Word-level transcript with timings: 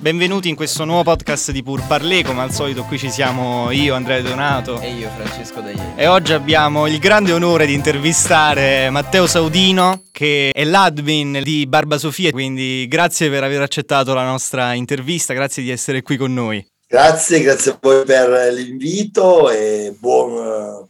benvenuti 0.00 0.48
in 0.48 0.54
questo 0.54 0.84
nuovo 0.84 1.02
podcast 1.02 1.50
di 1.50 1.62
Pur 1.62 1.84
Parlé, 1.86 2.22
come 2.22 2.42
al 2.42 2.52
solito 2.52 2.84
qui 2.84 2.98
ci 2.98 3.10
siamo 3.10 3.70
io, 3.70 3.94
Andrea 3.94 4.20
Donato 4.20 4.80
e 4.80 4.92
io, 4.92 5.08
Francesco 5.08 5.60
Daglieri. 5.60 5.94
E 5.96 6.06
oggi 6.06 6.32
abbiamo 6.32 6.86
il 6.86 6.98
grande 6.98 7.32
onore 7.32 7.66
di 7.66 7.74
intervistare 7.74 8.90
Matteo 8.90 9.26
Saudino, 9.26 10.04
che 10.12 10.50
è 10.52 10.64
l'admin 10.64 11.40
di 11.42 11.66
Barba 11.66 11.98
Sofia, 11.98 12.30
quindi 12.30 12.86
grazie 12.88 13.28
per 13.28 13.42
aver 13.42 13.62
accettato 13.62 14.14
la 14.14 14.24
nostra 14.24 14.72
intervista, 14.74 15.34
grazie 15.34 15.62
di 15.62 15.70
essere 15.70 16.02
qui 16.02 16.16
con 16.16 16.32
noi. 16.32 16.64
Grazie, 16.86 17.40
grazie 17.40 17.72
a 17.72 17.78
voi 17.80 18.04
per 18.04 18.52
l'invito 18.52 19.50
e 19.50 19.94
buon 19.98 20.32
eh, 20.32 20.88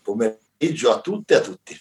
pomeriggio 0.59 0.91
a 0.93 1.01
tutte 1.01 1.35
e 1.35 1.37
a 1.37 1.41
tutti. 1.41 1.81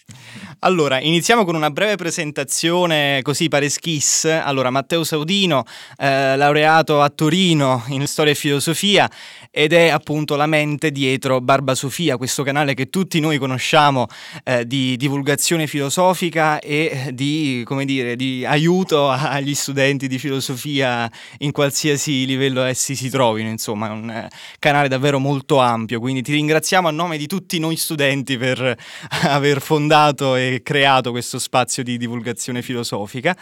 Allora, 0.59 0.99
iniziamo 0.99 1.45
con 1.45 1.55
una 1.55 1.71
breve 1.71 1.95
presentazione 1.95 3.21
così 3.23 3.47
pare 3.47 3.69
schiss. 3.69 4.25
Allora, 4.25 4.69
Matteo 4.69 5.03
Saudino, 5.03 5.63
eh, 5.97 6.35
laureato 6.35 7.01
a 7.01 7.09
Torino 7.09 7.83
in 7.87 8.05
storia 8.07 8.31
e 8.31 8.35
filosofia 8.35 9.09
ed 9.51 9.73
è 9.73 9.89
appunto 9.89 10.35
la 10.35 10.45
mente 10.45 10.91
dietro 10.91 11.41
Barba 11.41 11.73
Sofia, 11.75 12.17
questo 12.17 12.43
canale 12.43 12.73
che 12.73 12.89
tutti 12.89 13.19
noi 13.19 13.37
conosciamo 13.37 14.07
eh, 14.43 14.65
di 14.65 14.97
divulgazione 14.97 15.67
filosofica 15.67 16.59
e 16.59 17.09
di, 17.13 17.63
come 17.65 17.85
dire, 17.85 18.15
di 18.15 18.45
aiuto 18.45 19.09
agli 19.09 19.55
studenti 19.55 20.07
di 20.07 20.19
filosofia 20.19 21.09
in 21.39 21.51
qualsiasi 21.51 22.25
livello 22.25 22.63
essi 22.63 22.95
si 22.95 23.09
trovino, 23.09 23.49
insomma, 23.49 23.87
è 23.87 23.91
un 23.91 24.09
eh, 24.09 24.29
canale 24.59 24.87
davvero 24.87 25.19
molto 25.19 25.57
ampio, 25.57 25.99
quindi 25.99 26.21
ti 26.21 26.33
ringraziamo 26.33 26.87
a 26.87 26.91
nome 26.91 27.17
di 27.17 27.27
tutti 27.27 27.59
noi 27.59 27.75
studenti 27.75 28.37
per 28.37 28.66
aver 29.23 29.61
fondato 29.61 30.35
e 30.35 30.61
creato 30.63 31.11
questo 31.11 31.39
spazio 31.39 31.83
di 31.83 31.97
divulgazione 31.97 32.61
filosofica. 32.61 33.35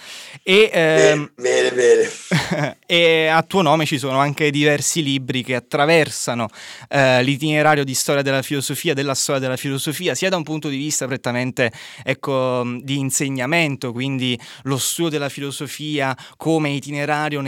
E, 0.43 0.69
ehm, 0.71 1.31
bene, 1.35 1.71
bene. 1.71 2.77
e 2.85 3.27
a 3.27 3.41
tuo 3.43 3.61
nome 3.61 3.85
ci 3.85 3.97
sono 3.97 4.19
anche 4.19 4.51
diversi 4.51 5.01
libri 5.01 5.43
che 5.43 5.55
attraversano 5.55 6.47
eh, 6.89 7.23
l'itinerario 7.23 7.83
di 7.83 7.93
storia 7.93 8.21
della 8.21 8.41
filosofia, 8.41 8.93
della 8.93 9.15
storia 9.15 9.41
della 9.41 9.57
filosofia, 9.57 10.15
sia 10.15 10.29
da 10.29 10.37
un 10.37 10.43
punto 10.43 10.69
di 10.69 10.77
vista 10.77 11.07
prettamente 11.07 11.71
ecco, 12.03 12.63
di 12.81 12.99
insegnamento, 12.99 13.91
quindi 13.91 14.39
lo 14.63 14.77
studio 14.77 15.11
della 15.11 15.29
filosofia 15.29 16.15
come 16.37 16.69
itinerario 16.71 17.41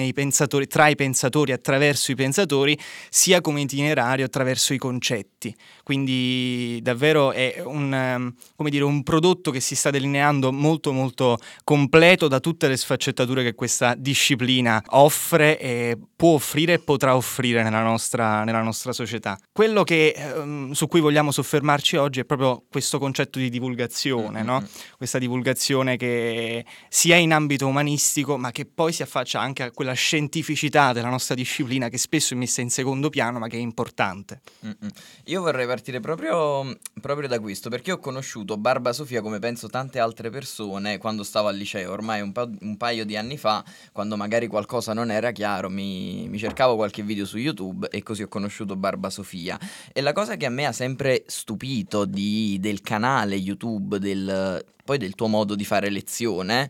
tra 0.68 0.88
i 0.88 0.96
pensatori, 0.96 1.52
attraverso 1.52 2.12
i 2.12 2.16
pensatori, 2.16 2.78
sia 3.10 3.42
come 3.42 3.62
itinerario 3.62 4.26
attraverso 4.26 4.73
i 4.73 4.78
concetti. 4.78 5.56
Quindi 5.84 6.80
davvero 6.82 7.32
è 7.32 7.62
un, 7.68 7.94
ehm, 7.94 8.34
dire, 8.70 8.84
un 8.84 9.04
prodotto 9.04 9.52
che 9.52 9.60
si 9.60 9.76
sta 9.76 9.90
delineando 9.90 10.52
molto 10.52 10.92
molto 10.92 11.38
completo 11.64 12.28
da 12.28 12.40
tutte 12.40 12.68
le 12.68 12.78
sfaccettature 12.78 13.44
che 13.44 13.54
questa 13.54 13.96
disciplina 13.96 14.82
offre 14.90 15.60
e 15.60 15.98
può 16.16 16.34
offrire 16.34 16.73
e 16.73 16.80
potrà 16.80 17.16
offrire 17.16 17.62
nella 17.64 17.84
nostra, 17.84 18.44
nella 18.44 18.62
nostra 18.62 18.92
società. 18.92 19.38
Quello 19.52 19.84
che, 19.84 20.14
ehm, 20.16 20.72
su 20.72 20.88
cui 20.88 21.00
vogliamo 21.00 21.32
soffermarci 21.32 21.95
oggi 21.95 22.22
è 22.22 22.26
proprio 22.26 22.64
questo 22.70 22.98
concetto 22.98 23.40
di 23.40 23.50
divulgazione, 23.50 24.38
mm-hmm. 24.40 24.45
no? 24.45 24.68
questa 24.98 25.20
divulgazione 25.20 25.95
che 25.95 26.66
sia 26.90 27.16
in 27.18 27.34
ambito 27.34 27.68
umanistico 27.68 28.38
ma 28.38 28.52
che 28.52 28.66
poi 28.66 28.92
si 28.94 29.04
affaccia 29.04 29.40
anche 29.40 29.64
a 29.64 29.72
quella 29.72 29.94
scientificità 29.94 30.92
della 30.94 31.10
nostra 31.10 31.36
disciplina 31.36 31.90
che 31.90 31.98
spesso 31.98 32.34
è 32.34 32.38
messa 32.38 32.62
in 32.62 32.70
secondo 32.70 33.10
piano 33.10 33.40
ma 33.40 33.48
che 33.48 33.58
è 33.58 33.60
importante. 33.62 34.42
Mm-hmm. 34.66 34.90
Io 35.26 35.42
vorrei 35.42 35.68
partire 35.68 36.00
proprio, 36.00 36.78
proprio 37.00 37.28
da 37.28 37.38
questo, 37.58 37.70
perché 37.70 37.92
ho 37.92 37.98
conosciuto 37.98 38.56
Barba 38.56 38.94
Sofia 38.94 39.22
come 39.22 39.40
penso 39.40 39.68
tante 39.68 39.98
altre 40.00 40.30
persone 40.30 41.00
quando 41.00 41.24
stavo 41.24 41.48
al 41.48 41.56
liceo, 41.56 41.92
ormai 41.92 42.22
un, 42.22 42.32
pa- 42.32 42.50
un 42.62 42.78
paio 42.78 43.04
di 43.04 43.18
anni 43.18 43.38
fa, 43.38 43.64
quando 43.92 44.16
magari 44.16 44.46
qualcosa 44.46 44.94
non 44.94 45.10
era 45.10 45.32
chiaro, 45.32 45.70
mi, 45.70 46.28
mi 46.30 46.38
cercavo 46.38 46.76
qualche 46.76 47.02
video 47.02 47.26
su 47.26 47.38
YouTube 47.38 47.88
e 47.90 48.04
così 48.04 48.22
ho 48.22 48.28
conosciuto 48.28 48.76
Barba 48.76 49.10
Sofia. 49.10 49.60
E 49.92 50.02
la 50.02 50.14
cosa 50.14 50.38
che 50.38 50.46
a 50.46 50.50
me 50.50 50.66
ha 50.68 50.72
sempre 50.72 51.24
stupito 51.26 52.06
di, 52.06 52.58
del 52.60 52.82
canale 52.82 53.36
YouTube, 53.36 53.98
del, 53.98 54.64
poi 54.84 54.98
del 55.00 55.16
tuo 55.16 55.28
modo 55.28 55.56
di 55.56 55.66
fare 55.66 55.90
lezione, 55.90 56.70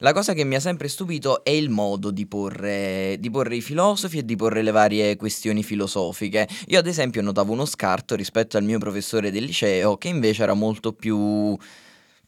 la 0.00 0.12
cosa 0.12 0.32
che 0.32 0.44
mi 0.44 0.54
ha 0.54 0.60
sempre 0.60 0.88
stupito 0.88 1.44
è 1.44 1.50
il 1.50 1.68
modo 1.68 2.10
di 2.10 2.26
porre, 2.26 3.16
di 3.18 3.30
porre, 3.30 3.56
i 3.56 3.60
filosofi 3.60 4.18
e 4.18 4.24
di 4.24 4.34
porre 4.34 4.62
le 4.62 4.70
varie 4.70 5.16
questioni 5.16 5.62
filosofiche. 5.62 6.48
Io 6.68 6.78
ad 6.78 6.86
esempio 6.86 7.20
notavo 7.20 7.52
uno 7.52 7.66
scarto 7.66 8.14
rispetto 8.14 8.56
al 8.56 8.64
mio 8.64 8.78
professore 8.78 9.30
del 9.30 9.44
liceo 9.44 9.98
che 9.98 10.08
invece 10.08 10.42
era 10.42 10.54
molto 10.54 10.94
più 10.94 11.56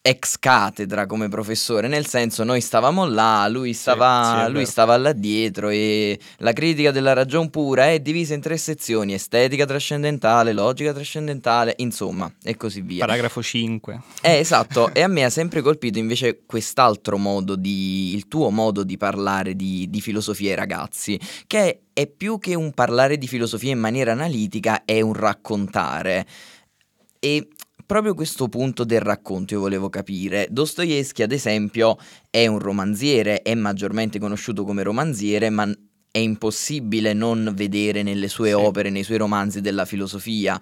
ex 0.05 0.37
cattedra 0.41 1.07
come 1.07 1.29
professore, 1.29 1.87
nel 1.87 2.07
senso 2.07 2.43
noi 2.43 2.61
stavamo 2.61 3.07
là, 3.07 3.47
lui 3.47 3.73
stava, 3.73 4.47
sì, 4.47 4.53
lui 4.53 4.67
stava 4.67 4.97
là 4.97 5.13
dietro 5.13 5.69
e 5.69 6.19
la 6.39 6.53
critica 6.53 6.91
della 6.91 7.13
ragion 7.13 7.51
pura 7.51 7.89
è 7.89 8.01
divisa 8.01 8.35
in 8.35 8.41
tre 8.41 8.57
sezioni, 8.57 9.15
estetica 9.15 9.65
trascendentale, 9.65 10.53
logica 10.53 10.93
trascendentale, 10.93 11.75
insomma, 11.77 12.31
e 12.43 12.57
così 12.57 12.81
via. 12.81 13.07
Paragrafo 13.07 13.41
5. 13.41 14.01
Eh, 14.23 14.39
esatto, 14.39 14.93
e 14.93 15.03
a 15.03 15.09
me 15.09 15.23
ha 15.23 15.31
sempre 15.31 15.61
colpito 15.63 16.01
invece 16.01 16.43
quest'altro 16.47 17.17
modo 17.17 17.55
di, 17.55 18.13
il 18.13 18.27
tuo 18.27 18.51
modo 18.51 18.83
di 18.83 18.97
parlare 18.97 19.55
di, 19.55 19.89
di 19.89 20.01
filosofia 20.01 20.51
ai 20.51 20.57
ragazzi, 20.57 21.19
che 21.47 21.83
è 21.93 22.09
più 22.09 22.41
che 22.41 22.57
un 22.57 22.73
parlare 22.73 23.19
di 23.19 23.29
filosofia 23.29 23.71
in 23.71 23.79
maniera 23.79 24.11
analitica, 24.11 24.85
è 24.85 25.01
un 25.01 25.13
raccontare. 25.13 26.27
E 27.21 27.47
proprio 27.93 28.15
questo 28.15 28.49
punto 28.49 28.85
del 28.85 29.03
racconto 29.03 29.53
io 29.53 29.61
volevo 29.61 29.91
capire. 29.91 30.47
Dostoevsky, 30.51 31.23
ad 31.23 31.31
esempio, 31.31 31.99
è 32.31 32.47
un 32.47 32.59
romanziere, 32.59 33.43
è 33.43 33.55
maggiormente 33.55 34.19
conosciuto 34.19 34.65
come 34.65 34.83
romanziere, 34.83 35.51
ma 35.51 35.71
è 36.11 36.17
impossibile 36.17 37.13
non 37.13 37.53
vedere 37.55 38.03
nelle 38.03 38.29
sue 38.29 38.49
sì. 38.49 38.55
opere, 38.55 38.89
nei 38.89 39.03
suoi 39.03 39.19
romanzi 39.19 39.61
della 39.61 39.85
filosofia. 39.85 40.59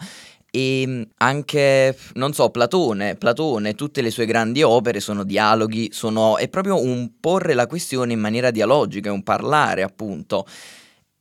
E 0.50 1.06
anche, 1.18 1.96
non 2.14 2.32
so, 2.32 2.50
Platone, 2.50 3.14
Platone, 3.14 3.76
tutte 3.76 4.02
le 4.02 4.10
sue 4.10 4.26
grandi 4.26 4.64
opere 4.64 4.98
sono 4.98 5.22
dialoghi, 5.22 5.90
sono, 5.92 6.36
è 6.36 6.48
proprio 6.48 6.82
un 6.82 7.12
porre 7.20 7.54
la 7.54 7.68
questione 7.68 8.12
in 8.12 8.18
maniera 8.18 8.50
dialogica, 8.50 9.08
è 9.08 9.12
un 9.12 9.22
parlare 9.22 9.84
appunto. 9.84 10.44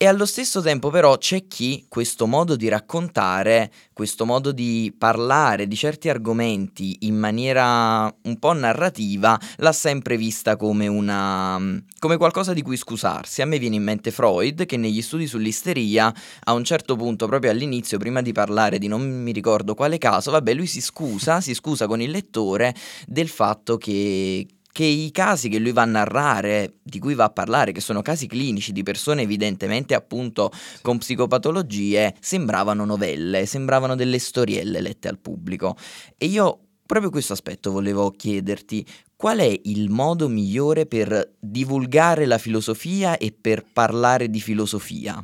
E 0.01 0.07
allo 0.07 0.25
stesso 0.25 0.61
tempo 0.61 0.89
però 0.91 1.17
c'è 1.17 1.45
chi 1.45 1.85
questo 1.89 2.25
modo 2.25 2.55
di 2.55 2.69
raccontare, 2.69 3.69
questo 3.91 4.25
modo 4.25 4.53
di 4.53 4.95
parlare 4.97 5.67
di 5.67 5.75
certi 5.75 6.07
argomenti 6.07 6.99
in 7.01 7.17
maniera 7.17 8.03
un 8.21 8.39
po' 8.39 8.53
narrativa, 8.53 9.37
l'ha 9.57 9.73
sempre 9.73 10.15
vista 10.15 10.55
come 10.55 10.87
una 10.87 11.59
come 11.99 12.15
qualcosa 12.15 12.53
di 12.53 12.61
cui 12.61 12.77
scusarsi. 12.77 13.41
A 13.41 13.45
me 13.45 13.59
viene 13.59 13.75
in 13.75 13.83
mente 13.83 14.11
Freud 14.11 14.65
che 14.65 14.77
negli 14.77 15.01
studi 15.01 15.27
sull'isteria 15.27 16.13
a 16.45 16.53
un 16.53 16.63
certo 16.63 16.95
punto 16.95 17.27
proprio 17.27 17.51
all'inizio 17.51 17.97
prima 17.97 18.21
di 18.21 18.31
parlare 18.31 18.77
di 18.77 18.87
non 18.87 19.01
mi 19.01 19.33
ricordo 19.33 19.75
quale 19.75 19.97
caso, 19.97 20.31
vabbè, 20.31 20.53
lui 20.53 20.67
si 20.67 20.79
scusa, 20.79 21.41
si 21.41 21.53
scusa 21.53 21.87
con 21.87 21.99
il 21.99 22.09
lettore 22.09 22.73
del 23.05 23.27
fatto 23.27 23.75
che 23.75 24.47
che 24.71 24.83
i 24.83 25.11
casi 25.11 25.49
che 25.49 25.59
lui 25.59 25.71
va 25.71 25.81
a 25.81 25.85
narrare, 25.85 26.75
di 26.81 26.99
cui 26.99 27.15
va 27.15 27.25
a 27.25 27.29
parlare, 27.29 27.71
che 27.71 27.81
sono 27.81 28.01
casi 28.01 28.27
clinici 28.27 28.71
di 28.71 28.83
persone 28.83 29.23
evidentemente 29.23 29.93
appunto 29.93 30.51
con 30.81 30.97
psicopatologie, 30.97 32.15
sembravano 32.19 32.85
novelle, 32.85 33.45
sembravano 33.45 33.95
delle 33.95 34.19
storielle 34.19 34.81
lette 34.81 35.07
al 35.07 35.19
pubblico. 35.19 35.75
E 36.17 36.27
io 36.27 36.59
proprio 36.85 37.11
questo 37.11 37.33
aspetto 37.33 37.71
volevo 37.71 38.09
chiederti, 38.09 38.85
qual 39.15 39.39
è 39.39 39.59
il 39.65 39.89
modo 39.89 40.27
migliore 40.27 40.87
per 40.87 41.35
divulgare 41.39 42.25
la 42.25 42.37
filosofia 42.37 43.17
e 43.17 43.31
per 43.31 43.63
parlare 43.71 44.29
di 44.29 44.39
filosofia? 44.39 45.23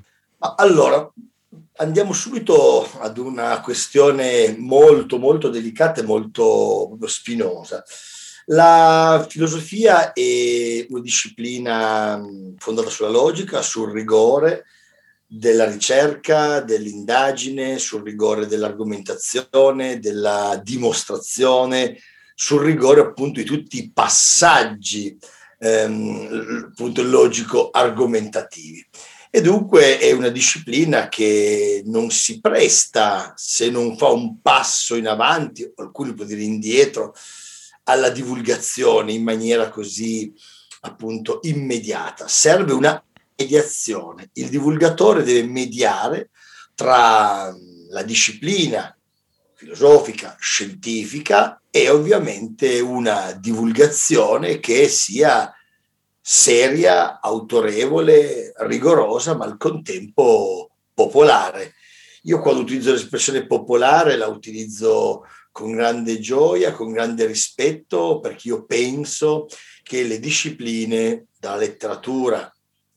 Allora, 0.58 1.12
andiamo 1.78 2.14
subito 2.14 2.88
ad 3.00 3.18
una 3.18 3.62
questione 3.62 4.56
molto 4.60 5.18
molto 5.18 5.50
delicata 5.50 6.02
e 6.02 6.04
molto 6.04 6.98
spinosa. 7.06 7.84
La 8.50 9.26
filosofia 9.28 10.14
è 10.14 10.86
una 10.90 11.02
disciplina 11.02 12.24
fondata 12.58 12.90
sulla 12.90 13.10
logica, 13.10 13.64
sul 13.64 13.92
rigore 13.92 14.66
della 15.26 15.66
ricerca, 15.66 16.60
dell'indagine, 16.60 17.80
sul 17.80 18.04
rigore 18.04 18.46
dell'argomentazione, 18.46 20.00
della 20.00 20.62
dimostrazione, 20.64 21.98
sul 22.36 22.62
rigore 22.62 23.02
appunto 23.02 23.40
di 23.40 23.46
tutti 23.46 23.80
i 23.80 23.92
passaggi 23.92 25.18
ehm, 25.58 26.72
logico-argomentativi. 26.78 28.88
E 29.32 29.42
dunque 29.42 29.98
è 29.98 30.12
una 30.12 30.30
disciplina 30.30 31.10
che 31.10 31.82
non 31.88 32.12
si 32.12 32.40
presta, 32.40 33.34
se 33.36 33.72
non 33.72 33.98
fa 33.98 34.10
un 34.10 34.40
passo 34.40 34.96
in 34.96 35.08
avanti, 35.08 35.72
qualcuno 35.74 36.14
può 36.14 36.26
dire 36.26 36.44
indietro, 36.44 37.16
alla 37.86 38.10
divulgazione 38.10 39.14
in 39.14 39.24
maniera 39.24 39.70
così 39.70 40.34
appunto 40.82 41.40
immediata. 41.44 42.28
Serve 42.28 42.74
una 42.74 43.04
mediazione. 43.38 44.30
Il 44.34 44.50
divulgatore 44.50 45.24
deve 45.24 45.48
mediare 45.48 46.30
tra 46.76 47.54
la 47.90 48.04
disciplina 48.04 48.96
filosofica, 49.54 50.36
scientifica 50.40 51.62
e 51.70 51.90
ovviamente 51.90 52.80
una 52.80 53.32
divulgazione 53.32 54.60
che 54.60 54.88
sia 54.88 55.52
seria, 56.22 57.20
autorevole, 57.22 58.54
rigorosa, 58.58 59.36
ma 59.36 59.46
al 59.46 59.58
contempo 59.58 60.72
popolare. 60.94 61.74
Io 62.24 62.40
quando 62.42 62.62
utilizzo 62.62 62.92
l'espressione 62.92 63.46
popolare 63.46 64.18
la 64.18 64.28
utilizzo 64.28 65.24
con 65.56 65.72
grande 65.72 66.20
gioia, 66.20 66.74
con 66.74 66.92
grande 66.92 67.26
rispetto, 67.26 68.20
perché 68.20 68.50
io 68.50 68.66
penso 68.66 69.48
che 69.84 70.04
le 70.04 70.20
discipline, 70.20 71.28
dalla 71.40 71.56
letteratura 71.56 72.54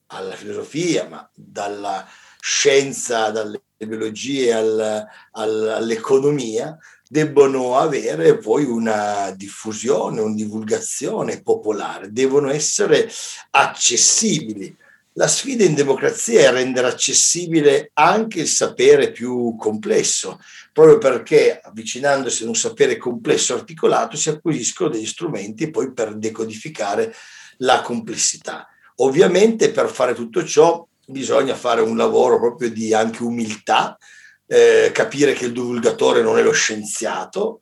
alla 0.07 0.35
filosofia, 0.35 1.07
ma 1.07 1.31
dalla 1.33 2.05
scienza, 2.41 3.31
dalle 3.31 3.63
biologie 3.77 4.53
al, 4.53 5.07
al, 5.35 5.69
all'economia, 5.69 6.77
debbono 7.09 7.77
avere 7.77 8.39
poi 8.39 8.65
una 8.65 9.31
diffusione, 9.37 10.21
una 10.21 10.35
divulgazione 10.35 11.41
popolare, 11.41 12.11
devono 12.11 12.51
essere 12.51 13.09
accessibili. 13.51 14.77
La 15.19 15.27
sfida 15.27 15.65
in 15.65 15.75
democrazia 15.75 16.43
è 16.43 16.53
rendere 16.53 16.87
accessibile 16.87 17.91
anche 17.95 18.39
il 18.39 18.47
sapere 18.47 19.11
più 19.11 19.57
complesso, 19.57 20.39
proprio 20.73 20.99
perché 20.99 21.59
avvicinandosi 21.61 22.45
ad 22.45 22.51
un 22.51 22.55
sapere 22.55 22.97
complesso 22.97 23.53
articolato 23.53 24.17
si 24.17 24.29
acquisiscono 24.29 24.91
degli 24.91 25.07
strumenti 25.07 25.71
poi 25.71 25.93
per 25.93 26.15
decodificare 26.15 27.13
la 27.57 27.81
complessità. 27.81 28.69
Ovviamente 28.99 29.73
per 29.73 29.89
fare 29.89 30.15
tutto 30.15 30.45
ciò 30.45 30.87
bisogna 31.05 31.57
fare 31.57 31.81
un 31.81 31.97
lavoro 31.97 32.39
proprio 32.39 32.71
di 32.71 32.95
anche 32.95 33.25
umiltà, 33.25 33.99
eh, 34.47 34.93
capire 34.95 35.33
che 35.33 35.47
il 35.47 35.53
divulgatore 35.53 36.23
non 36.23 36.39
è 36.39 36.43
lo 36.43 36.53
scienziato, 36.53 37.59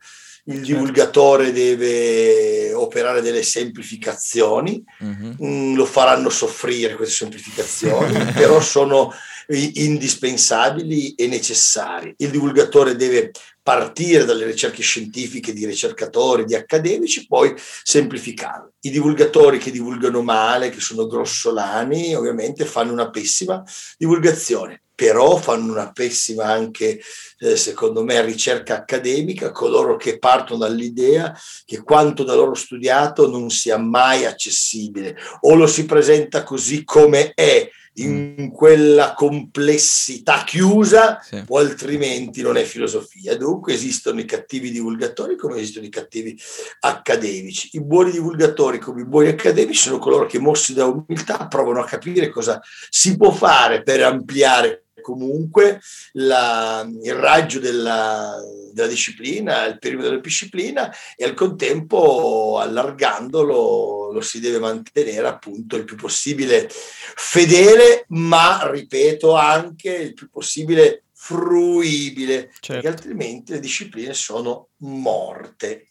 il 0.48 0.56
certo. 0.56 0.72
divulgatore 0.72 1.52
deve 1.52 2.72
operare 2.72 3.20
delle 3.20 3.42
semplificazioni, 3.42 4.82
uh-huh. 4.98 5.36
mm, 5.44 5.74
lo 5.74 5.84
faranno 5.84 6.28
soffrire 6.28 6.94
queste 6.94 7.14
semplificazioni, 7.14 8.16
però 8.34 8.60
sono 8.60 9.12
indispensabili 9.48 11.14
e 11.14 11.26
necessari. 11.28 12.14
Il 12.18 12.30
divulgatore 12.30 12.96
deve 12.96 13.30
partire 13.62 14.24
dalle 14.24 14.44
ricerche 14.44 14.82
scientifiche 14.82 15.52
di 15.52 15.66
ricercatori, 15.66 16.44
di 16.44 16.54
accademici, 16.54 17.26
poi 17.26 17.52
semplificarle. 17.56 18.74
I 18.82 18.90
divulgatori 18.90 19.58
che 19.58 19.72
divulgano 19.72 20.22
male, 20.22 20.70
che 20.70 20.80
sono 20.80 21.06
grossolani, 21.06 22.14
ovviamente 22.14 22.64
fanno 22.64 22.92
una 22.92 23.10
pessima 23.10 23.64
divulgazione, 23.98 24.82
però 24.96 25.36
fanno 25.36 25.70
una 25.70 25.92
pessima 25.92 26.46
anche, 26.46 27.00
eh, 27.38 27.56
secondo 27.56 28.02
me, 28.02 28.24
ricerca 28.24 28.78
accademica, 28.78 29.52
coloro 29.52 29.96
che 29.96 30.18
partono 30.18 30.60
dall'idea 30.60 31.38
che 31.64 31.82
quanto 31.82 32.24
da 32.24 32.34
loro 32.34 32.54
studiato 32.54 33.30
non 33.30 33.50
sia 33.50 33.76
mai 33.76 34.24
accessibile 34.24 35.16
o 35.42 35.54
lo 35.54 35.66
si 35.66 35.84
presenta 35.84 36.42
così 36.42 36.82
come 36.82 37.32
è 37.34 37.70
in 37.98 38.36
mm. 38.40 38.48
quella 38.48 39.14
complessità 39.14 40.44
chiusa 40.44 41.20
sì. 41.20 41.42
o 41.46 41.58
altrimenti 41.58 42.42
non 42.42 42.56
è 42.56 42.64
filosofia. 42.64 43.36
Dunque 43.36 43.74
esistono 43.74 44.20
i 44.20 44.24
cattivi 44.24 44.70
divulgatori 44.70 45.36
come 45.36 45.56
esistono 45.56 45.86
i 45.86 45.90
cattivi 45.90 46.38
accademici. 46.80 47.70
I 47.72 47.82
buoni 47.82 48.10
divulgatori 48.10 48.78
come 48.78 49.02
i 49.02 49.06
buoni 49.06 49.28
accademici 49.28 49.82
sono 49.82 49.98
coloro 49.98 50.26
che 50.26 50.38
mossi 50.38 50.74
da 50.74 50.86
umiltà 50.86 51.46
provano 51.46 51.80
a 51.80 51.86
capire 51.86 52.28
cosa 52.28 52.60
si 52.88 53.16
può 53.16 53.30
fare 53.30 53.82
per 53.82 54.02
ampliare 54.02 54.85
comunque 55.06 55.80
la, 56.14 56.84
il 57.00 57.14
raggio 57.14 57.60
della, 57.60 58.34
della, 58.72 58.88
disciplina, 58.88 59.64
il 59.66 59.78
perimetro 59.78 60.10
della 60.10 60.20
disciplina 60.20 60.92
e 61.14 61.24
al 61.24 61.34
contempo 61.34 62.58
allargandolo 62.58 64.10
lo 64.10 64.20
si 64.20 64.40
deve 64.40 64.58
mantenere 64.58 65.28
appunto 65.28 65.76
il 65.76 65.84
più 65.84 65.94
possibile 65.94 66.68
fedele, 66.68 68.06
ma 68.08 68.68
ripeto 68.68 69.36
anche 69.36 69.94
il 69.94 70.14
più 70.14 70.28
possibile 70.28 71.04
fruibile, 71.12 72.50
certo. 72.58 72.72
perché 72.72 72.88
altrimenti 72.88 73.52
le 73.52 73.60
discipline 73.60 74.12
sono 74.12 74.70
morte. 74.78 75.86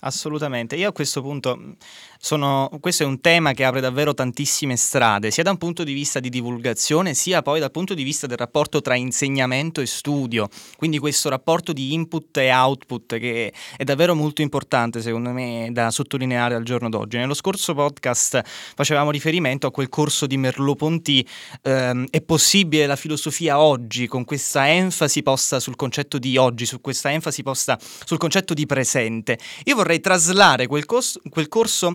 Assolutamente. 0.00 0.76
Io 0.76 0.90
a 0.90 0.92
questo 0.92 1.22
punto 1.22 1.74
sono, 2.20 2.68
questo 2.80 3.04
è 3.04 3.06
un 3.06 3.20
tema 3.20 3.52
che 3.52 3.64
apre 3.64 3.80
davvero 3.80 4.12
tantissime 4.12 4.76
strade, 4.76 5.30
sia 5.30 5.44
da 5.44 5.50
un 5.50 5.56
punto 5.56 5.84
di 5.84 5.92
vista 5.92 6.18
di 6.18 6.28
divulgazione, 6.28 7.14
sia 7.14 7.42
poi 7.42 7.60
dal 7.60 7.70
punto 7.70 7.94
di 7.94 8.02
vista 8.02 8.26
del 8.26 8.36
rapporto 8.36 8.80
tra 8.80 8.96
insegnamento 8.96 9.80
e 9.80 9.86
studio. 9.86 10.48
Quindi 10.76 10.98
questo 10.98 11.28
rapporto 11.28 11.72
di 11.72 11.94
input 11.94 12.36
e 12.38 12.52
output 12.52 13.18
che 13.18 13.52
è 13.76 13.84
davvero 13.84 14.14
molto 14.14 14.42
importante, 14.42 15.00
secondo 15.00 15.30
me, 15.30 15.68
da 15.70 15.90
sottolineare 15.90 16.54
al 16.54 16.64
giorno 16.64 16.88
d'oggi. 16.88 17.16
Nello 17.16 17.34
scorso 17.34 17.72
podcast 17.72 18.42
facevamo 18.74 19.10
riferimento 19.10 19.68
a 19.68 19.70
quel 19.70 19.88
corso 19.88 20.26
di 20.26 20.36
Merleau-Ponty, 20.36 21.24
ehm, 21.62 22.06
è 22.10 22.20
possibile 22.20 22.86
la 22.86 22.96
filosofia 22.96 23.60
oggi 23.60 24.08
con 24.08 24.24
questa 24.24 24.68
enfasi 24.68 25.22
posta 25.22 25.60
sul 25.60 25.76
concetto 25.76 26.18
di 26.18 26.36
oggi, 26.36 26.66
su 26.66 26.80
questa 26.80 27.12
enfasi 27.12 27.42
posta 27.42 27.78
sul 27.80 28.18
concetto 28.18 28.54
di 28.54 28.66
presente. 28.66 29.38
Io 29.64 29.76
vorrei 29.76 30.00
traslare 30.00 30.66
quel, 30.66 30.84
cos- 30.84 31.18
quel 31.30 31.48
corso 31.48 31.94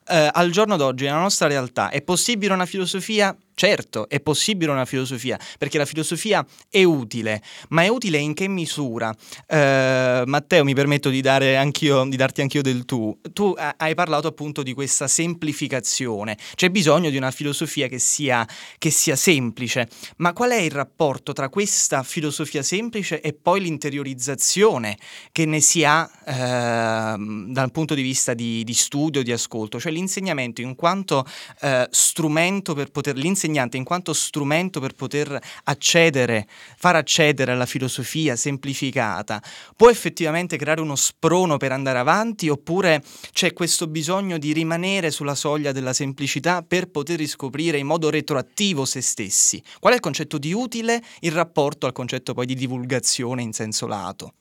eh, 0.11 0.29
al 0.31 0.51
giorno 0.51 0.75
d'oggi, 0.75 1.05
nella 1.05 1.19
nostra 1.19 1.47
realtà, 1.47 1.89
è 1.89 2.01
possibile 2.01 2.53
una 2.53 2.65
filosofia 2.65 3.35
Certo, 3.61 4.09
è 4.09 4.19
possibile 4.19 4.71
una 4.71 4.85
filosofia, 4.85 5.37
perché 5.59 5.77
la 5.77 5.85
filosofia 5.85 6.43
è 6.67 6.83
utile, 6.83 7.43
ma 7.69 7.83
è 7.83 7.89
utile 7.89 8.17
in 8.17 8.33
che 8.33 8.47
misura? 8.47 9.15
Eh, 9.45 10.23
Matteo, 10.25 10.63
mi 10.63 10.73
permetto 10.73 11.09
di, 11.09 11.21
di 11.21 11.21
darti 11.21 12.41
anch'io 12.41 12.61
del 12.63 12.85
tu. 12.85 13.15
Tu 13.33 13.53
hai 13.77 13.93
parlato 13.93 14.27
appunto 14.27 14.63
di 14.63 14.73
questa 14.73 15.07
semplificazione, 15.07 16.37
c'è 16.55 16.69
bisogno 16.69 17.11
di 17.11 17.17
una 17.17 17.29
filosofia 17.29 17.87
che 17.87 17.99
sia, 17.99 18.47
che 18.79 18.89
sia 18.89 19.15
semplice, 19.15 19.87
ma 20.17 20.33
qual 20.33 20.49
è 20.51 20.59
il 20.59 20.71
rapporto 20.71 21.31
tra 21.31 21.49
questa 21.49 22.01
filosofia 22.01 22.63
semplice 22.63 23.21
e 23.21 23.33
poi 23.33 23.61
l'interiorizzazione 23.61 24.97
che 25.31 25.45
ne 25.45 25.59
si 25.59 25.83
ha 25.83 26.09
eh, 26.25 27.15
dal 27.47 27.71
punto 27.71 27.93
di 27.93 28.01
vista 28.01 28.33
di, 28.33 28.63
di, 28.63 28.73
studio, 28.73 29.21
di 29.21 29.31
ascolto, 29.31 29.79
cioè 29.79 29.91
l'insegnamento 30.01 30.61
in 30.61 30.75
quanto 30.75 31.25
eh, 31.61 31.87
strumento 31.91 32.73
per 32.73 32.91
poter 32.91 33.15
l'insegnante 33.15 33.77
in 33.77 33.83
quanto 33.83 34.13
strumento 34.13 34.79
per 34.79 34.93
poter 34.93 35.39
accedere, 35.65 36.47
far 36.77 36.95
accedere 36.95 37.51
alla 37.51 37.65
filosofia 37.65 38.35
semplificata, 38.35 39.41
può 39.75 39.89
effettivamente 39.89 40.57
creare 40.57 40.81
uno 40.81 40.95
sprono 40.95 41.57
per 41.57 41.71
andare 41.71 41.99
avanti 41.99 42.49
oppure 42.49 43.03
c'è 43.31 43.53
questo 43.53 43.87
bisogno 43.87 44.37
di 44.37 44.51
rimanere 44.53 45.11
sulla 45.11 45.35
soglia 45.35 45.71
della 45.71 45.93
semplicità 45.93 46.63
per 46.63 46.89
poter 46.89 47.17
riscoprire 47.17 47.77
in 47.77 47.85
modo 47.85 48.09
retroattivo 48.09 48.85
se 48.85 49.01
stessi? 49.01 49.61
Qual 49.79 49.93
è 49.93 49.95
il 49.95 50.01
concetto 50.01 50.37
di 50.37 50.53
utile 50.53 51.01
in 51.21 51.33
rapporto 51.33 51.85
al 51.85 51.93
concetto 51.93 52.33
poi 52.33 52.45
di 52.45 52.55
divulgazione 52.55 53.41
in 53.41 53.53
senso 53.53 53.87
lato? 53.87 54.33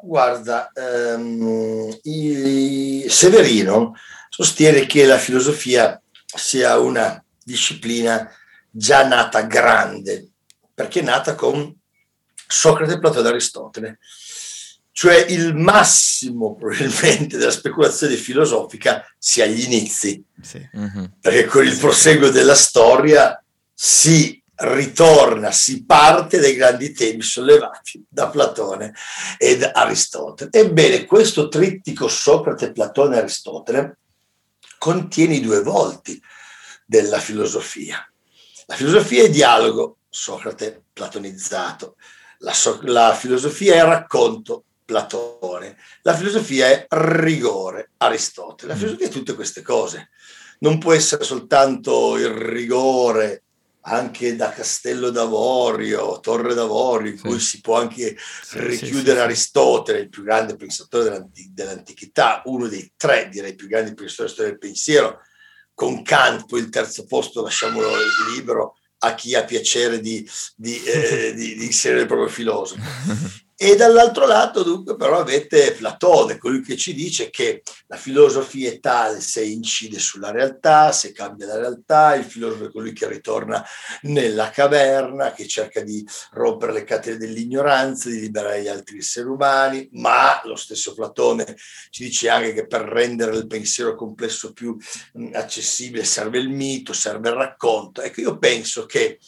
Guarda, 0.00 0.70
um, 1.16 1.90
Severino 3.08 3.94
sostiene 4.28 4.86
che 4.86 5.04
la 5.04 5.18
filosofia 5.18 6.00
sia 6.24 6.78
una 6.78 7.22
disciplina 7.42 8.30
già 8.70 9.06
nata 9.06 9.42
grande, 9.42 10.28
perché 10.74 11.00
è 11.00 11.02
nata 11.02 11.34
con 11.34 11.74
Socrate, 12.46 12.98
Platone 12.98 13.26
e 13.26 13.30
Aristotele. 13.30 13.98
Cioè 14.92 15.26
il 15.28 15.54
massimo 15.54 16.56
probabilmente 16.56 17.36
della 17.36 17.52
speculazione 17.52 18.16
filosofica 18.16 19.04
sia 19.16 19.44
agli 19.44 19.62
inizi, 19.62 20.22
sì. 20.42 20.68
mm-hmm. 20.76 21.04
perché 21.20 21.44
con 21.44 21.64
il 21.64 21.76
proseguo 21.76 22.30
della 22.30 22.56
storia 22.56 23.40
si 23.72 24.42
ritorna, 24.56 25.52
si 25.52 25.84
parte 25.84 26.40
dai 26.40 26.56
grandi 26.56 26.92
temi 26.92 27.22
sollevati 27.22 28.04
da 28.08 28.28
Platone 28.28 28.92
ed 29.36 29.68
Aristotele. 29.72 30.50
Ebbene, 30.52 31.04
questo 31.04 31.46
trittico 31.46 32.08
Socrate, 32.08 32.72
Platone 32.72 33.16
e 33.16 33.18
Aristotele 33.20 33.98
contiene 34.78 35.34
i 35.34 35.40
due 35.40 35.62
volti 35.62 36.20
della 36.86 37.18
filosofia. 37.18 38.10
La 38.66 38.74
filosofia 38.74 39.24
è 39.24 39.30
dialogo, 39.30 39.98
Socrate 40.08 40.84
platonizzato, 40.92 41.96
la, 42.38 42.52
so- 42.52 42.80
la 42.82 43.14
filosofia 43.14 43.74
è 43.74 43.82
racconto, 43.82 44.64
Platone, 44.84 45.76
la 46.02 46.14
filosofia 46.14 46.66
è 46.68 46.86
rigore, 46.88 47.90
Aristotele. 47.98 48.72
La 48.72 48.74
mm. 48.74 48.80
filosofia 48.80 49.06
è 49.06 49.10
tutte 49.10 49.34
queste 49.34 49.60
cose. 49.60 50.08
Non 50.60 50.78
può 50.78 50.94
essere 50.94 51.24
soltanto 51.24 52.16
il 52.16 52.28
rigore 52.28 53.42
anche 53.82 54.36
da 54.36 54.50
Castello 54.50 55.10
d'Avorio, 55.10 56.20
Torre 56.20 56.54
d'Avorio, 56.54 57.12
in 57.12 57.18
sì. 57.18 57.24
cui 57.24 57.38
si 57.38 57.60
può 57.60 57.78
anche 57.78 58.16
sì, 58.42 58.58
richiudere 58.60 59.18
sì, 59.18 59.24
Aristotele, 59.24 60.00
il 60.00 60.08
più 60.08 60.22
grande 60.22 60.56
pensatore 60.56 61.04
dell'anti- 61.04 61.50
dell'antichità, 61.52 62.42
uno 62.46 62.66
dei 62.66 62.92
tre, 62.96 63.28
direi, 63.30 63.54
più 63.54 63.68
grandi 63.68 63.94
pensatori 63.94 64.50
del 64.50 64.58
pensiero, 64.58 65.20
con 65.74 66.02
Kant, 66.02 66.46
poi 66.46 66.60
il 66.60 66.70
terzo 66.70 67.06
posto 67.06 67.42
lasciamolo 67.42 67.88
libero 68.34 68.74
a 68.98 69.14
chi 69.14 69.34
ha 69.34 69.44
piacere 69.44 70.00
di, 70.00 70.28
di, 70.56 70.82
eh, 70.82 71.32
di, 71.34 71.56
di 71.56 71.64
inserire 71.64 72.00
il 72.00 72.06
proprio 72.06 72.28
filosofo. 72.28 72.80
E 73.60 73.74
dall'altro 73.74 74.24
lato, 74.24 74.62
dunque, 74.62 74.94
però 74.94 75.18
avete 75.18 75.72
Platone, 75.72 76.38
colui 76.38 76.62
che 76.62 76.76
ci 76.76 76.94
dice 76.94 77.28
che 77.28 77.64
la 77.88 77.96
filosofia 77.96 78.70
è 78.70 78.78
tale 78.78 79.20
se 79.20 79.42
incide 79.42 79.98
sulla 79.98 80.30
realtà, 80.30 80.92
se 80.92 81.10
cambia 81.10 81.48
la 81.48 81.56
realtà, 81.56 82.14
il 82.14 82.22
filosofo 82.22 82.66
è 82.66 82.70
colui 82.70 82.92
che 82.92 83.08
ritorna 83.08 83.66
nella 84.02 84.50
caverna, 84.50 85.32
che 85.32 85.48
cerca 85.48 85.80
di 85.80 86.06
rompere 86.34 86.72
le 86.72 86.84
catene 86.84 87.16
dell'ignoranza, 87.16 88.08
di 88.08 88.20
liberare 88.20 88.62
gli 88.62 88.68
altri 88.68 88.98
esseri 88.98 89.26
umani, 89.26 89.88
ma 89.94 90.40
lo 90.44 90.54
stesso 90.54 90.94
Platone 90.94 91.56
ci 91.90 92.04
dice 92.04 92.28
anche 92.28 92.52
che 92.52 92.66
per 92.68 92.82
rendere 92.82 93.34
il 93.34 93.48
pensiero 93.48 93.96
complesso 93.96 94.52
più 94.52 94.76
accessibile 95.32 96.04
serve 96.04 96.38
il 96.38 96.48
mito, 96.48 96.92
serve 96.92 97.30
il 97.30 97.34
racconto. 97.34 98.02
Ecco, 98.02 98.20
io 98.20 98.38
penso 98.38 98.86
che 98.86 99.18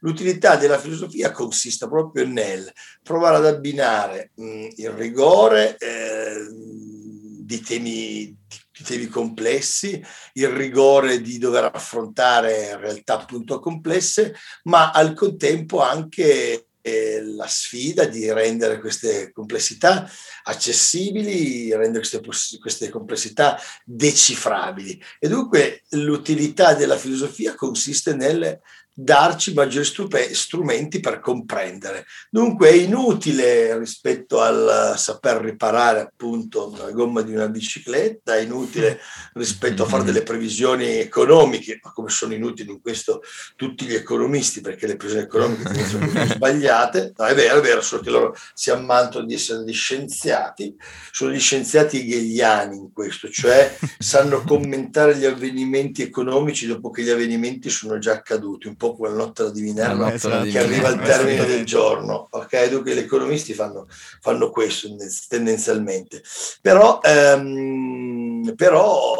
L'utilità 0.00 0.56
della 0.56 0.78
filosofia 0.78 1.30
consiste 1.30 1.88
proprio 1.88 2.26
nel 2.26 2.70
provare 3.02 3.36
ad 3.36 3.46
abbinare 3.46 4.30
mh, 4.34 4.44
mm, 4.44 4.66
il 4.76 4.90
rigore 4.90 5.76
eh, 5.78 6.46
di, 6.50 7.60
temi, 7.60 8.36
di 8.46 8.84
temi 8.84 9.06
complessi, 9.06 10.02
il 10.34 10.48
rigore 10.48 11.20
di 11.20 11.38
dover 11.38 11.70
affrontare 11.72 12.76
realtà 12.76 13.20
appunto 13.20 13.58
complesse, 13.60 14.34
ma 14.64 14.90
al 14.90 15.14
contempo 15.14 15.80
anche 15.80 16.66
eh, 16.86 17.20
la 17.20 17.48
sfida 17.48 18.04
di 18.04 18.32
rendere 18.32 18.78
queste 18.78 19.32
complessità 19.32 20.08
accessibili, 20.44 21.74
rendere 21.74 21.98
queste, 21.98 22.58
queste, 22.60 22.90
complessità 22.90 23.58
decifrabili. 23.84 25.02
E 25.18 25.28
dunque 25.28 25.82
l'utilità 25.90 26.74
della 26.74 26.96
filosofia 26.96 27.56
consiste 27.56 28.14
nel 28.14 28.60
darci 28.98 29.52
maggiori 29.52 29.84
strumenti 29.84 31.00
per 31.00 31.20
comprendere. 31.20 32.06
Dunque 32.30 32.70
è 32.70 32.72
inutile 32.72 33.78
rispetto 33.78 34.40
al 34.40 34.94
saper 34.96 35.42
riparare 35.42 36.00
appunto 36.00 36.74
la 36.78 36.90
gomma 36.92 37.20
di 37.20 37.34
una 37.34 37.48
bicicletta, 37.48 38.36
è 38.36 38.40
inutile 38.40 38.98
rispetto 39.34 39.82
a 39.82 39.86
fare 39.86 40.02
delle 40.02 40.22
previsioni 40.22 40.96
economiche, 40.96 41.78
ma 41.82 41.92
come 41.92 42.08
sono 42.08 42.32
inutili 42.32 42.70
in 42.70 42.80
questo 42.80 43.20
tutti 43.54 43.84
gli 43.84 43.92
economisti, 43.92 44.62
perché 44.62 44.86
le 44.86 44.96
previsioni 44.96 45.26
economiche 45.26 45.84
sono 45.84 46.08
sbagliate, 46.32 47.12
no, 47.14 47.26
è 47.26 47.34
vero, 47.34 47.58
è 47.58 47.60
vero, 47.60 47.82
solo 47.82 48.00
che 48.00 48.10
loro 48.10 48.34
si 48.54 48.70
ammantano 48.70 49.26
di 49.26 49.34
essere 49.34 49.58
degli 49.58 49.74
scienziati, 49.74 50.74
sono 51.10 51.32
gli 51.32 51.40
scienziati 51.40 51.98
hegeliani 51.98 52.78
in 52.78 52.92
questo, 52.94 53.28
cioè 53.28 53.76
sanno 53.98 54.40
commentare 54.48 55.18
gli 55.18 55.26
avvenimenti 55.26 56.00
economici 56.00 56.66
dopo 56.66 56.88
che 56.88 57.02
gli 57.02 57.10
avvenimenti 57.10 57.68
sono 57.68 57.98
già 57.98 58.12
accaduti, 58.12 58.68
un 58.68 58.76
po' 58.76 58.84
po' 58.90 58.96
quella 58.96 59.16
notte 59.16 59.50
di 59.52 59.62
Minerva 59.62 60.10
che 60.10 60.58
arriva 60.58 60.88
al 60.88 61.00
termine 61.00 61.44
del 61.44 61.64
giorno. 61.64 62.28
Ok, 62.30 62.68
dunque 62.68 62.94
gli 62.94 62.98
economisti 62.98 63.54
fanno, 63.54 63.86
fanno 64.20 64.50
questo 64.50 64.88
tendenzialmente. 65.28 66.22
Però, 66.60 67.00
ehm, 67.02 68.54
però 68.54 69.14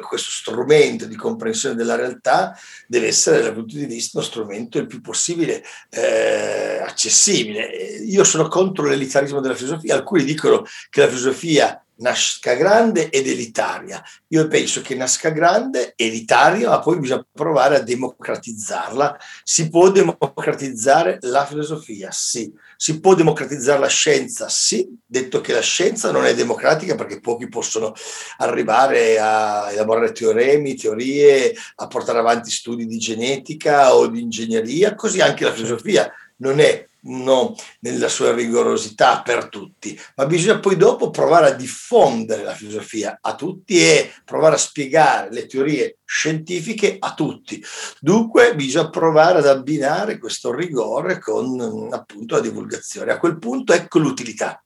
questo 0.00 0.30
strumento 0.30 1.06
di 1.06 1.16
comprensione 1.16 1.74
della 1.74 1.96
realtà 1.96 2.56
deve 2.86 3.08
essere 3.08 3.42
dal 3.42 3.54
punto 3.54 3.76
di 3.76 3.86
vista 3.86 4.18
uno 4.18 4.26
strumento 4.26 4.78
il 4.78 4.86
più 4.86 5.00
possibile 5.00 5.64
eh, 5.90 6.80
accessibile. 6.82 7.66
Io 8.04 8.24
sono 8.24 8.48
contro 8.48 8.86
l'elitarismo 8.86 9.40
della 9.40 9.54
filosofia, 9.54 9.94
alcuni 9.94 10.24
dicono 10.24 10.64
che 10.90 11.00
la 11.00 11.08
filosofia 11.08 11.82
nasca 11.98 12.54
grande 12.54 13.10
ed 13.10 13.26
elitaria. 13.26 14.02
Io 14.28 14.46
penso 14.48 14.80
che 14.82 14.94
nasca 14.94 15.30
grande, 15.30 15.94
elitaria, 15.96 16.68
ma 16.68 16.80
poi 16.80 16.98
bisogna 16.98 17.26
provare 17.32 17.76
a 17.76 17.80
democratizzarla. 17.80 19.18
Si 19.42 19.68
può 19.68 19.90
democratizzare 19.90 21.18
la 21.22 21.46
filosofia? 21.46 22.10
Sì. 22.10 22.52
Si 22.76 23.00
può 23.00 23.14
democratizzare 23.14 23.80
la 23.80 23.88
scienza? 23.88 24.48
Sì, 24.48 24.88
detto 25.04 25.40
che 25.40 25.52
la 25.52 25.60
scienza 25.60 26.10
non 26.10 26.24
è 26.24 26.34
democratica 26.34 26.94
perché 26.94 27.20
pochi 27.20 27.48
possono 27.48 27.94
arrivare 28.38 29.18
a 29.18 29.70
elaborare 29.70 30.12
teoremi, 30.12 30.76
teorie, 30.76 31.54
a 31.76 31.86
portare 31.86 32.18
avanti 32.18 32.50
studi 32.50 32.86
di 32.86 32.98
genetica 32.98 33.94
o 33.94 34.06
di 34.06 34.20
ingegneria, 34.20 34.94
così 34.94 35.20
anche 35.20 35.44
la 35.44 35.52
filosofia 35.52 36.12
non 36.36 36.60
è 36.60 36.87
no, 37.02 37.54
nella 37.80 38.08
sua 38.08 38.32
rigorosità 38.32 39.22
per 39.22 39.48
tutti, 39.48 39.98
ma 40.16 40.26
bisogna 40.26 40.58
poi 40.58 40.76
dopo 40.76 41.10
provare 41.10 41.48
a 41.48 41.54
diffondere 41.54 42.42
la 42.42 42.54
filosofia 42.54 43.18
a 43.20 43.34
tutti 43.34 43.78
e 43.78 44.12
provare 44.24 44.56
a 44.56 44.58
spiegare 44.58 45.32
le 45.32 45.46
teorie 45.46 45.98
scientifiche 46.04 46.96
a 46.98 47.14
tutti. 47.14 47.62
Dunque 48.00 48.54
bisogna 48.54 48.90
provare 48.90 49.38
ad 49.38 49.46
abbinare 49.46 50.18
questo 50.18 50.52
rigore 50.54 51.18
con 51.18 51.88
appunto 51.92 52.36
la 52.36 52.40
divulgazione. 52.40 53.12
A 53.12 53.18
quel 53.18 53.38
punto 53.38 53.72
ecco 53.72 53.98
l'utilità. 53.98 54.62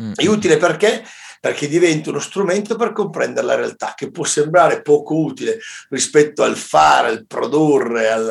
Mm. 0.00 0.12
È 0.14 0.26
utile 0.26 0.56
perché? 0.58 1.02
Perché 1.40 1.68
diventa 1.68 2.10
uno 2.10 2.18
strumento 2.18 2.76
per 2.76 2.92
comprendere 2.92 3.46
la 3.46 3.54
realtà, 3.54 3.94
che 3.96 4.10
può 4.10 4.24
sembrare 4.24 4.82
poco 4.82 5.16
utile 5.16 5.58
rispetto 5.88 6.42
al 6.42 6.56
fare, 6.56 7.08
al 7.08 7.26
produrre, 7.26 8.10
al, 8.10 8.28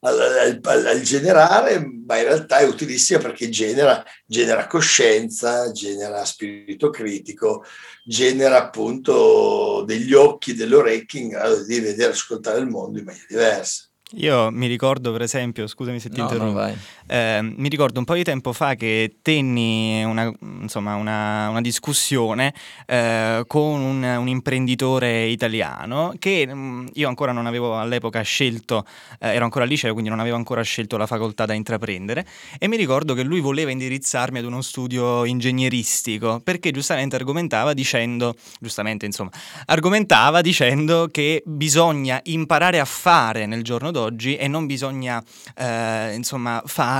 al, 0.00 0.60
al, 0.62 0.86
al 0.86 1.00
generare, 1.02 1.84
ma 2.06 2.16
in 2.18 2.24
realtà 2.24 2.58
è 2.58 2.66
utilissima 2.66 3.18
perché 3.18 3.48
genera, 3.48 4.04
genera 4.24 4.66
coscienza, 4.66 5.70
genera 5.72 6.24
spirito 6.24 6.90
critico, 6.90 7.64
genera 8.04 8.56
appunto 8.56 9.82
degli 9.84 10.12
occhi, 10.12 10.54
delle 10.54 10.76
orecchie 10.76 11.20
in 11.20 11.28
grado 11.28 11.64
di 11.64 11.80
vedere 11.80 12.10
e 12.10 12.14
ascoltare 12.14 12.58
il 12.60 12.68
mondo 12.68 12.98
in 12.98 13.04
maniera 13.04 13.26
diversa. 13.28 13.84
Io 14.12 14.52
mi 14.52 14.68
ricordo, 14.68 15.10
per 15.10 15.22
esempio, 15.22 15.66
scusami 15.66 15.98
se 15.98 16.10
ti 16.10 16.18
no, 16.18 16.24
interrompo, 16.24 16.60
no, 16.60 16.76
eh, 17.06 17.40
mi 17.42 17.68
ricordo 17.68 17.98
un 17.98 18.04
po' 18.04 18.14
di 18.14 18.24
tempo 18.24 18.52
fa 18.52 18.74
che 18.74 19.16
tenni 19.22 20.02
una, 20.02 20.32
insomma, 20.40 20.94
una, 20.96 21.48
una 21.48 21.60
discussione 21.60 22.52
eh, 22.86 23.44
con 23.46 23.80
un, 23.80 24.02
un, 24.02 24.28
imprenditore 24.28 25.26
italiano 25.26 26.14
che 26.18 26.46
mh, 26.46 26.58
mm, 26.58 26.86
io 26.94 27.08
ancora 27.08 27.32
non 27.32 27.46
avevo 27.46 27.78
all'epoca 27.78 28.20
scelto, 28.22 28.84
eh, 29.20 29.34
ero 29.34 29.44
ancora 29.44 29.64
al 29.64 29.70
liceo, 29.70 29.92
quindi 29.92 30.10
non 30.10 30.18
avevo 30.18 30.36
ancora 30.36 30.62
scelto 30.62 30.96
la 30.96 31.06
facoltà 31.06 31.46
da 31.46 31.52
intraprendere 31.52 32.26
e 32.58 32.66
mi 32.66 32.76
ricordo 32.76 33.14
che 33.14 33.22
lui 33.22 33.40
voleva 33.40 33.70
indirizzarmi 33.70 34.38
ad 34.38 34.44
uno 34.44 34.60
studio 34.60 35.24
ingegneristico 35.24 36.40
perché 36.42 36.72
giustamente 36.72 37.16
argomentava 37.16 37.72
dicendo, 37.72 38.34
giustamente 38.58 39.06
insomma, 39.06 39.30
argomentava 39.66 40.40
dicendo 40.40 41.08
che 41.10 41.42
bisogna 41.46 42.20
imparare 42.24 42.80
a 42.80 42.84
fare 42.84 43.46
nel 43.46 43.62
giorno 43.62 43.90
d'oggi 43.90 44.36
e 44.36 44.48
non 44.48 44.66
bisogna 44.66 45.22
eh, 45.56 46.14
insomma 46.14 46.62
fare 46.66 46.95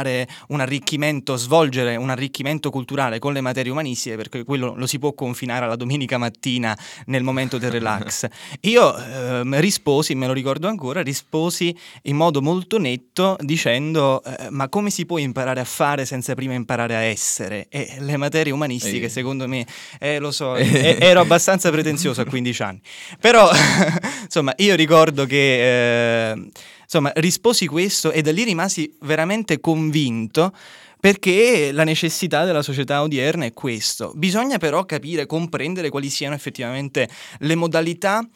un 0.48 0.60
arricchimento, 0.60 1.36
svolgere 1.36 1.96
un 1.96 2.10
arricchimento 2.10 2.70
culturale 2.70 3.18
con 3.18 3.32
le 3.32 3.40
materie 3.40 3.70
umanistiche 3.70 4.16
perché 4.16 4.44
quello 4.44 4.74
lo 4.74 4.86
si 4.86 4.98
può 4.98 5.12
confinare 5.12 5.64
alla 5.64 5.76
domenica 5.76 6.18
mattina 6.18 6.76
nel 7.06 7.22
momento 7.22 7.58
del 7.58 7.70
relax. 7.70 8.26
Io 8.62 8.96
eh, 8.96 9.60
risposi, 9.60 10.14
me 10.14 10.26
lo 10.26 10.32
ricordo 10.32 10.68
ancora, 10.68 11.02
risposi 11.02 11.76
in 12.02 12.16
modo 12.16 12.42
molto 12.42 12.78
netto 12.78 13.36
dicendo 13.40 14.22
eh, 14.22 14.50
ma 14.50 14.68
come 14.68 14.90
si 14.90 15.06
può 15.06 15.18
imparare 15.18 15.60
a 15.60 15.64
fare 15.64 16.04
senza 16.04 16.34
prima 16.34 16.54
imparare 16.54 16.94
a 16.96 17.00
essere? 17.00 17.66
E 17.68 17.96
le 17.98 18.16
materie 18.16 18.52
umanistiche 18.52 19.04
Ehi. 19.04 19.10
secondo 19.10 19.46
me, 19.48 19.66
eh, 19.98 20.18
lo 20.18 20.30
so, 20.30 20.54
ero 20.56 21.20
abbastanza 21.20 21.70
pretenzioso 21.70 22.20
a 22.20 22.24
15 22.24 22.62
anni, 22.62 22.80
però 23.20 23.48
insomma 24.22 24.52
io 24.56 24.74
ricordo 24.74 25.26
che 25.26 26.30
eh, 26.30 26.50
Insomma, 26.86 27.10
risposi 27.16 27.66
questo 27.66 28.12
e 28.12 28.22
da 28.22 28.30
lì 28.30 28.44
rimasi 28.44 28.94
veramente 29.00 29.58
convinto 29.58 30.52
perché 30.98 31.72
la 31.72 31.84
necessità 31.84 32.44
della 32.44 32.62
società 32.62 33.02
odierna 33.02 33.44
è 33.44 33.52
questo. 33.52 34.12
Bisogna 34.14 34.58
però 34.58 34.84
capire, 34.84 35.26
comprendere 35.26 35.90
quali 35.90 36.08
siano 36.08 36.34
effettivamente 36.34 37.08
le 37.40 37.54
modalità 37.56 38.26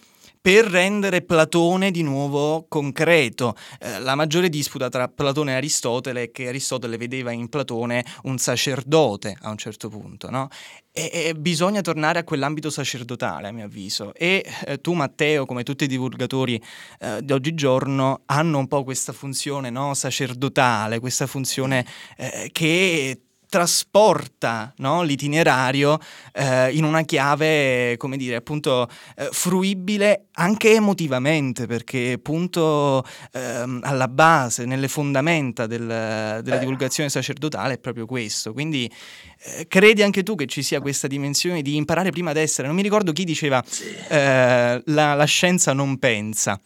per 0.40 0.64
rendere 0.64 1.23
Platone 1.23 1.90
di 1.90 2.02
nuovo 2.02 2.66
concreto. 2.68 3.54
Eh, 3.78 4.00
la 4.00 4.14
maggiore 4.14 4.49
disputa 4.49 4.88
tra 4.88 5.09
Platone 5.09 5.52
e 5.52 5.56
Aristotele 5.56 6.25
è 6.25 6.30
che 6.30 6.49
Aristotele 6.49 6.97
vedeva 6.97 7.30
in 7.30 7.49
Platone 7.49 8.04
un 8.23 8.38
sacerdote 8.38 9.37
a 9.42 9.50
un 9.50 9.59
certo 9.59 9.88
punto, 9.88 10.30
no? 10.30 10.49
e, 10.92 11.11
e, 11.12 11.35
bisogna 11.35 11.80
tornare 11.82 12.18
a 12.18 12.25
quell'ambito 12.25 12.70
sacerdotale, 12.70 13.49
a 13.49 13.52
mio 13.52 13.66
avviso. 13.66 14.14
E 14.14 14.44
eh, 14.64 14.80
tu, 14.80 14.92
Matteo, 14.94 15.47
come 15.47 15.62
tutti 15.62 15.85
i 15.85 15.88
divulgatori 15.88 16.61
eh, 17.00 17.20
di 17.23 17.32
oggigiorno, 17.32 18.23
hanno 18.26 18.59
un 18.59 18.66
po' 18.66 18.82
questa 18.82 19.12
funzione 19.12 19.70
no? 19.70 19.94
sacerdotale, 19.94 20.99
questa 21.00 21.26
funzione 21.26 21.87
eh, 22.16 22.49
che 22.52 23.20
trasporta 23.50 24.73
no, 24.76 25.02
l'itinerario 25.02 25.99
eh, 26.33 26.73
in 26.73 26.85
una 26.85 27.02
chiave, 27.02 27.97
come 27.99 28.16
dire, 28.16 28.37
appunto 28.37 28.88
eh, 29.16 29.28
fruibile 29.33 30.28
anche 30.35 30.73
emotivamente, 30.73 31.66
perché 31.66 32.12
appunto 32.12 33.04
ehm, 33.33 33.80
alla 33.83 34.09
base, 34.09 34.64
nelle 34.64 34.88
fondamenta 34.88 35.66
del, 35.66 35.85
della 35.87 36.57
eh. 36.57 36.59
divulgazione 36.61 37.11
sacerdotale 37.11 37.75
è 37.75 37.78
proprio 37.78 38.07
questo. 38.07 38.52
Quindi 38.52 38.90
eh, 39.42 39.66
credi 39.68 40.02
anche 40.02 40.23
tu 40.23 40.35
che 40.35 40.47
ci 40.47 40.62
sia 40.62 40.80
questa 40.80 41.06
dimensione 41.06 41.62
di 41.62 41.76
imparare 41.76 42.11
prima 42.11 42.30
ad 42.30 42.37
essere? 42.37 42.66
Non 42.66 42.76
mi 42.76 42.82
ricordo 42.82 43.12
chi 43.12 43.25
diceva 43.25 43.62
sì. 43.66 43.85
Eh, 44.09 44.82
la, 44.85 45.14
la 45.14 45.25
scienza 45.25 45.73
non 45.73 45.99
pensa. 45.99 46.61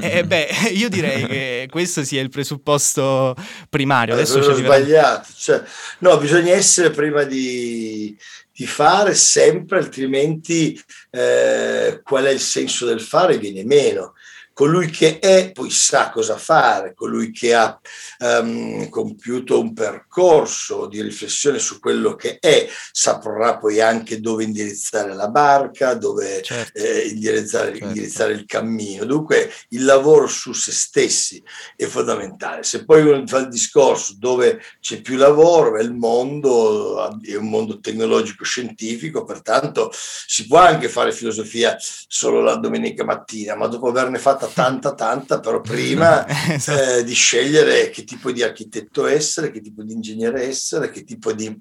Eh, 0.00 0.24
beh, 0.24 0.48
io 0.72 0.88
direi 0.88 1.26
che 1.26 1.68
questo 1.70 2.04
sia 2.04 2.22
il 2.22 2.30
presupposto 2.30 3.34
primario. 3.68 4.14
Adesso 4.14 4.38
ho 4.38 4.54
sbagliato. 4.54 5.28
Cioè, 5.36 5.62
no, 5.98 6.16
bisogna 6.18 6.54
essere 6.54 6.90
prima 6.90 7.24
di, 7.24 8.16
di 8.52 8.66
fare 8.66 9.14
sempre, 9.14 9.78
altrimenti 9.78 10.80
eh, 11.10 12.00
qual 12.02 12.24
è 12.24 12.30
il 12.30 12.40
senso 12.40 12.86
del 12.86 13.00
fare 13.00 13.38
viene 13.38 13.64
meno 13.64 14.14
colui 14.54 14.88
che 14.88 15.18
è 15.18 15.50
poi 15.52 15.68
sa 15.68 16.10
cosa 16.10 16.38
fare, 16.38 16.94
colui 16.94 17.32
che 17.32 17.54
ha 17.54 17.78
um, 18.20 18.88
compiuto 18.88 19.60
un 19.60 19.74
percorso 19.74 20.86
di 20.86 21.02
riflessione 21.02 21.58
su 21.58 21.80
quello 21.80 22.14
che 22.14 22.38
è, 22.38 22.66
saprà 22.92 23.58
poi 23.58 23.80
anche 23.80 24.20
dove 24.20 24.44
indirizzare 24.44 25.12
la 25.12 25.28
barca, 25.28 25.94
dove 25.94 26.40
certo. 26.42 26.78
eh, 26.78 27.08
indirizzare, 27.08 27.72
certo. 27.72 27.84
indirizzare, 27.84 28.32
il 28.32 28.46
cammino. 28.46 29.04
Dunque 29.04 29.52
il 29.70 29.84
lavoro 29.84 30.28
su 30.28 30.52
se 30.52 30.70
stessi 30.70 31.42
è 31.74 31.86
fondamentale. 31.86 32.62
Se 32.62 32.84
poi 32.84 33.02
uno 33.02 33.26
fa 33.26 33.38
il 33.38 33.48
discorso 33.48 34.14
dove 34.16 34.62
c'è 34.80 35.00
più 35.00 35.16
lavoro, 35.16 35.76
è 35.78 35.82
il 35.82 35.94
mondo, 35.94 37.20
è 37.22 37.34
un 37.34 37.48
mondo 37.48 37.80
tecnologico-scientifico, 37.80 39.24
pertanto 39.24 39.90
si 39.92 40.46
può 40.46 40.58
anche 40.58 40.88
fare 40.88 41.10
filosofia 41.10 41.76
solo 41.78 42.40
la 42.40 42.54
domenica 42.54 43.02
mattina, 43.02 43.56
ma 43.56 43.66
dopo 43.66 43.88
averne 43.88 44.18
fatta 44.18 44.43
fatta 44.48 44.62
tanta, 44.62 44.94
tanta, 44.94 45.40
però 45.40 45.60
prima 45.60 46.26
esatto. 46.52 46.98
eh, 46.98 47.04
di 47.04 47.14
scegliere 47.14 47.90
che 47.90 48.04
tipo 48.04 48.32
di 48.32 48.42
architetto 48.42 49.06
essere, 49.06 49.50
che 49.50 49.60
tipo 49.60 49.82
di 49.82 49.92
ingegnere 49.92 50.44
essere, 50.44 50.90
che 50.90 51.04
tipo 51.04 51.32
di 51.32 51.60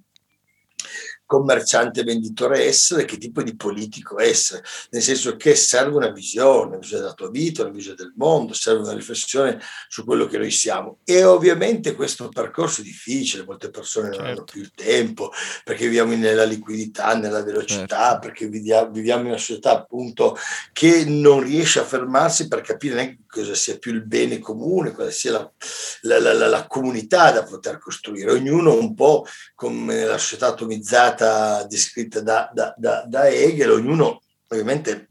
commerciante 1.34 2.04
venditore 2.04 2.64
essere, 2.64 3.06
che 3.06 3.18
tipo 3.18 3.42
di 3.42 3.56
politico 3.56 4.20
essere, 4.20 4.64
nel 4.92 5.02
senso 5.02 5.36
che 5.36 5.56
serve 5.56 5.96
una 5.96 6.12
visione, 6.12 6.68
una 6.68 6.78
visione 6.78 7.02
della 7.02 7.16
tua 7.16 7.32
vita, 7.32 7.64
una 7.64 7.72
visione 7.72 7.96
del 7.98 8.14
mondo, 8.16 8.54
serve 8.54 8.84
una 8.84 8.94
riflessione 8.94 9.60
su 9.88 10.06
quello 10.06 10.28
che 10.28 10.38
noi 10.38 10.52
siamo. 10.52 11.00
E 11.04 11.24
ovviamente 11.24 11.96
questo 11.96 12.30
percorso 12.30 12.82
è 12.82 12.84
difficile, 12.84 13.46
molte 13.46 13.72
persone 13.72 14.10
certo. 14.10 14.22
non 14.22 14.28
hanno 14.28 14.38
certo. 14.46 14.54
più 14.54 14.62
il 14.62 14.72
tempo, 14.76 15.32
perché 15.64 15.86
viviamo 15.86 16.16
nella 16.16 16.44
liquidità, 16.44 17.16
nella 17.16 17.42
velocità, 17.42 18.12
certo. 18.12 18.20
perché 18.20 18.48
viviamo 18.48 19.22
in 19.22 19.28
una 19.28 19.38
società 19.38 19.72
appunto 19.72 20.38
che 20.72 21.04
non 21.06 21.42
riesce 21.42 21.80
a 21.80 21.84
fermarsi 21.84 22.48
per 22.48 22.62
capire 22.62 22.94
neanche 22.94 23.23
cosa 23.34 23.56
sia 23.56 23.80
più 23.80 23.92
il 23.92 24.06
bene 24.06 24.38
comune, 24.38 24.92
cosa 24.92 25.10
sia 25.10 25.32
la, 25.32 26.20
la, 26.20 26.34
la, 26.34 26.48
la 26.48 26.68
comunità 26.68 27.32
da 27.32 27.44
poter 27.44 27.80
costruire. 27.80 28.32
Ognuno 28.32 28.78
un 28.78 28.94
po' 28.94 29.26
come 29.56 30.06
la 30.06 30.20
società 30.20 30.48
atomizzata 30.48 31.66
descritta 31.66 32.22
da, 32.22 32.50
da, 32.54 32.74
da, 32.78 33.04
da 33.08 33.28
Hegel, 33.28 33.72
ognuno 33.72 34.22
ovviamente 34.50 35.08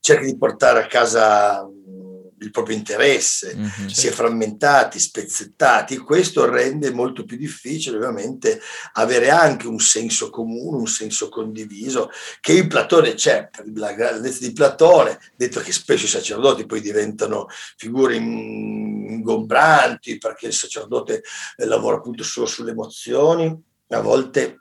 cerca 0.00 0.24
di 0.24 0.36
portare 0.36 0.84
a 0.84 0.86
casa 0.86 1.68
il 2.40 2.50
proprio 2.50 2.76
interesse, 2.76 3.54
mm-hmm, 3.56 3.86
si 3.86 4.06
è 4.06 4.10
frammentati, 4.10 4.98
spezzettati, 4.98 5.98
questo 5.98 6.48
rende 6.48 6.90
molto 6.90 7.24
più 7.24 7.36
difficile 7.36 7.96
ovviamente 7.96 8.60
avere 8.94 9.30
anche 9.30 9.66
un 9.66 9.78
senso 9.78 10.30
comune, 10.30 10.78
un 10.78 10.86
senso 10.86 11.28
condiviso, 11.28 12.10
che 12.40 12.52
in 12.52 12.68
Platone 12.68 13.14
c'è, 13.14 13.48
la 13.74 13.92
grandezza 13.92 14.46
di 14.46 14.52
Platone, 14.52 15.18
detto 15.36 15.60
che 15.60 15.72
spesso 15.72 16.06
i 16.06 16.08
sacerdoti 16.08 16.66
poi 16.66 16.80
diventano 16.80 17.46
figure 17.76 18.16
ingombranti 18.16 20.18
perché 20.18 20.46
il 20.46 20.54
sacerdote 20.54 21.22
eh, 21.56 21.66
lavora 21.66 21.96
appunto 21.96 22.24
solo 22.24 22.46
sulle 22.46 22.70
emozioni, 22.70 23.54
a 23.88 24.00
volte 24.00 24.58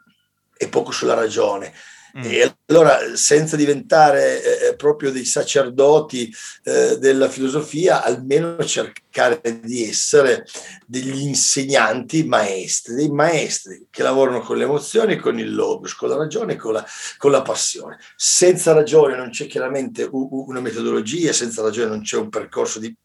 e 0.57 0.67
poco 0.67 0.91
sulla 0.91 1.13
ragione. 1.13 1.73
Mm. 2.17 2.21
E 2.23 2.55
allora, 2.67 3.15
senza 3.15 3.55
diventare 3.55 4.41
eh, 4.41 4.67
eh, 4.67 4.75
proprio 4.75 5.11
dei 5.11 5.25
sacerdoti 5.25 6.33
eh, 6.63 6.97
della 6.97 7.29
filosofia, 7.29 8.03
almeno 8.03 8.63
cercare 8.63 9.59
di 9.61 9.87
essere 9.87 10.45
degli 10.85 11.21
insegnanti 11.21 12.23
maestri, 12.23 12.95
dei 12.95 13.09
maestri 13.09 13.87
che 13.89 14.03
lavorano 14.03 14.41
con 14.41 14.57
le 14.57 14.63
emozioni, 14.63 15.17
con 15.17 15.37
il 15.37 15.53
logos, 15.53 15.93
con 15.93 16.09
la 16.09 16.15
ragione, 16.15 16.55
con 16.55 16.73
la, 16.73 16.85
con 17.17 17.31
la 17.31 17.41
passione. 17.41 17.99
Senza 18.15 18.73
ragione 18.73 19.15
non 19.15 19.29
c'è 19.29 19.45
chiaramente 19.45 20.07
una 20.11 20.61
metodologia, 20.61 21.31
senza 21.31 21.61
ragione 21.61 21.89
non 21.89 22.01
c'è 22.01 22.17
un 22.17 22.29
percorso 22.29 22.79
di 22.79 22.95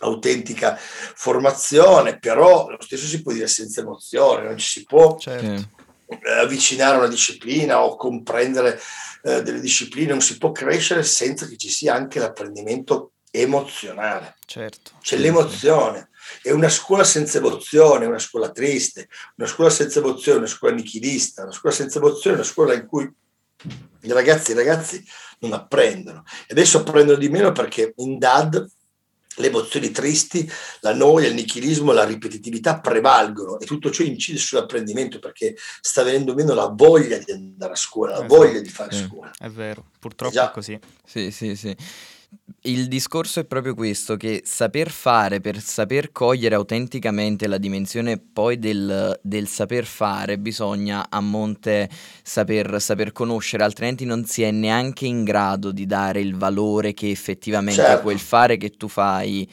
autentica 0.00 0.76
formazione, 0.78 2.18
però 2.18 2.68
lo 2.68 2.76
stesso 2.80 3.06
si 3.06 3.22
può 3.22 3.32
dire 3.32 3.46
senza 3.46 3.80
emozione, 3.80 4.44
non 4.44 4.58
ci 4.58 4.68
si 4.68 4.84
può 4.84 5.16
certo 5.18 5.75
avvicinare 6.40 6.96
una 6.96 7.08
disciplina 7.08 7.82
o 7.82 7.96
comprendere 7.96 8.80
eh, 9.22 9.42
delle 9.42 9.60
discipline, 9.60 10.10
non 10.10 10.20
si 10.20 10.38
può 10.38 10.52
crescere 10.52 11.02
senza 11.02 11.46
che 11.46 11.56
ci 11.56 11.68
sia 11.68 11.94
anche 11.94 12.18
l'apprendimento 12.18 13.12
emozionale. 13.30 14.36
Certo. 14.44 14.92
C'è 15.00 15.16
l'emozione. 15.16 16.10
È 16.42 16.50
una 16.50 16.68
scuola 16.68 17.04
senza 17.04 17.38
emozione, 17.38 18.06
una 18.06 18.18
scuola 18.18 18.50
triste, 18.50 19.08
una 19.36 19.46
scuola 19.46 19.70
senza 19.70 20.00
emozione, 20.00 20.38
una 20.38 20.46
scuola 20.46 20.74
nichilista, 20.74 21.42
una 21.42 21.52
scuola 21.52 21.74
senza 21.74 21.98
emozione, 21.98 22.36
una 22.36 22.44
scuola 22.44 22.74
in 22.74 22.86
cui 22.86 23.08
i 24.02 24.12
ragazzi 24.12 24.50
e 24.50 24.54
i 24.54 24.56
ragazzi 24.56 25.04
non 25.40 25.52
apprendono. 25.52 26.24
E 26.42 26.46
adesso 26.50 26.78
apprendono 26.78 27.18
di 27.18 27.28
meno 27.28 27.52
perché 27.52 27.92
in 27.96 28.18
DAD 28.18 28.66
le 29.36 29.46
emozioni 29.46 29.90
tristi, 29.90 30.50
la 30.80 30.94
noia, 30.94 31.28
il 31.28 31.34
nichilismo, 31.34 31.92
la 31.92 32.04
ripetitività 32.04 32.80
prevalgono 32.80 33.58
e 33.58 33.66
tutto 33.66 33.90
ciò 33.90 34.02
incide 34.02 34.38
sull'apprendimento 34.38 35.18
perché 35.18 35.56
sta 35.80 36.02
venendo 36.02 36.34
meno 36.34 36.54
la 36.54 36.66
voglia 36.66 37.18
di 37.18 37.32
andare 37.32 37.72
a 37.72 37.76
scuola, 37.76 38.12
la 38.12 38.24
esatto. 38.24 38.34
voglia 38.34 38.60
di 38.60 38.68
fare 38.68 38.94
sì. 38.94 39.04
scuola. 39.04 39.30
È 39.38 39.48
vero, 39.48 39.84
purtroppo 39.98 40.40
è 40.40 40.50
così. 40.50 40.78
Sì, 41.04 41.30
sì, 41.30 41.56
sì. 41.56 41.76
Il 42.66 42.88
discorso 42.88 43.38
è 43.38 43.44
proprio 43.44 43.74
questo, 43.74 44.16
che 44.16 44.42
saper 44.44 44.90
fare 44.90 45.40
per 45.40 45.60
saper 45.60 46.10
cogliere 46.10 46.56
autenticamente 46.56 47.46
la 47.46 47.58
dimensione 47.58 48.18
poi 48.18 48.58
del, 48.58 49.16
del 49.22 49.46
saper 49.46 49.84
fare 49.84 50.36
bisogna 50.36 51.06
a 51.08 51.20
monte 51.20 51.88
saper, 52.24 52.80
saper, 52.80 53.12
conoscere, 53.12 53.62
altrimenti 53.62 54.04
non 54.04 54.24
si 54.24 54.42
è 54.42 54.50
neanche 54.50 55.06
in 55.06 55.22
grado 55.22 55.70
di 55.70 55.86
dare 55.86 56.20
il 56.20 56.34
valore 56.34 56.92
che 56.92 57.08
effettivamente 57.08 57.82
certo. 57.82 58.02
quel 58.02 58.18
fare 58.18 58.56
che 58.56 58.70
tu 58.70 58.88
fai 58.88 59.48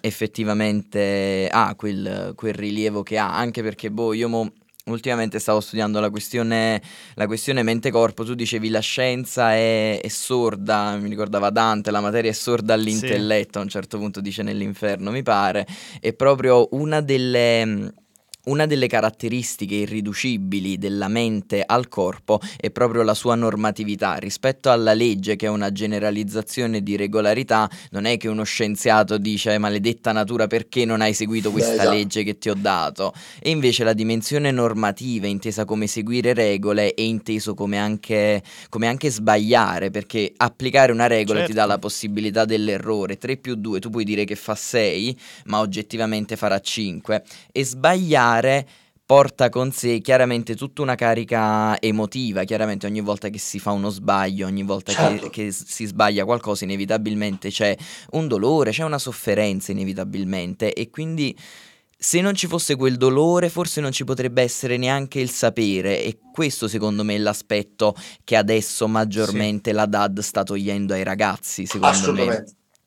effettivamente 0.00 1.48
ha, 1.48 1.72
quel, 1.76 2.32
quel 2.34 2.54
rilievo 2.54 3.04
che 3.04 3.16
ha, 3.16 3.36
anche 3.36 3.62
perché 3.62 3.92
boh, 3.92 4.12
io 4.12 4.28
mo 4.28 4.52
Ultimamente 4.88 5.40
stavo 5.40 5.60
studiando 5.60 5.98
la 5.98 6.10
questione, 6.10 6.80
la 7.14 7.26
questione 7.26 7.64
mente-corpo, 7.64 8.24
tu 8.24 8.34
dicevi 8.34 8.68
la 8.68 8.78
scienza 8.78 9.52
è, 9.52 10.00
è, 10.00 10.08
sorda, 10.08 10.96
mi 10.96 11.08
ricordava 11.08 11.50
Dante, 11.50 11.90
la 11.90 12.00
materia 12.00 12.30
è 12.30 12.32
sorda 12.32 12.74
all'intelletto, 12.74 13.54
sì. 13.54 13.58
a 13.58 13.60
un 13.62 13.68
certo 13.68 13.98
punto 13.98 14.20
dice 14.20 14.44
nell'inferno, 14.44 15.10
mi 15.10 15.24
pare, 15.24 15.66
è 15.98 16.12
proprio 16.12 16.68
una 16.70 17.00
delle 17.00 17.94
una 18.46 18.66
delle 18.66 18.86
caratteristiche 18.86 19.74
irriducibili 19.74 20.78
della 20.78 21.08
mente 21.08 21.62
al 21.64 21.88
corpo 21.88 22.40
è 22.56 22.70
proprio 22.70 23.02
la 23.02 23.14
sua 23.14 23.34
normatività. 23.34 24.14
Rispetto 24.16 24.70
alla 24.70 24.94
legge, 24.94 25.36
che 25.36 25.46
è 25.46 25.48
una 25.48 25.72
generalizzazione 25.72 26.82
di 26.82 26.96
regolarità, 26.96 27.68
non 27.90 28.04
è 28.04 28.16
che 28.16 28.28
uno 28.28 28.44
scienziato 28.44 29.18
dice 29.18 29.58
maledetta 29.58 30.12
natura 30.12 30.46
perché 30.46 30.84
non 30.84 31.00
hai 31.00 31.12
seguito 31.12 31.50
questa 31.50 31.70
Beh, 31.70 31.76
esatto. 31.76 31.96
legge 31.96 32.22
che 32.22 32.38
ti 32.38 32.48
ho 32.48 32.54
dato. 32.54 33.12
E 33.40 33.50
invece 33.50 33.84
la 33.84 33.92
dimensione 33.92 34.50
normativa, 34.50 35.26
intesa 35.26 35.64
come 35.64 35.86
seguire 35.86 36.32
regole, 36.32 36.94
è 36.94 37.00
inteso 37.00 37.54
come 37.54 37.78
anche, 37.78 38.42
come 38.68 38.86
anche 38.86 39.10
sbagliare, 39.10 39.90
perché 39.90 40.32
applicare 40.36 40.92
una 40.92 41.06
regola 41.06 41.40
certo. 41.40 41.52
ti 41.52 41.56
dà 41.56 41.64
la 41.64 41.72
certo. 41.72 41.86
possibilità 41.86 42.44
dell'errore. 42.44 43.18
3 43.18 43.36
più 43.38 43.56
2, 43.56 43.80
tu 43.80 43.90
puoi 43.90 44.04
dire 44.04 44.24
che 44.24 44.36
fa 44.36 44.54
6, 44.54 45.18
ma 45.46 45.58
oggettivamente 45.58 46.36
farà 46.36 46.60
5. 46.60 47.24
E 47.50 47.64
sbagliare 47.64 48.35
fare 48.36 48.66
porta 49.06 49.48
con 49.50 49.70
sé 49.70 50.00
chiaramente 50.00 50.56
tutta 50.56 50.82
una 50.82 50.96
carica 50.96 51.80
emotiva, 51.80 52.42
chiaramente 52.42 52.86
ogni 52.86 53.00
volta 53.00 53.28
che 53.28 53.38
si 53.38 53.60
fa 53.60 53.70
uno 53.70 53.88
sbaglio, 53.88 54.46
ogni 54.46 54.64
volta 54.64 54.92
certo. 54.92 55.28
che, 55.28 55.44
che, 55.44 55.52
si 55.52 55.84
sbaglia 55.84 56.24
qualcosa, 56.24 56.64
inevitabilmente 56.64 57.50
c'è 57.50 57.76
un 58.12 58.26
dolore, 58.26 58.72
c'è 58.72 58.82
una 58.82 58.98
sofferenza 58.98 59.70
inevitabilmente 59.70 60.72
e 60.72 60.90
quindi 60.90 61.36
se 61.98 62.20
non 62.20 62.34
ci 62.34 62.48
fosse 62.48 62.74
quel 62.74 62.96
dolore 62.96 63.48
forse 63.48 63.80
non 63.80 63.92
ci 63.92 64.04
potrebbe 64.04 64.42
essere 64.42 64.76
neanche 64.76 65.20
il 65.20 65.30
sapere 65.30 66.02
e 66.02 66.18
questo 66.32 66.66
secondo 66.68 67.04
me 67.04 67.14
è 67.14 67.18
l'aspetto 67.18 67.94
che 68.24 68.36
adesso 68.36 68.88
maggiormente 68.88 69.70
sì. 69.70 69.76
la 69.76 69.86
DAD 69.86 70.18
sta 70.18 70.42
togliendo 70.42 70.94
ai 70.94 71.04
ragazzi, 71.04 71.64
secondo 71.64 72.12
me 72.12 72.44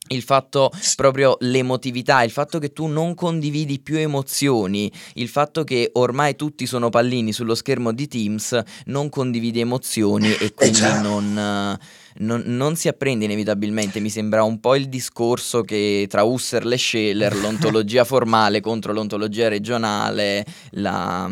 il 0.10 0.22
fatto 0.22 0.72
proprio 0.96 1.38
l'emotività, 1.40 2.24
il 2.24 2.32
fatto 2.32 2.60
che 2.60 2.72
tu 2.74 2.88
non 2.88 3.14
condividi 3.16 3.80
più 3.80 3.98
emozioni, 3.98 4.92
il 5.16 5.28
fatto 5.28 5.64
che 5.64 5.90
ormai 5.94 6.36
tutti 6.36 6.66
sono 6.66 6.90
pallini 6.90 7.34
sullo 7.34 7.56
schermo 7.56 7.92
di 7.92 8.08
Teams, 8.08 8.60
non 8.86 9.10
condividi 9.10 9.60
emozioni 9.60 10.32
e 10.34 10.54
quindi 10.54 10.82
non, 11.02 11.78
non, 12.18 12.44
non, 12.46 12.76
si 12.76 12.88
apprende 12.88 13.26
inevitabilmente. 13.26 14.00
Mi 14.00 14.10
sembra 14.10 14.44
un 14.44 14.60
po' 14.60 14.76
il 14.76 14.90
discorso 14.90 15.62
che 15.62 16.08
tra 16.10 16.24
Husserl 16.24 16.72
e 16.72 16.78
Scheller, 16.78 17.36
l'ontologia 17.38 18.04
formale 18.04 18.62
contro 18.62 18.94
l'ontologia 18.94 19.48
regionale, 19.48 20.46
la, 20.72 21.30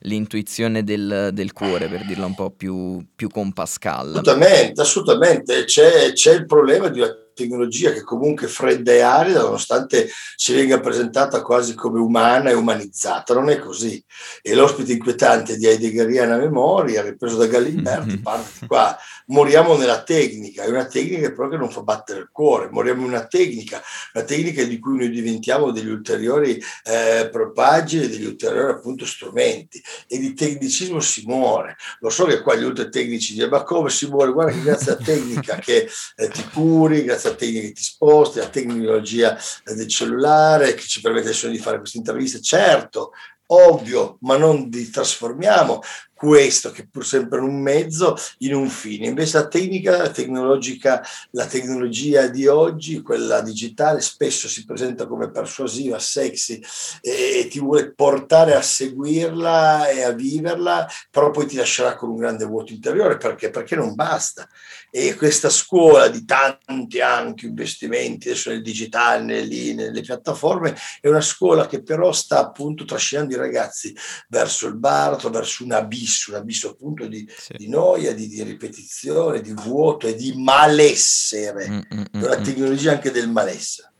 l'intuizione 0.00 0.84
del, 0.84 1.30
del, 1.32 1.52
cuore, 1.52 1.88
per 1.88 2.04
dirla 2.06 2.26
un 2.26 2.34
po' 2.34 2.50
più, 2.50 3.04
più 3.14 3.28
con 3.28 3.52
Pascal. 3.52 4.10
Assolutamente, 4.10 4.80
assolutamente. 4.80 5.64
C'è, 5.64 6.12
c'è 6.12 6.34
il 6.34 6.46
problema 6.46 6.88
di 6.88 7.00
una 7.00 7.21
tecnologia 7.34 7.92
che 7.92 8.02
comunque 8.02 8.48
fredda 8.48 8.92
e 8.92 9.00
arida, 9.00 9.42
nonostante 9.42 10.08
ci 10.36 10.54
venga 10.54 10.80
presentata 10.80 11.42
quasi 11.42 11.74
come 11.74 12.00
umana 12.00 12.50
e 12.50 12.54
umanizzata, 12.54 13.34
non 13.34 13.50
è 13.50 13.58
così. 13.58 14.02
E 14.40 14.54
l'ospite 14.54 14.92
inquietante 14.92 15.56
di 15.56 15.66
Heideggeriana 15.66 16.36
Memoria, 16.36 17.02
ripreso 17.02 17.36
da 17.36 17.46
Galimberti, 17.46 18.18
parte 18.22 18.50
di 18.60 18.66
qua, 18.66 18.96
moriamo 19.26 19.76
nella 19.76 20.02
tecnica, 20.02 20.64
è 20.64 20.68
una 20.68 20.86
tecnica 20.86 21.30
però 21.32 21.48
che 21.48 21.56
non 21.56 21.70
fa 21.70 21.82
battere 21.82 22.20
il 22.20 22.28
cuore, 22.30 22.68
moriamo 22.70 23.02
in 23.02 23.08
una 23.08 23.26
tecnica, 23.26 23.80
una 24.14 24.24
tecnica 24.24 24.62
di 24.64 24.78
cui 24.78 24.98
noi 24.98 25.10
diventiamo 25.10 25.70
degli 25.70 25.88
ulteriori 25.88 26.62
eh, 26.84 27.28
propagini, 27.30 28.08
degli 28.08 28.26
ulteriori 28.26 28.72
appunto 28.72 29.06
strumenti 29.06 29.82
e 30.06 30.18
di 30.18 30.34
tecnicismo 30.34 31.00
si 31.00 31.24
muore. 31.26 31.76
Lo 32.00 32.10
so 32.10 32.24
che 32.24 32.42
qua 32.42 32.54
gli 32.54 32.64
ultra 32.64 32.88
tecnici 32.88 33.34
dicono 33.34 33.50
ma 33.52 33.62
come 33.62 33.90
si 33.90 34.06
muore? 34.06 34.32
Guarda 34.32 34.52
che 34.52 34.62
grazie 34.62 34.92
alla 34.92 35.02
tecnica 35.02 35.56
che 35.56 35.88
eh, 36.16 36.28
ti 36.28 36.44
curi, 36.52 37.04
grazie 37.04 37.21
alla 37.28 37.36
tecnica 37.36 37.60
che 37.60 37.72
ti 37.72 37.82
sposti, 37.82 38.38
alla 38.38 38.48
tecnologia 38.48 39.38
del 39.64 39.88
cellulare 39.88 40.74
che 40.74 40.82
ci 40.82 41.00
permette 41.00 41.50
di 41.50 41.58
fare 41.58 41.78
queste 41.78 41.98
interviste, 41.98 42.40
certo, 42.40 43.12
ovvio, 43.46 44.18
ma 44.20 44.36
non 44.36 44.68
di 44.68 44.88
trasformiamo 44.88 45.80
questo, 46.22 46.70
che 46.70 46.86
pur 46.86 47.04
sempre 47.04 47.40
un 47.40 47.60
mezzo, 47.60 48.16
in 48.38 48.54
un 48.54 48.68
fine. 48.68 49.08
Invece 49.08 49.38
la 49.38 49.48
tecnica, 49.48 49.96
la 49.96 50.10
tecnologica, 50.10 51.04
la 51.32 51.46
tecnologia 51.46 52.28
di 52.28 52.46
oggi, 52.46 53.02
quella 53.02 53.40
digitale, 53.40 54.00
spesso 54.00 54.46
si 54.46 54.64
presenta 54.64 55.08
come 55.08 55.32
persuasiva, 55.32 55.98
sexy 55.98 56.62
e 57.00 57.48
ti 57.50 57.58
vuole 57.58 57.92
portare 57.92 58.54
a 58.54 58.62
seguirla 58.62 59.88
e 59.88 60.02
a 60.04 60.12
viverla, 60.12 60.88
però 61.10 61.32
poi 61.32 61.46
ti 61.46 61.56
lascerà 61.56 61.96
con 61.96 62.10
un 62.10 62.18
grande 62.18 62.44
vuoto 62.44 62.72
interiore 62.72 63.16
perché, 63.16 63.50
perché 63.50 63.74
non 63.74 63.96
basta. 63.96 64.48
E 64.92 65.16
questa 65.16 65.50
scuola 65.50 66.06
di 66.06 66.24
tanti 66.24 67.00
anche 67.00 67.46
investimenti 67.46 68.28
adesso 68.28 68.50
nel 68.50 68.62
digitale, 68.62 69.24
nelle, 69.24 69.74
nelle 69.74 70.02
piattaforme, 70.02 70.76
è 71.00 71.08
una 71.08 71.20
scuola 71.20 71.66
che 71.66 71.82
però 71.82 72.12
sta 72.12 72.38
appunto 72.38 72.84
trascinando 72.84 73.34
i 73.34 73.38
ragazzi 73.38 73.96
verso 74.28 74.68
il 74.68 74.76
baratro, 74.76 75.30
verso 75.30 75.64
un 75.64 75.72
abisso 75.72 76.10
abisso, 76.12 76.30
un 76.30 76.36
abisso 76.36 76.70
appunto 76.70 77.06
di, 77.06 77.26
sì. 77.34 77.54
di 77.56 77.68
noia, 77.68 78.14
di, 78.14 78.28
di, 78.28 78.42
ripetizione, 78.42 79.40
di 79.40 79.52
vuoto 79.52 80.06
e 80.06 80.14
di 80.14 80.34
malessere. 80.36 81.68
Mm, 81.68 81.74
mm, 81.94 82.00
mm, 82.16 82.22
una 82.22 82.36
tecnologia 82.36 82.92
anche 82.92 83.10
del 83.10 83.28
malessere. 83.28 83.90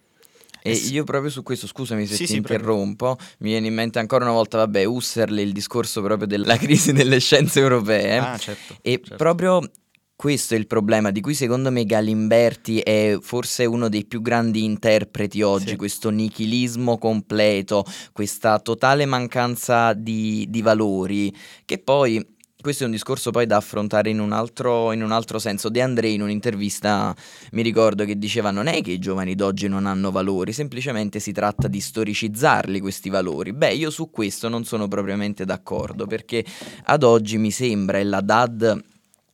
E 0.65 0.75
io 0.75 1.03
proprio 1.03 1.29
su 1.29 1.43
questo, 1.43 1.67
scusami 1.67 2.07
se 2.07 2.15
sì, 2.15 2.25
ti 2.25 2.33
sì, 2.33 2.37
interrompo, 2.37 3.17
prego. 3.17 3.33
mi 3.39 3.51
viene 3.51 3.67
in 3.67 3.75
mente 3.75 3.99
ancora 3.99 4.25
una 4.25 4.35
volta, 4.35 4.59
vabbè, 4.59 4.85
Husserl, 4.85 5.37
il 5.41 5.53
discorso 5.53 6.03
proprio 6.03 6.29
della 6.29 6.57
crisi 6.59 6.93
delle 6.93 7.19
scienze 7.19 7.59
europee. 7.59 8.19
Ah, 8.19 8.39
certo, 8.39 8.77
e 8.81 9.01
certo. 9.03 9.17
proprio 9.17 9.61
questo 10.15 10.55
è 10.55 10.57
il 10.57 10.67
problema 10.67 11.11
di 11.11 11.21
cui 11.21 11.35
secondo 11.35 11.71
me 11.71 11.85
Galimberti 11.85 12.79
è 12.79 13.19
forse 13.21 13.65
uno 13.65 13.89
dei 13.89 14.05
più 14.05 14.23
grandi 14.23 14.65
interpreti 14.65 15.43
oggi, 15.43 15.71
sì. 15.71 15.77
questo 15.77 16.11
nichilismo 16.11 16.97
completo, 16.99 17.85
questa 18.13 18.59
totale 18.61 19.05
mancanza 19.05 19.93
di, 19.95 20.47
di 20.49 20.63
valori, 20.63 21.35
che 21.65 21.79
poi 21.79 22.25
questo 22.63 22.85
è 22.85 22.87
un 22.87 22.93
discorso 22.93 23.33
poi 23.33 23.45
da 23.45 23.57
affrontare 23.57 24.09
in 24.09 24.21
un, 24.21 24.31
altro, 24.31 24.93
in 24.93 25.03
un 25.03 25.11
altro, 25.11 25.41
senso. 25.41 25.69
De 25.69 25.83
André 25.83 26.11
in 26.11 26.23
un'intervista 26.23 27.13
mi 27.51 27.63
ricordo 27.63 28.05
che 28.05 28.17
diceva 28.17 28.53
non 28.53 28.69
è 28.69 28.81
che 28.83 28.93
i 28.93 28.99
giovani 29.01 29.35
d'oggi 29.35 29.67
non 29.67 29.85
hanno 29.85 30.13
valori, 30.13 30.53
semplicemente 30.53 31.19
si 31.19 31.33
tratta 31.33 31.67
di 31.67 31.81
storicizzarli 31.81 32.79
questi 32.79 33.11
valori. 33.11 33.53
Beh, 33.53 33.75
io 33.75 33.91
su 33.91 34.11
questo 34.11 34.49
non 34.49 34.65
sono 34.65 34.87
propriamente 34.87 35.45
d'accordo 35.45 36.07
perché 36.07 36.45
ad 36.85 37.03
oggi 37.03 37.37
mi 37.37 37.51
sembra, 37.51 37.99
e 37.99 38.05
la 38.05 38.21
DAD 38.21 38.91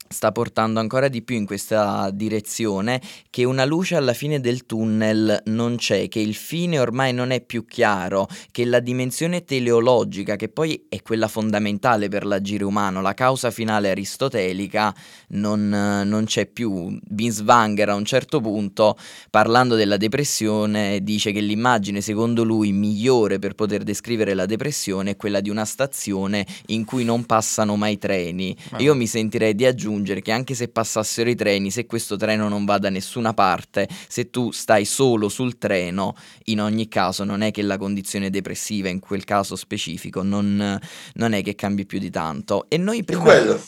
sta 0.08 0.32
portando 0.32 0.80
ancora 0.80 1.08
di 1.08 1.22
più 1.22 1.36
in 1.36 1.46
questa 1.46 2.10
direzione 2.10 3.00
che 3.30 3.44
una 3.44 3.64
luce 3.64 3.94
alla 3.94 4.14
fine 4.14 4.40
del 4.40 4.66
tunnel 4.66 5.42
non 5.46 5.76
c'è, 5.76 6.08
che 6.08 6.20
il 6.20 6.34
fine 6.34 6.78
ormai 6.78 7.12
non 7.12 7.30
è 7.30 7.40
più 7.40 7.66
chiaro, 7.66 8.26
che 8.50 8.64
la 8.64 8.80
dimensione 8.80 9.44
teleologica, 9.44 10.36
che 10.36 10.48
poi 10.48 10.86
è 10.88 11.02
quella 11.02 11.28
fondamentale 11.28 12.08
per 12.08 12.24
l'agire 12.24 12.64
umano, 12.64 13.00
la 13.00 13.14
causa 13.14 13.50
finale 13.50 13.90
aristotelica, 13.90 14.94
non, 15.28 15.68
non 15.68 16.24
c'è 16.24 16.46
più. 16.46 16.98
Binswanger 17.02 17.90
a 17.90 17.94
un 17.94 18.04
certo 18.04 18.40
punto, 18.40 18.96
parlando 19.30 19.74
della 19.74 19.96
depressione, 19.96 21.02
dice 21.02 21.32
che 21.32 21.40
l'immagine 21.40 22.00
secondo 22.00 22.44
lui 22.44 22.72
migliore 22.72 23.38
per 23.38 23.54
poter 23.54 23.82
descrivere 23.82 24.34
la 24.34 24.46
depressione 24.46 25.10
è 25.10 25.16
quella 25.16 25.40
di 25.40 25.50
una 25.50 25.64
stazione 25.64 26.46
in 26.66 26.84
cui 26.84 27.04
non 27.04 27.24
passano 27.26 27.76
mai 27.76 27.98
treni. 27.98 28.56
Io 28.78 28.94
mi 28.94 29.06
sentirei 29.06 29.54
di 29.54 29.64
aggiungere 29.64 29.97
aggiungere 29.98 30.22
che 30.22 30.32
anche 30.32 30.54
se 30.54 30.68
passassero 30.68 31.28
i 31.28 31.34
treni, 31.34 31.70
se 31.70 31.86
questo 31.86 32.16
treno 32.16 32.48
non 32.48 32.64
va 32.64 32.78
da 32.78 32.88
nessuna 32.88 33.34
parte, 33.34 33.88
se 34.08 34.30
tu 34.30 34.50
stai 34.52 34.84
solo 34.84 35.28
sul 35.28 35.58
treno, 35.58 36.14
in 36.44 36.60
ogni 36.60 36.88
caso 36.88 37.24
non 37.24 37.42
è 37.42 37.50
che 37.50 37.62
la 37.62 37.76
condizione 37.76 38.30
depressiva 38.30 38.88
in 38.88 39.00
quel 39.00 39.24
caso 39.24 39.56
specifico 39.56 40.22
non, 40.22 40.78
non 41.14 41.32
è 41.32 41.42
che 41.42 41.54
cambi 41.54 41.84
più 41.84 41.98
di 41.98 42.10
tanto. 42.10 42.66
E 42.68 42.78
noi 42.78 43.04
prima... 43.04 43.22
Quello 43.22 43.60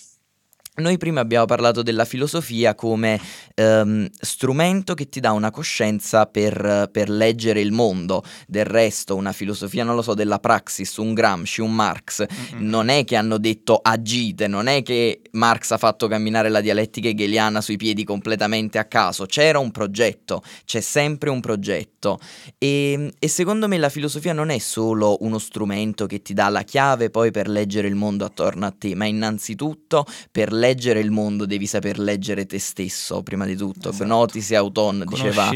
noi 0.81 0.99
prima 0.99 1.21
abbiamo 1.21 1.45
parlato 1.45 1.83
della 1.83 2.05
filosofia 2.05 2.75
come 2.75 3.21
ehm, 3.55 4.09
strumento 4.19 4.95
che 4.95 5.09
ti 5.09 5.21
dà 5.21 5.33
una 5.33 5.51
coscienza 5.51 6.27
per, 6.27 6.89
per, 6.91 7.09
leggere 7.11 7.61
il 7.61 7.73
mondo. 7.73 8.23
Del 8.47 8.65
resto, 8.65 9.15
una 9.15 9.33
filosofia, 9.33 9.85
non 9.85 9.95
lo 9.95 10.03
so, 10.03 10.15
della 10.15 10.39
praxis, 10.39 10.97
un 10.97 11.15
Gramsci, 11.15 11.61
un 11.61 11.75
Marx, 11.75 12.25
mm-hmm. 12.25 12.67
non 12.67 12.89
è 12.89 13.05
che 13.05 13.17
hanno 13.17 13.39
detto 13.39 13.79
agite, 13.81 14.47
non 14.47 14.67
è 14.67 14.83
che 14.83 15.21
Marx 15.33 15.71
ha 15.71 15.79
fatto 15.79 16.09
camminare 16.09 16.49
la 16.49 16.61
dialettica 16.61 17.09
hegeliana 17.09 17.61
sui 17.61 17.77
piedi 17.77 18.05
completamente 18.05 18.79
a 18.79 18.85
caso. 18.87 19.27
C'era 19.27 19.59
un 19.59 19.71
progetto, 19.71 20.43
c'è 20.65 20.81
sempre 20.81 21.31
un 21.31 21.41
progetto. 21.41 22.19
E, 22.59 23.13
e 23.19 23.29
secondo 23.29 23.69
me 23.69 23.79
la 23.79 23.89
filosofia 23.89 24.33
non 24.33 24.51
è 24.51 24.59
solo 24.59 25.19
uno 25.21 25.39
strumento 25.39 26.07
che 26.07 26.23
ti 26.23 26.35
dà 26.35 26.49
la 26.49 26.63
chiave 26.63 27.11
poi 27.11 27.31
per 27.31 27.49
leggere 27.49 27.87
il 27.87 27.95
mondo 27.95 28.25
attorno 28.25 28.67
a 28.67 28.75
te, 28.77 28.95
ma 28.95 29.05
innanzitutto 29.05 30.07
per 30.31 30.53
leggere 30.53 30.70
leggere 30.71 31.01
il 31.01 31.11
mondo 31.11 31.47
devi 31.47 31.67
saper 31.67 31.99
leggere 31.99 32.47
te 32.47 32.59
stesso, 32.59 33.23
prima 33.23 33.45
di 33.45 33.57
tutto. 33.57 33.91
Esatto. 33.91 34.07
Notis 34.07 34.51
e 34.53 34.57
auton, 34.57 35.05
diceva 35.07 35.51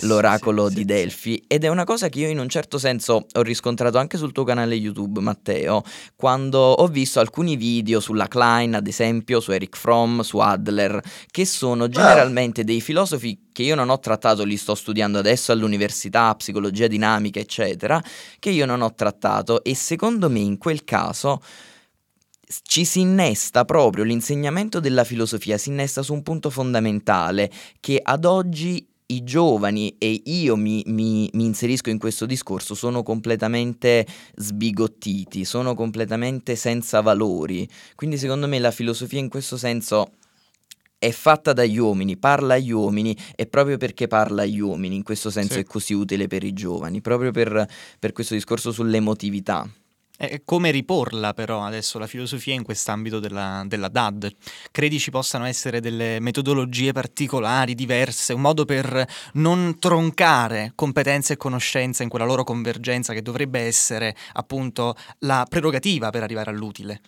l'oracolo 0.00 0.68
sì, 0.68 0.74
di 0.74 0.80
sì, 0.80 0.86
Delfi. 0.86 1.32
Sì. 1.32 1.44
Ed 1.46 1.64
è 1.64 1.68
una 1.68 1.84
cosa 1.84 2.08
che 2.08 2.20
io 2.20 2.28
in 2.28 2.38
un 2.38 2.48
certo 2.48 2.78
senso 2.78 3.26
ho 3.32 3.42
riscontrato 3.42 3.98
anche 3.98 4.18
sul 4.18 4.32
tuo 4.32 4.44
canale 4.44 4.74
YouTube, 4.74 5.20
Matteo, 5.20 5.82
quando 6.14 6.58
ho 6.58 6.86
visto 6.86 7.20
alcuni 7.20 7.56
video 7.56 8.00
sulla 8.00 8.28
Klein, 8.28 8.74
ad 8.74 8.86
esempio, 8.86 9.40
su 9.40 9.52
Eric 9.52 9.76
Fromm, 9.76 10.20
su 10.20 10.38
Adler, 10.38 11.00
che 11.30 11.46
sono 11.46 11.84
ah. 11.84 11.88
generalmente 11.88 12.64
dei 12.64 12.80
filosofi 12.80 13.46
che 13.52 13.62
io 13.62 13.74
non 13.74 13.88
ho 13.88 13.98
trattato, 13.98 14.44
li 14.44 14.56
sto 14.56 14.74
studiando 14.74 15.18
adesso 15.18 15.50
all'università, 15.50 16.32
psicologia 16.34 16.86
dinamica, 16.86 17.40
eccetera, 17.40 18.00
che 18.38 18.50
io 18.50 18.66
non 18.66 18.82
ho 18.82 18.94
trattato 18.94 19.64
e 19.64 19.74
secondo 19.74 20.30
me 20.30 20.40
in 20.40 20.58
quel 20.58 20.84
caso 20.84 21.40
ci 22.62 22.84
si 22.84 23.00
innesta 23.00 23.64
proprio 23.64 24.04
l'insegnamento 24.04 24.80
della 24.80 25.04
filosofia, 25.04 25.58
si 25.58 25.68
innesta 25.68 26.02
su 26.02 26.14
un 26.14 26.22
punto 26.22 26.50
fondamentale 26.50 27.50
che 27.80 28.00
ad 28.02 28.24
oggi 28.24 28.86
i 29.10 29.24
giovani, 29.24 29.94
e 29.96 30.22
io 30.26 30.56
mi, 30.56 30.82
mi, 30.86 31.30
mi, 31.32 31.44
inserisco 31.44 31.88
in 31.88 31.98
questo 31.98 32.26
discorso, 32.26 32.74
sono 32.74 33.02
completamente 33.02 34.06
sbigottiti, 34.36 35.44
sono 35.44 35.74
completamente 35.74 36.56
senza 36.56 37.00
valori. 37.00 37.66
Quindi 37.94 38.18
secondo 38.18 38.46
me 38.46 38.58
la 38.58 38.70
filosofia 38.70 39.18
in 39.18 39.30
questo 39.30 39.56
senso 39.56 40.10
è 40.98 41.10
fatta 41.10 41.52
dagli 41.54 41.78
uomini, 41.78 42.18
parla 42.18 42.54
agli 42.54 42.70
uomini 42.70 43.16
e 43.34 43.46
proprio 43.46 43.78
perché 43.78 44.08
parla 44.08 44.42
agli 44.42 44.60
uomini 44.60 44.96
in 44.96 45.02
questo 45.04 45.30
senso 45.30 45.54
sì. 45.54 45.60
è 45.60 45.64
così 45.64 45.94
utile 45.94 46.26
per 46.26 46.44
i 46.44 46.52
giovani, 46.52 47.00
proprio 47.00 47.30
per, 47.30 47.66
per 47.98 48.12
questo 48.12 48.34
discorso 48.34 48.72
sull'emotività. 48.72 49.66
E 50.20 50.42
come 50.44 50.72
riporla 50.72 51.32
però 51.32 51.62
adesso 51.62 51.96
la 51.96 52.08
filosofia 52.08 52.52
in 52.52 52.64
quest'ambito 52.64 53.20
della, 53.20 53.62
della, 53.68 53.86
DAD? 53.86 54.34
Credi 54.72 54.98
ci 54.98 55.12
possano 55.12 55.44
essere 55.44 55.78
delle 55.78 56.18
metodologie 56.18 56.90
particolari, 56.90 57.76
diverse, 57.76 58.32
un 58.32 58.40
modo 58.40 58.64
per 58.64 59.06
non 59.34 59.78
troncare 59.78 60.72
competenze 60.74 61.34
e 61.34 61.36
conoscenze 61.36 62.02
in 62.02 62.08
quella 62.08 62.24
loro 62.24 62.42
convergenza 62.42 63.12
che 63.12 63.22
dovrebbe 63.22 63.60
essere 63.60 64.16
appunto 64.32 64.96
la 65.20 65.46
prerogativa 65.48 66.10
per 66.10 66.24
arrivare 66.24 66.50
all'utile? 66.50 67.00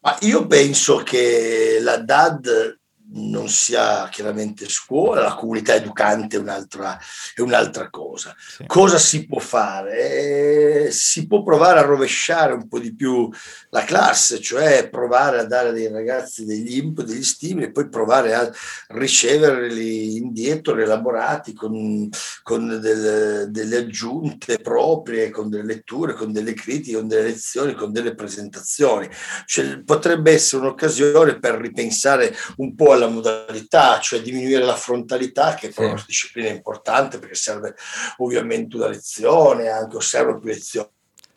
Ma 0.00 0.16
io 0.22 0.46
penso 0.46 1.02
che 1.02 1.80
la 1.82 1.98
DAD 1.98 2.80
non 3.14 3.48
sia 3.48 4.08
chiaramente 4.08 4.68
scuola, 4.68 5.22
la 5.22 5.34
comunità 5.34 5.74
educante 5.74 6.36
è 6.36 6.40
un'altra, 6.40 6.98
è 7.34 7.40
un'altra 7.40 7.90
cosa. 7.90 8.34
Sì. 8.38 8.64
Cosa 8.66 8.98
si 8.98 9.26
può 9.26 9.38
fare? 9.38 10.86
Eh, 10.86 10.90
si 10.90 11.26
può 11.26 11.42
provare 11.42 11.80
a 11.80 11.82
rovesciare 11.82 12.52
un 12.52 12.68
po' 12.68 12.78
di 12.78 12.94
più 12.94 13.28
la 13.70 13.84
classe, 13.84 14.40
cioè 14.40 14.88
provare 14.88 15.40
a 15.40 15.44
dare 15.44 15.70
ai 15.70 15.88
ragazzi 15.88 16.44
degli 16.44 16.76
input, 16.76 17.06
degli 17.06 17.24
stimoli 17.24 17.66
e 17.66 17.72
poi 17.72 17.88
provare 17.88 18.34
a 18.34 18.50
riceverli 18.88 20.16
indietro, 20.16 20.74
rielaborati 20.74 21.52
con, 21.52 22.08
con 22.42 22.80
delle, 22.80 23.46
delle 23.50 23.76
aggiunte 23.76 24.58
proprie, 24.58 25.30
con 25.30 25.50
delle 25.50 25.64
letture, 25.64 26.14
con 26.14 26.32
delle 26.32 26.54
critiche, 26.54 26.96
con 26.96 27.08
delle 27.08 27.28
lezioni, 27.28 27.74
con 27.74 27.92
delle 27.92 28.14
presentazioni. 28.14 29.08
Cioè, 29.44 29.82
potrebbe 29.82 30.32
essere 30.32 30.62
un'occasione 30.62 31.38
per 31.38 31.56
ripensare 31.56 32.34
un 32.56 32.74
po' 32.74 32.92
alla 32.92 33.01
quella 33.02 33.08
modalità, 33.08 33.98
cioè 34.00 34.20
diminuire 34.20 34.64
la 34.64 34.76
frontalità, 34.76 35.54
che 35.54 35.68
è 35.68 35.72
sì. 35.72 35.82
una 35.82 36.04
disciplina 36.06 36.48
importante 36.48 37.18
perché 37.18 37.34
serve 37.34 37.74
ovviamente 38.18 38.76
una 38.76 38.88
lezione, 38.88 39.68
anche 39.68 40.00
servono 40.00 40.38
più 40.38 40.48
lezioni 40.48 40.88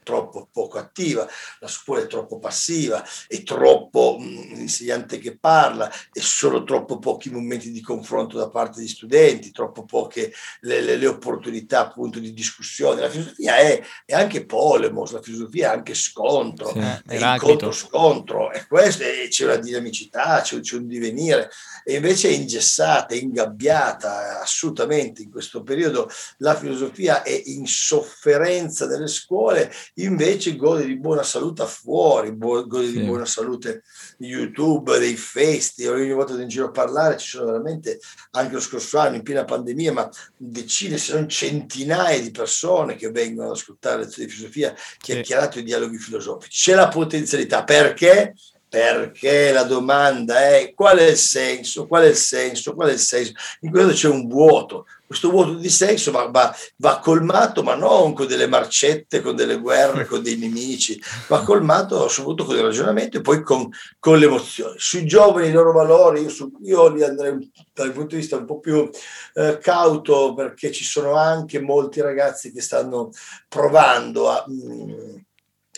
troppo 0.05 0.47
poco 0.51 0.77
attiva, 0.77 1.27
la 1.59 1.67
scuola 1.67 2.03
è 2.03 2.07
troppo 2.07 2.37
passiva, 2.37 3.03
è 3.27 3.41
troppo 3.41 4.17
mh, 4.19 4.53
l'insegnante 4.53 5.17
che 5.17 5.35
parla, 5.35 5.91
e 6.13 6.21
solo 6.21 6.63
troppo 6.63 6.99
pochi 6.99 7.31
momenti 7.31 7.71
di 7.71 7.81
confronto 7.81 8.37
da 8.37 8.49
parte 8.49 8.79
degli 8.79 8.87
studenti, 8.87 9.51
troppo 9.51 9.83
poche 9.83 10.31
le, 10.61 10.81
le, 10.81 10.95
le 10.97 11.07
opportunità 11.07 11.79
appunto 11.79 12.19
di 12.19 12.33
discussione. 12.33 13.01
La 13.01 13.09
filosofia 13.09 13.57
è, 13.57 13.81
è, 14.05 14.13
anche 14.13 14.45
polemos, 14.45 15.11
la 15.11 15.21
filosofia 15.21 15.71
è 15.71 15.75
anche 15.75 15.95
scontro, 15.95 16.69
sì, 16.69 16.79
è 16.79 17.33
incontro-scontro, 17.33 18.51
e 18.51 18.67
questo 18.67 19.03
e 19.03 19.27
c'è 19.29 19.45
una 19.45 19.55
dinamicità, 19.55 20.41
c'è, 20.41 20.59
c'è 20.59 20.75
un 20.75 20.87
divenire, 20.87 21.49
e 21.83 21.95
invece 21.95 22.29
è 22.29 22.31
ingessata, 22.31 23.15
è 23.15 23.17
ingabbiata 23.17 24.41
assolutamente 24.41 25.23
in 25.23 25.31
questo 25.31 25.63
periodo. 25.63 26.09
La 26.37 26.55
filosofia 26.55 27.23
è 27.23 27.41
in 27.45 27.65
sofferenza 27.65 28.85
nelle 28.85 29.07
scuole 29.07 29.73
invece 29.95 30.55
gode 30.55 30.85
di 30.85 30.97
buona 30.97 31.23
salute 31.23 31.65
fuori, 31.65 32.35
gode 32.37 32.87
sì. 32.87 32.99
di 32.99 33.05
buona 33.05 33.25
salute 33.25 33.83
YouTube, 34.17 34.97
dei 34.99 35.15
festi, 35.15 35.85
ogni 35.85 36.11
volta 36.11 36.35
che 36.35 36.41
in 36.41 36.47
giro 36.47 36.67
a 36.67 36.71
parlare 36.71 37.17
ci 37.17 37.29
sono 37.29 37.45
veramente, 37.45 37.99
anche 38.31 38.53
lo 38.53 38.59
scorso 38.59 38.97
anno 38.97 39.15
in 39.15 39.23
piena 39.23 39.45
pandemia, 39.45 39.93
ma 39.93 40.09
decine 40.35 40.97
se 40.97 41.13
non 41.13 41.29
centinaia 41.29 42.19
di 42.19 42.31
persone 42.31 42.95
che 42.95 43.09
vengono 43.11 43.49
ad 43.49 43.55
ascoltare 43.55 44.03
lezioni 44.03 44.27
di 44.27 44.33
filosofia, 44.33 44.75
chiacchierato 44.97 45.53
sì. 45.53 45.59
i 45.59 45.63
dialoghi 45.63 45.97
filosofici. 45.97 46.63
C'è 46.63 46.75
la 46.75 46.89
potenzialità, 46.89 47.63
perché? 47.63 48.33
perché 48.67 49.53
la 49.53 49.63
domanda 49.63 50.49
è 50.49 50.73
qual 50.73 50.97
è 50.97 51.09
il 51.09 51.15
senso, 51.15 51.87
qual 51.87 52.03
è 52.03 52.07
il 52.07 52.15
senso, 52.15 52.73
qual 52.73 52.89
è 52.89 52.91
il 52.91 52.99
senso. 52.99 53.31
In 53.61 53.71
questo 53.71 53.93
c'è 53.93 54.09
un 54.09 54.27
vuoto, 54.27 54.85
questo 55.07 55.29
vuoto 55.29 55.53
di 55.53 55.69
senso 55.69 56.11
va, 56.11 56.25
va, 56.27 56.55
va, 56.77 56.99
colmato, 56.99 57.61
ma 57.61 57.75
non 57.75 58.13
con 58.13 58.27
delle 58.27 58.47
marcette, 58.47 59.21
con 59.21 59.35
delle 59.35 59.57
guerre, 59.57 60.05
con 60.05 60.23
dei 60.23 60.37
nemici, 60.37 61.01
va 61.27 61.43
colmato 61.43 62.07
soprattutto 62.07 62.45
con 62.45 62.55
il 62.55 62.63
ragionamento 62.63 63.17
e 63.17 63.21
poi 63.21 63.43
con, 63.43 63.69
con 63.99 64.17
le 64.17 64.25
emozioni. 64.25 64.75
Sui 64.77 65.05
giovani, 65.05 65.47
i 65.47 65.51
loro 65.51 65.71
valori, 65.71 66.21
io, 66.21 66.29
su, 66.29 66.51
io 66.63 66.89
li 66.89 67.03
andrei 67.03 67.51
dal 67.73 67.91
punto 67.91 68.15
di 68.15 68.21
vista 68.21 68.37
un 68.37 68.45
po' 68.45 68.59
più 68.59 68.89
eh, 69.35 69.59
cauto 69.59 70.33
perché 70.33 70.71
ci 70.71 70.83
sono 70.83 71.15
anche 71.15 71.59
molti 71.59 72.01
ragazzi 72.01 72.51
che 72.51 72.61
stanno 72.61 73.11
provando 73.47 74.29
a... 74.29 74.43
Mh, 74.47 75.23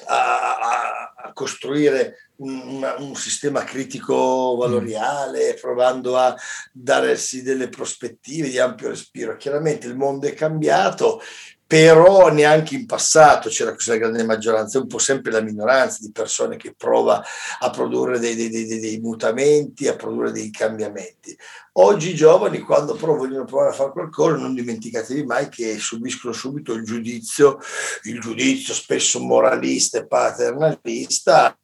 a, 0.05 0.57
a, 0.57 1.13
a 1.27 1.33
costruire 1.33 2.31
un, 2.37 2.95
un, 2.99 3.15
sistema 3.15 3.63
critico 3.63 4.55
valoriale, 4.57 5.53
mm. 5.53 5.59
provando 5.59 6.17
a 6.17 6.35
darsi 6.71 7.41
delle 7.41 7.69
prospettive 7.69 8.49
di 8.49 8.59
ampio 8.59 8.89
respiro. 8.89 9.35
Chiaramente 9.35 9.87
il 9.87 9.95
mondo 9.95 10.27
è 10.27 10.33
cambiato, 10.33 11.21
però 11.67 12.30
neanche 12.30 12.75
in 12.75 12.86
passato 12.86 13.49
c'era 13.49 13.73
questa 13.73 13.97
grande 13.97 14.23
maggioranza, 14.23 14.77
è 14.77 14.82
un 14.82 14.88
po' 14.88 14.99
sempre 14.99 15.34
la 15.34 15.41
minoranza 15.41 15.97
di 15.99 16.12
persone 16.13 16.56
che 16.56 16.73
prova 16.73 17.21
a 17.60 17.69
produrre 17.69 18.19
dei, 18.19 18.36
dei, 18.36 18.49
dei, 18.49 18.80
dei 18.80 18.99
mutamenti, 18.99 19.89
a 19.89 19.97
produrre 19.97 20.32
dei 20.32 20.49
cambiamenti. 20.49 21.38
Oggi 21.73 22.12
i 22.12 22.15
giovani, 22.15 22.60
quando 22.62 22.95
però 22.95 23.15
vogliono 23.15 23.43
provare 23.43 23.71
a 23.71 23.73
fare 23.73 23.91
qualcosa, 23.91 24.38
non 24.38 24.56
dimenticatevi 24.56 25.25
mai 25.25 25.49
che 25.49 25.77
subiscono 25.77 26.34
subito 26.34 26.71
il 26.71 26.86
giudizio, 26.86 27.60
il 28.03 28.21
giudizio 28.21 28.73
spesso 28.73 29.19
moralista 29.19 29.97
e 29.97 30.08
paternalista 30.08 31.58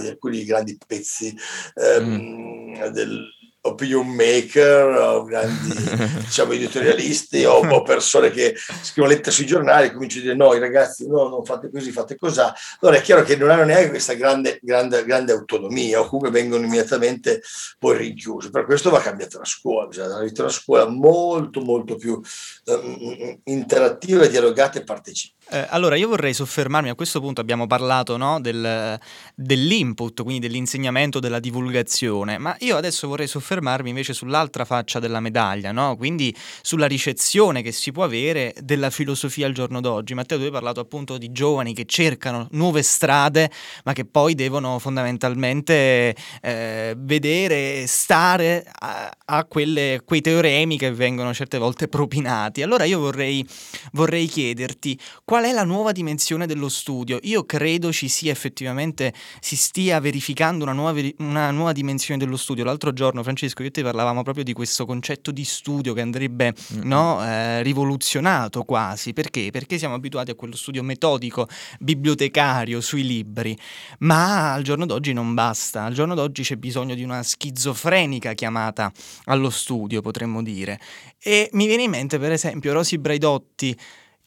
di 0.00 0.08
alcuni 0.08 0.44
grandi 0.44 0.78
pezzi 0.84 1.36
ehm, 1.74 2.74
mm. 2.76 2.86
del 2.92 3.38
opinion 3.62 4.06
maker 4.06 4.86
o 4.96 5.24
grandi 5.24 5.74
diciamo, 6.24 6.52
editorialisti 6.52 7.44
o, 7.44 7.58
o, 7.58 7.82
persone 7.82 8.30
che 8.30 8.56
scrivono 8.82 9.12
lettere 9.12 9.32
sui 9.32 9.46
giornali 9.46 9.88
e 9.88 9.92
cominciano 9.92 10.22
a 10.22 10.24
dire 10.24 10.36
no, 10.36 10.54
i 10.54 10.58
ragazzi 10.58 11.06
no, 11.06 11.28
non 11.28 11.44
fate 11.44 11.70
così, 11.70 11.90
fate 11.90 12.16
così. 12.16 12.40
Allora 12.80 12.98
è 12.98 13.02
chiaro 13.02 13.22
che 13.22 13.36
non 13.36 13.50
hanno 13.50 13.64
neanche 13.64 13.90
questa 13.90 14.14
grande, 14.14 14.58
grande, 14.62 15.04
grande 15.04 15.32
autonomia 15.32 16.00
o 16.00 16.06
comunque 16.06 16.30
vengono 16.30 16.64
immediatamente 16.64 17.42
poi 17.78 17.98
rinchiusi. 17.98 18.50
Per 18.50 18.64
questo 18.64 18.90
va 18.90 19.00
cambiata 19.00 19.38
la 19.38 19.44
scuola, 19.44 19.86
bisogna 19.86 20.14
avere 20.14 20.32
una 20.38 20.48
scuola 20.48 20.88
molto 20.88 21.60
molto 21.60 21.96
più 21.96 22.20
um, 22.64 23.40
interattiva, 23.44 24.26
dialogata 24.26 24.78
e 24.78 24.84
partecipativa. 24.84 25.39
Eh, 25.52 25.66
allora, 25.70 25.96
io 25.96 26.06
vorrei 26.06 26.32
soffermarmi 26.32 26.90
a 26.90 26.94
questo 26.94 27.18
punto, 27.20 27.40
abbiamo 27.40 27.66
parlato 27.66 28.16
no, 28.16 28.40
del, 28.40 28.96
dell'input, 29.34 30.22
quindi 30.22 30.46
dell'insegnamento, 30.46 31.18
della 31.18 31.40
divulgazione, 31.40 32.38
ma 32.38 32.54
io 32.60 32.76
adesso 32.76 33.08
vorrei 33.08 33.26
soffermarmi 33.26 33.88
invece 33.88 34.12
sull'altra 34.12 34.64
faccia 34.64 35.00
della 35.00 35.18
medaglia, 35.18 35.72
no? 35.72 35.96
quindi 35.96 36.32
sulla 36.62 36.86
ricezione 36.86 37.62
che 37.62 37.72
si 37.72 37.90
può 37.90 38.04
avere 38.04 38.54
della 38.62 38.90
filosofia 38.90 39.46
al 39.46 39.52
giorno 39.52 39.80
d'oggi. 39.80 40.14
Matteo, 40.14 40.38
tu 40.38 40.44
hai 40.44 40.52
parlato 40.52 40.78
appunto 40.78 41.18
di 41.18 41.32
giovani 41.32 41.74
che 41.74 41.84
cercano 41.84 42.46
nuove 42.52 42.82
strade, 42.82 43.50
ma 43.82 43.92
che 43.92 44.04
poi 44.04 44.36
devono 44.36 44.78
fondamentalmente 44.78 46.14
eh, 46.42 46.94
vedere, 46.96 47.88
stare 47.88 48.64
a, 48.72 49.10
a 49.24 49.44
quelle, 49.46 50.02
quei 50.04 50.20
teoremi 50.20 50.78
che 50.78 50.92
vengono 50.92 51.34
certe 51.34 51.58
volte 51.58 51.88
propinati. 51.88 52.62
Allora 52.62 52.84
io 52.84 53.00
vorrei, 53.00 53.44
vorrei 53.90 54.26
chiederti 54.26 54.96
qual 55.24 55.38
qual 55.40 55.52
è 55.52 55.54
la 55.54 55.64
nuova 55.64 55.92
dimensione 55.92 56.44
dello 56.44 56.68
studio? 56.68 57.18
Io 57.22 57.46
credo 57.46 57.90
ci 57.92 58.08
sia 58.08 58.30
effettivamente, 58.30 59.14
si 59.40 59.56
stia 59.56 59.98
verificando 59.98 60.64
una 60.64 60.74
nuova, 60.74 61.00
una 61.18 61.50
nuova 61.50 61.72
dimensione 61.72 62.22
dello 62.22 62.36
studio. 62.36 62.62
L'altro 62.62 62.92
giorno, 62.92 63.22
Francesco, 63.22 63.62
io 63.62 63.68
e 63.68 63.70
te 63.70 63.82
parlavamo 63.82 64.22
proprio 64.22 64.44
di 64.44 64.52
questo 64.52 64.84
concetto 64.84 65.30
di 65.30 65.44
studio 65.44 65.94
che 65.94 66.02
andrebbe 66.02 66.52
mm-hmm. 66.52 66.86
no, 66.86 67.24
eh, 67.24 67.62
rivoluzionato 67.62 68.64
quasi. 68.64 69.14
Perché? 69.14 69.48
Perché 69.50 69.78
siamo 69.78 69.94
abituati 69.94 70.30
a 70.30 70.34
quello 70.34 70.56
studio 70.56 70.82
metodico, 70.82 71.48
bibliotecario, 71.78 72.82
sui 72.82 73.06
libri. 73.06 73.56
Ma 74.00 74.52
al 74.52 74.62
giorno 74.62 74.84
d'oggi 74.84 75.14
non 75.14 75.32
basta. 75.32 75.84
Al 75.84 75.94
giorno 75.94 76.14
d'oggi 76.14 76.42
c'è 76.42 76.56
bisogno 76.56 76.94
di 76.94 77.02
una 77.02 77.22
schizofrenica 77.22 78.34
chiamata 78.34 78.92
allo 79.24 79.48
studio, 79.48 80.02
potremmo 80.02 80.42
dire. 80.42 80.78
E 81.18 81.48
mi 81.52 81.66
viene 81.66 81.84
in 81.84 81.90
mente, 81.90 82.18
per 82.18 82.30
esempio, 82.30 82.74
Rosy 82.74 82.98
Braidotti 82.98 83.74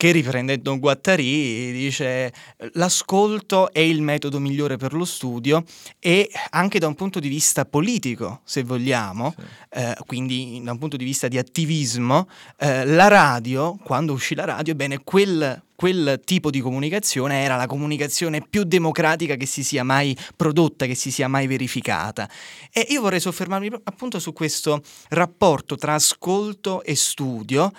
che 0.04 0.12
riprendendo 0.12 0.78
Guattari 0.80 1.72
dice 1.72 2.34
l'ascolto 2.74 3.72
è 3.72 3.80
il 3.80 4.02
metodo 4.02 4.38
migliore 4.38 4.76
per 4.76 4.92
lo 4.92 5.06
studio 5.06 5.64
e 5.98 6.30
anche 6.50 6.78
da 6.78 6.88
un 6.88 6.96
punto 6.96 7.22
di 7.22 7.30
vista 7.30 7.64
politico, 7.64 8.42
se 8.44 8.64
vogliamo, 8.64 9.34
sì. 9.34 9.46
eh, 9.80 9.96
quindi 10.06 10.60
da 10.62 10.74
un 10.74 10.78
punto 10.78 10.98
di 10.98 11.06
vista 11.06 11.30
di 11.30 11.38
attivismo, 11.38 12.28
eh, 12.58 12.86
la 12.86 13.08
radio, 13.08 13.80
quando 13.82 14.12
uscì 14.12 14.36
la 14.36 14.44
radio, 14.44 14.74
ebbene 14.74 15.06
quel 15.06 15.62
quel 15.76 16.22
tipo 16.24 16.50
di 16.50 16.62
comunicazione 16.62 17.42
era 17.42 17.58
la 17.58 17.66
comunicazione 17.66 18.42
più 18.48 18.64
democratica 18.64 19.36
che 19.36 19.46
si 19.46 19.66
sia 19.66 19.84
mai 19.84 20.16
prodotta, 20.38 20.86
che 20.86 20.96
si 20.96 21.12
sia 21.12 21.28
mai 21.28 21.46
verificata. 21.46 22.30
E 22.72 22.86
io 22.90 23.02
vorrei 23.02 23.20
soffermarmi 23.20 23.70
appunto 23.84 24.20
su 24.20 24.32
questo 24.32 24.82
rapporto 25.10 25.76
tra 25.76 25.96
ascolto 25.96 26.84
e 26.84 26.96
studio 26.96 27.74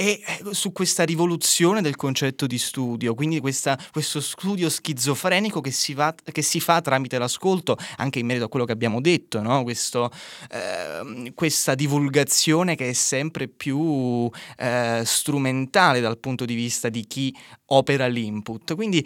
e 0.00 0.22
eh, 0.24 0.54
su 0.54 0.70
questa 0.70 1.02
rivoluzione 1.02 1.82
del 1.82 1.96
concetto 1.96 2.46
di 2.46 2.56
studio, 2.56 3.16
quindi 3.16 3.40
questa, 3.40 3.76
questo 3.90 4.20
studio 4.20 4.70
schizofrenico 4.70 5.60
che 5.60 5.72
si, 5.72 5.92
va, 5.92 6.14
che 6.14 6.42
si, 6.42 6.60
fa 6.60 6.80
tramite 6.80 7.18
l'ascolto, 7.18 7.76
anche 7.96 8.20
in 8.20 8.26
merito 8.26 8.44
a 8.44 8.48
quello 8.48 8.64
che 8.64 8.70
abbiamo 8.70 9.00
detto, 9.00 9.42
no? 9.42 9.64
questo, 9.64 10.12
eh, 10.52 11.32
questa 11.34 11.74
divulgazione 11.74 12.76
che 12.76 12.90
è 12.90 12.92
sempre 12.92 13.48
più 13.48 14.30
eh, 14.56 15.02
strumentale 15.04 15.98
dal 15.98 16.18
punto 16.18 16.44
di 16.44 16.54
vista 16.54 16.88
di 16.88 17.04
chi 17.04 17.34
opera 17.66 18.06
l'input. 18.06 18.76
Quindi 18.76 19.04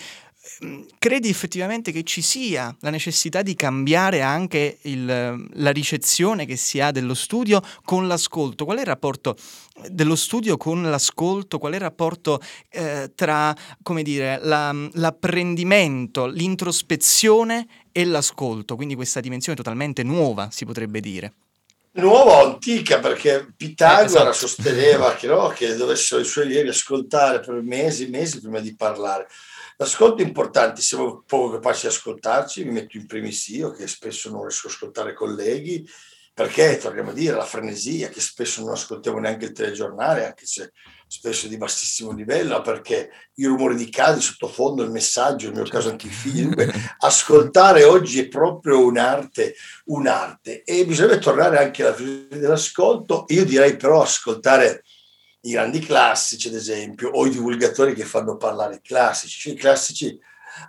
credi 0.99 1.29
effettivamente 1.29 1.93
che 1.93 2.03
ci 2.03 2.21
sia 2.21 2.75
la 2.81 2.91
necessità 2.91 3.43
di 3.43 3.55
cambiare 3.55 4.23
anche 4.23 4.79
il, 4.83 5.47
la 5.53 5.71
ricezione 5.71 6.47
che 6.47 6.57
si 6.57 6.81
ha 6.81 6.91
dello 6.91 7.15
studio 7.15 7.63
con 7.85 8.09
l'ascolto? 8.09 8.65
Qual 8.65 8.79
è 8.79 8.81
il 8.81 8.87
rapporto 8.87 9.37
dello 9.89 10.17
studio 10.17 10.57
con 10.57 10.83
l'ascolto? 10.83 11.59
Qual 11.59 11.73
è 11.73 11.77
il 11.77 11.81
rapporto 11.83 12.41
eh, 12.71 13.13
tra, 13.15 13.55
come 13.83 14.03
dire, 14.03 14.41
la, 14.43 14.75
l'apprendimento, 14.95 16.27
l'introspezione 16.27 17.67
e 17.93 18.05
l'ascolto? 18.05 18.75
Quindi 18.75 18.97
questa 18.97 19.21
dimensione 19.21 19.57
totalmente 19.57 20.03
nuova, 20.03 20.49
si 20.51 20.65
potrebbe 20.65 20.99
dire. 21.01 21.35
Nuova 21.95 22.39
o 22.39 22.53
antica 22.53 23.01
perché 23.01 23.53
Pitagora 23.55 24.01
eh, 24.01 24.07
esatto. 24.07 24.33
sosteneva 24.33 25.15
che, 25.15 25.27
no, 25.27 25.49
che 25.49 25.75
dovessero 25.75 26.23
i 26.23 26.25
suoi 26.25 26.47
allievi 26.47 26.71
ascoltare 26.71 27.41
per 27.41 27.61
mesi 27.61 28.07
e 28.07 28.09
mesi 28.09 28.41
prima 28.41 28.61
di 28.61 28.75
parlare. 28.75 29.29
L'ascolto 29.77 30.23
è 30.23 30.27
importante, 30.27 30.81
siamo 30.81 31.23
poco 31.27 31.53
capaci 31.53 31.83
di 31.83 31.93
ascoltarci, 31.93 32.65
mi 32.65 32.73
metto 32.73 32.97
in 32.97 33.07
primis 33.07 33.49
io 33.49 33.71
che 33.71 33.87
spesso 33.87 34.31
non 34.31 34.43
riesco 34.43 34.69
a 34.69 34.71
ascoltare 34.71 35.15
colleghi, 35.15 35.87
perché 36.35 36.79
torniamo 36.79 37.11
a 37.11 37.15
dire 37.15 37.37
la 37.37 37.45
frenesia 37.45 38.09
che 38.09 38.21
spesso 38.21 38.63
non 38.63 38.73
ascoltiamo 38.73 39.19
neanche 39.19 39.47
il 39.47 39.53
telegiornale, 39.53 40.25
anche 40.25 40.47
se 40.47 40.73
spesso 41.07 41.47
di 41.47 41.59
bassissimo 41.59 42.11
livello, 42.13 42.63
perché 42.63 43.11
i 43.35 43.45
rumori 43.45 43.77
di 43.77 43.91
casa, 43.91 44.17
il 44.17 44.23
sottofondo, 44.23 44.83
il 44.83 44.91
messaggio, 44.91 45.49
nel 45.49 45.61
mio 45.61 45.71
caso 45.71 45.91
anche 45.91 46.07
i 46.07 46.11
figli, 46.11 46.45
dunque 46.49 46.73
ascoltare 47.01 47.85
oggi 47.85 48.21
è 48.21 48.29
proprio 48.29 48.83
un'arte, 48.83 49.55
un'arte. 49.87 50.63
E 50.63 50.87
bisogna 50.87 51.19
tornare 51.19 51.59
anche 51.59 51.83
alla 51.83 51.95
filosofia 51.95 52.39
dell'ascolto, 52.39 53.25
io 53.29 53.45
direi 53.45 53.77
però 53.77 54.01
ascoltare 54.01 54.85
i 55.43 55.53
grandi 55.53 55.81
classici, 55.81 56.49
ad 56.49 56.55
esempio, 56.55 57.11
o 57.11 57.27
i 57.27 57.31
divulgatori 57.31 57.95
che 57.95 58.05
fanno 58.05 58.37
parlare 58.37 58.77
i 58.77 58.81
classici, 58.81 59.39
cioè, 59.39 59.53
i 59.53 59.57
classici 59.57 60.19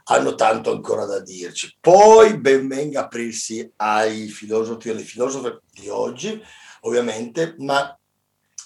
hanno 0.05 0.35
tanto 0.35 0.71
ancora 0.71 1.05
da 1.05 1.19
dirci. 1.19 1.75
Poi 1.79 2.37
ben 2.37 2.67
venga 2.67 3.01
aprirsi 3.01 3.71
ai 3.77 4.27
filosofi 4.27 4.87
e 4.87 4.91
alle 4.91 5.03
filosofe 5.03 5.61
di 5.71 5.89
oggi, 5.89 6.41
ovviamente, 6.81 7.55
ma 7.59 7.97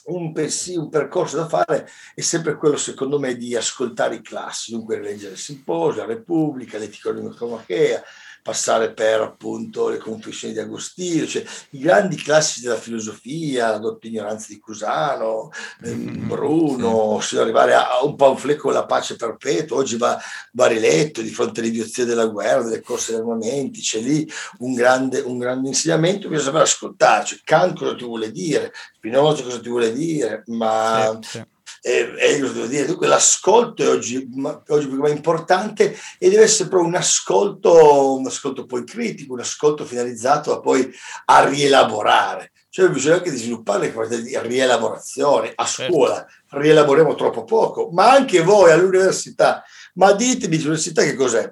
un, 0.05 0.31
pensi, 0.31 0.75
un, 0.77 0.89
percorso 0.89 1.35
da 1.35 1.47
fare 1.49 1.89
è 2.15 2.21
sempre 2.21 2.55
quello, 2.55 2.77
secondo 2.77 3.19
me, 3.19 3.35
di 3.35 3.55
ascoltare 3.55 4.15
i 4.15 4.21
classici, 4.21 4.71
dunque 4.71 5.01
leggere 5.01 5.33
il 5.33 5.39
Simposio, 5.39 6.01
la 6.01 6.07
Repubblica, 6.07 6.77
l'Etica 6.77 7.11
Nicomachea, 7.11 8.01
passare 8.47 8.93
per 8.93 9.19
appunto 9.19 9.89
le 9.89 9.97
confessioni 9.97 10.53
di 10.53 10.59
Agostino, 10.61 11.27
cioè 11.27 11.43
i 11.71 11.79
grandi 11.79 12.15
classici 12.15 12.61
della 12.61 12.77
filosofia, 12.77 13.71
la 13.71 13.77
doppia 13.77 14.09
ignoranza 14.09 14.45
di 14.47 14.57
Cusano, 14.57 15.49
mm, 15.85 16.29
Bruno, 16.29 17.19
sì. 17.19 17.37
arrivare 17.37 17.73
a 17.73 18.01
un 18.03 18.15
pamphlet 18.15 18.55
con 18.55 18.71
la 18.71 18.85
pace 18.85 19.17
perpetua, 19.17 19.75
oggi 19.75 19.97
va, 19.97 20.17
va 20.53 20.67
riletto 20.67 21.21
di 21.21 21.27
fronte 21.27 21.59
all'idiozia 21.59 22.05
della 22.05 22.27
guerra, 22.27 22.63
delle 22.63 22.81
corse 22.81 23.11
di 23.11 23.17
armamenti, 23.17 23.81
c'è 23.81 23.99
lì 23.99 24.25
un 24.59 24.73
grande, 24.73 25.19
un 25.19 25.37
grande 25.37 25.67
insegnamento, 25.67 26.29
bisogna 26.29 26.45
sapere 26.45 26.63
ascoltarci, 26.63 27.41
Kant 27.43 27.77
cosa 27.77 27.95
ti 27.95 28.05
vuole 28.05 28.31
dire, 28.31 28.71
Spinoza 28.95 29.43
cosa 29.43 29.59
ti 29.59 29.67
vuole 29.67 29.91
dire, 29.91 30.43
ma... 30.45 31.19
Sì, 31.21 31.39
sì 31.39 31.55
eh, 31.87 32.13
eh, 32.17 32.39
devo 32.39 32.65
dire, 32.65 32.85
dunque 32.85 33.07
l'ascolto 33.07 33.81
è 33.81 33.87
oggi, 33.87 34.29
oggi 34.67 34.87
più 34.87 35.05
importante 35.05 35.97
e 36.17 36.29
deve 36.29 36.43
essere 36.43 36.67
proprio 36.67 36.89
un 36.89 36.95
ascolto, 36.95 38.17
un 38.17 38.25
ascolto 38.25 38.65
poi 38.65 38.83
critico, 38.83 39.33
un 39.33 39.39
ascolto 39.39 39.85
finalizzato 39.85 40.53
a 40.53 40.59
poi 40.59 40.91
a 41.25 41.47
rielaborare. 41.47 42.51
Cioè 42.69 42.89
bisogna 42.89 43.15
anche 43.15 43.31
sviluppare 43.31 43.85
le 43.85 43.93
capacità 43.93 44.17
di 44.17 44.37
rielaborazione. 44.49 45.53
A 45.55 45.65
certo. 45.65 45.93
scuola 45.93 46.15
certo. 46.15 46.59
rielaboriamo 46.59 47.15
troppo 47.15 47.45
poco, 47.45 47.89
ma 47.91 48.11
anche 48.11 48.41
voi 48.41 48.71
all'università. 48.71 49.63
Ma 49.93 50.11
ditemi 50.11 50.57
all'università 50.57 51.03
che 51.03 51.15
cos'è? 51.15 51.49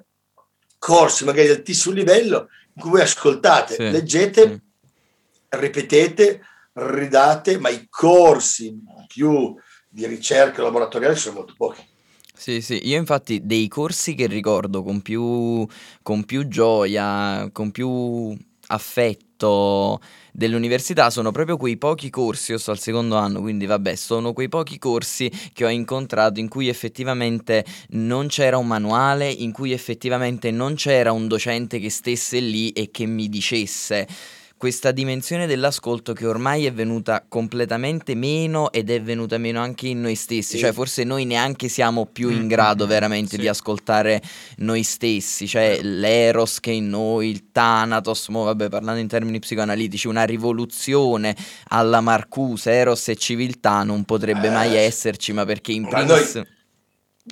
Corsi 0.78 1.24
magari 1.24 1.46
di 1.46 1.54
altissimo 1.54 1.94
livello 1.94 2.48
in 2.74 2.82
cui 2.82 2.90
voi 2.90 3.00
ascoltate, 3.00 3.74
sì. 3.74 3.90
leggete, 3.90 4.42
sì. 4.42 4.60
ripetete, 5.48 6.40
ridate, 6.74 7.58
ma 7.58 7.70
i 7.70 7.86
corsi 7.88 8.78
più 9.06 9.56
di 9.96 10.06
ricerca 10.06 10.62
laboratoriale 10.62 11.16
sono 11.16 11.36
molto 11.36 11.54
pochi. 11.56 11.80
Sì, 12.34 12.60
sì, 12.60 12.86
io 12.86 12.98
infatti 12.98 13.46
dei 13.46 13.66
corsi 13.66 14.14
che 14.14 14.26
ricordo 14.26 14.82
con 14.82 15.00
più, 15.00 15.66
con 16.02 16.24
più 16.26 16.48
gioia, 16.48 17.48
con 17.50 17.70
più 17.70 18.36
affetto 18.66 19.98
dell'università 20.32 21.08
sono 21.08 21.30
proprio 21.30 21.56
quei 21.56 21.78
pochi 21.78 22.10
corsi, 22.10 22.50
io 22.50 22.58
sto 22.58 22.72
al 22.72 22.78
secondo 22.78 23.16
anno, 23.16 23.40
quindi 23.40 23.64
vabbè, 23.64 23.94
sono 23.94 24.34
quei 24.34 24.50
pochi 24.50 24.78
corsi 24.78 25.32
che 25.54 25.64
ho 25.64 25.70
incontrato 25.70 26.40
in 26.40 26.50
cui 26.50 26.68
effettivamente 26.68 27.64
non 27.92 28.26
c'era 28.26 28.58
un 28.58 28.66
manuale, 28.66 29.30
in 29.30 29.50
cui 29.50 29.72
effettivamente 29.72 30.50
non 30.50 30.74
c'era 30.74 31.10
un 31.10 31.26
docente 31.26 31.78
che 31.78 31.88
stesse 31.88 32.38
lì 32.40 32.70
e 32.72 32.90
che 32.90 33.06
mi 33.06 33.30
dicesse 33.30 34.06
questa 34.58 34.90
dimensione 34.90 35.46
dell'ascolto 35.46 36.14
che 36.14 36.26
ormai 36.26 36.64
è 36.64 36.72
venuta 36.72 37.24
completamente 37.28 38.14
meno 38.14 38.72
ed 38.72 38.88
è 38.88 39.02
venuta 39.02 39.36
meno 39.36 39.60
anche 39.60 39.88
in 39.88 40.00
noi 40.00 40.14
stessi, 40.14 40.56
sì. 40.56 40.58
cioè 40.58 40.72
forse 40.72 41.04
noi 41.04 41.26
neanche 41.26 41.68
siamo 41.68 42.06
più 42.06 42.30
in 42.30 42.44
mm, 42.44 42.48
grado 42.48 42.84
mm, 42.84 42.86
mm. 42.86 42.90
veramente 42.90 43.30
sì. 43.36 43.38
di 43.38 43.48
ascoltare 43.48 44.22
noi 44.58 44.82
stessi, 44.82 45.46
cioè 45.46 45.80
l'eros 45.82 46.60
che 46.60 46.70
è 46.70 46.74
in 46.74 46.88
noi, 46.88 47.28
il 47.28 47.50
thanatos, 47.52 48.28
mo 48.28 48.44
vabbè 48.44 48.68
parlando 48.70 49.00
in 49.00 49.08
termini 49.08 49.38
psicoanalitici, 49.38 50.06
una 50.06 50.24
rivoluzione 50.24 51.36
alla 51.68 52.00
Marcuse, 52.00 52.70
eros 52.72 53.08
e 53.08 53.16
civiltà 53.16 53.82
non 53.82 54.04
potrebbe 54.04 54.46
eh, 54.46 54.50
mai 54.50 54.74
esserci, 54.74 55.32
ma 55.32 55.44
perché 55.44 55.72
in 55.72 55.86
primis... 55.86 56.34
Noi 56.34 56.54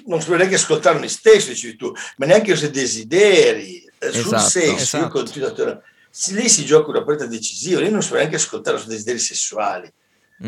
non 0.07 0.21
si 0.21 0.27
può 0.27 0.37
neanche 0.37 0.57
ascoltare 0.57 0.99
noi 0.99 1.09
stessi, 1.09 1.51
dici 1.51 1.77
tu, 1.77 1.93
ma 2.17 2.27
neanche 2.27 2.55
suoi 2.57 2.71
desideri, 2.71 3.85
eh, 3.99 4.11
sul 4.11 4.35
esatto, 4.35 4.49
senso, 4.49 4.75
esatto. 4.75 5.05
io 5.05 5.11
continuo 5.11 5.49
a 5.49 5.53
lì 6.29 6.49
si 6.49 6.65
gioca 6.65 6.91
una 6.91 7.03
partita 7.03 7.29
decisiva, 7.29 7.81
lì 7.81 7.91
non 7.91 8.03
si 8.03 8.09
può 8.09 8.19
neanche 8.19 8.37
ascoltare 8.37 8.77
i 8.77 8.81
suoi 8.81 8.93
desideri 8.93 9.19
sessuali, 9.19 9.93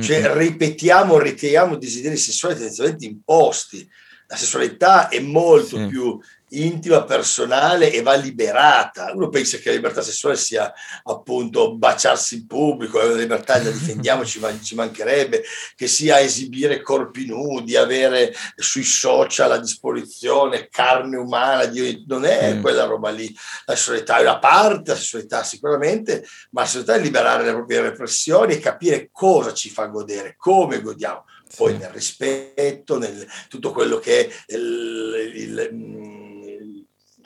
cioè 0.00 0.20
mm-hmm. 0.20 0.38
ripetiamo, 0.38 1.18
ritiriamo 1.18 1.76
desideri 1.76 2.16
sessuali 2.16 2.54
tendenzialmente 2.54 3.06
imposti. 3.06 3.88
La 4.28 4.36
sessualità 4.36 5.08
è 5.08 5.20
molto 5.20 5.76
sì. 5.76 5.86
più 5.86 6.18
intima, 6.64 7.04
personale 7.04 7.92
e 7.92 8.02
va 8.02 8.14
liberata. 8.14 9.12
Uno 9.14 9.28
pensa 9.28 9.58
che 9.58 9.68
la 9.68 9.76
libertà 9.76 10.02
sessuale 10.02 10.36
sia 10.36 10.72
appunto 11.04 11.76
baciarsi 11.76 12.36
in 12.36 12.46
pubblico, 12.46 13.00
è 13.00 13.04
una 13.04 13.16
libertà 13.16 13.62
la 13.62 13.70
difendiamo, 13.70 14.24
ci, 14.24 14.38
man- 14.38 14.62
ci, 14.62 14.74
mancherebbe, 14.74 15.42
che 15.74 15.86
sia 15.86 16.20
esibire 16.20 16.82
corpi 16.82 17.26
nudi, 17.26 17.76
avere 17.76 18.34
sui 18.56 18.84
social 18.84 19.52
a 19.52 19.58
disposizione 19.58 20.68
carne 20.68 21.16
umana, 21.16 21.70
non 22.06 22.24
è 22.24 22.54
mm. 22.54 22.60
quella 22.60 22.84
roba 22.84 23.10
lì. 23.10 23.34
La 23.64 23.74
sessualità 23.74 24.18
è 24.18 24.22
una 24.22 24.38
parte, 24.38 24.92
la 24.92 24.96
sessualità 24.96 25.42
sicuramente, 25.42 26.26
ma 26.50 26.62
la 26.62 26.66
sessualità 26.66 26.94
è 26.94 27.00
liberare 27.00 27.44
le 27.44 27.52
proprie 27.52 27.80
repressioni 27.80 28.54
e 28.54 28.58
capire 28.58 29.08
cosa 29.12 29.52
ci 29.52 29.68
fa 29.68 29.86
godere, 29.86 30.34
come 30.36 30.80
godiamo 30.80 31.24
poi 31.56 31.72
sì. 31.72 31.78
nel 31.78 31.90
rispetto, 31.90 32.98
nel 32.98 33.26
tutto 33.48 33.70
quello 33.70 33.98
che 33.98 34.26
è 34.26 34.54
il, 34.54 35.32
il, 35.34 36.15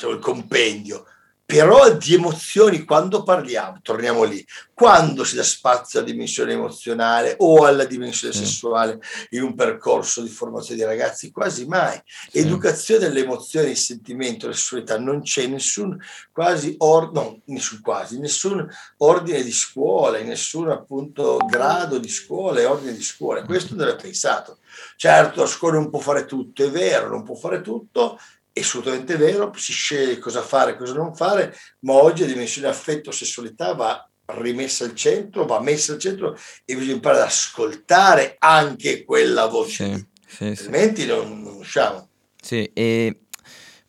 diciamo, 0.01 0.15
il 0.15 0.21
compendio, 0.21 1.05
però 1.45 1.93
di 1.97 2.15
emozioni 2.15 2.85
quando 2.85 3.25
parliamo, 3.25 3.81
torniamo 3.83 4.23
lì, 4.23 4.47
quando 4.73 5.25
si 5.25 5.35
dà 5.35 5.43
spazio 5.43 5.99
alla 5.99 6.09
dimensione 6.09 6.53
emozionale 6.53 7.35
o 7.41 7.65
alla 7.65 7.85
dimensione 7.87 8.33
sì. 8.33 8.45
sessuale 8.45 9.01
in 9.31 9.43
un 9.43 9.57
percorso 9.57 10.23
di 10.23 10.29
formazione 10.29 10.79
dei 10.79 10.89
ragazzi? 10.89 11.33
Quasi 11.33 11.67
mai. 11.67 12.01
Sì. 12.31 12.39
Educazione 12.39 13.01
delle 13.01 13.25
emozioni, 13.25 13.71
il 13.71 13.77
sentimento, 13.77 14.47
la 14.47 14.53
sessualità, 14.53 14.97
non 14.97 15.23
c'è 15.23 15.47
nessun 15.49 15.99
quasi 16.31 16.77
or- 16.79 17.11
no, 17.13 17.41
nessun 17.47 17.81
quasi, 17.81 18.21
nessun 18.21 18.67
ordine 18.99 19.43
di 19.43 19.53
scuola, 19.53 20.19
in 20.19 20.29
nessun 20.29 20.71
appunto 20.71 21.37
grado 21.49 21.99
di 21.99 22.09
scuola 22.09 22.61
e 22.61 22.65
ordine 22.65 22.93
di 22.93 23.03
scuola. 23.03 23.43
Questo 23.43 23.75
deve 23.75 23.91
essere 23.91 24.03
pensato. 24.03 24.59
Certo, 24.97 25.41
la 25.41 25.49
scuola 25.49 25.79
non 25.79 25.91
può 25.91 25.99
fare 25.99 26.27
tutto, 26.27 26.65
è 26.65 26.71
vero, 26.71 27.09
non 27.09 27.25
può 27.25 27.35
fare 27.35 27.61
tutto, 27.61 28.19
è 28.53 28.61
assolutamente 28.61 29.17
vero, 29.17 29.53
si 29.57 29.73
sceglie 29.73 30.19
cosa 30.19 30.43
fare 30.43 30.73
e 30.73 30.77
cosa 30.77 30.95
non 30.95 31.15
fare, 31.15 31.57
ma 31.81 31.95
oggi 31.95 32.23
la 32.23 32.29
dimensione 32.29 32.69
affetto-sessualità 32.69 33.75
va 33.75 34.05
rimessa 34.39 34.85
al 34.85 34.95
centro, 34.95 35.45
va 35.45 35.61
messa 35.61 35.93
al 35.93 35.99
centro 35.99 36.37
e 36.65 36.75
bisogna 36.75 36.95
imparare 36.95 37.23
ad 37.23 37.29
ascoltare 37.29 38.37
anche 38.39 39.05
quella 39.05 39.47
voce, 39.47 40.09
sì, 40.27 40.37
sì, 40.37 40.45
altrimenti 40.45 41.03
sì. 41.03 41.07
Non, 41.07 41.43
non 41.43 41.55
usciamo. 41.57 42.09
Sì, 42.41 42.71
e 42.73 43.21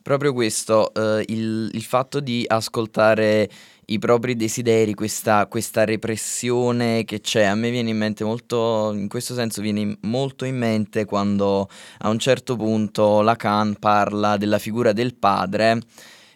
proprio 0.02 0.32
questo, 0.32 0.92
eh, 0.92 1.24
il, 1.28 1.70
il 1.72 1.82
fatto 1.84 2.20
di 2.20 2.44
ascoltare 2.46 3.48
i 3.86 3.98
propri 3.98 4.36
desideri, 4.36 4.94
questa, 4.94 5.46
questa, 5.46 5.84
repressione 5.84 7.04
che 7.04 7.20
c'è. 7.20 7.44
A 7.44 7.54
me 7.54 7.70
viene 7.70 7.90
in 7.90 7.96
mente 7.96 8.24
molto, 8.24 8.92
in 8.92 9.08
questo 9.08 9.34
senso 9.34 9.60
viene 9.60 9.96
molto 10.02 10.44
in 10.44 10.56
mente 10.56 11.04
quando 11.04 11.68
a 11.98 12.08
un 12.08 12.18
certo 12.18 12.56
punto 12.56 13.20
Lacan 13.22 13.76
parla 13.78 14.36
della 14.36 14.58
figura 14.58 14.92
del 14.92 15.14
padre 15.14 15.80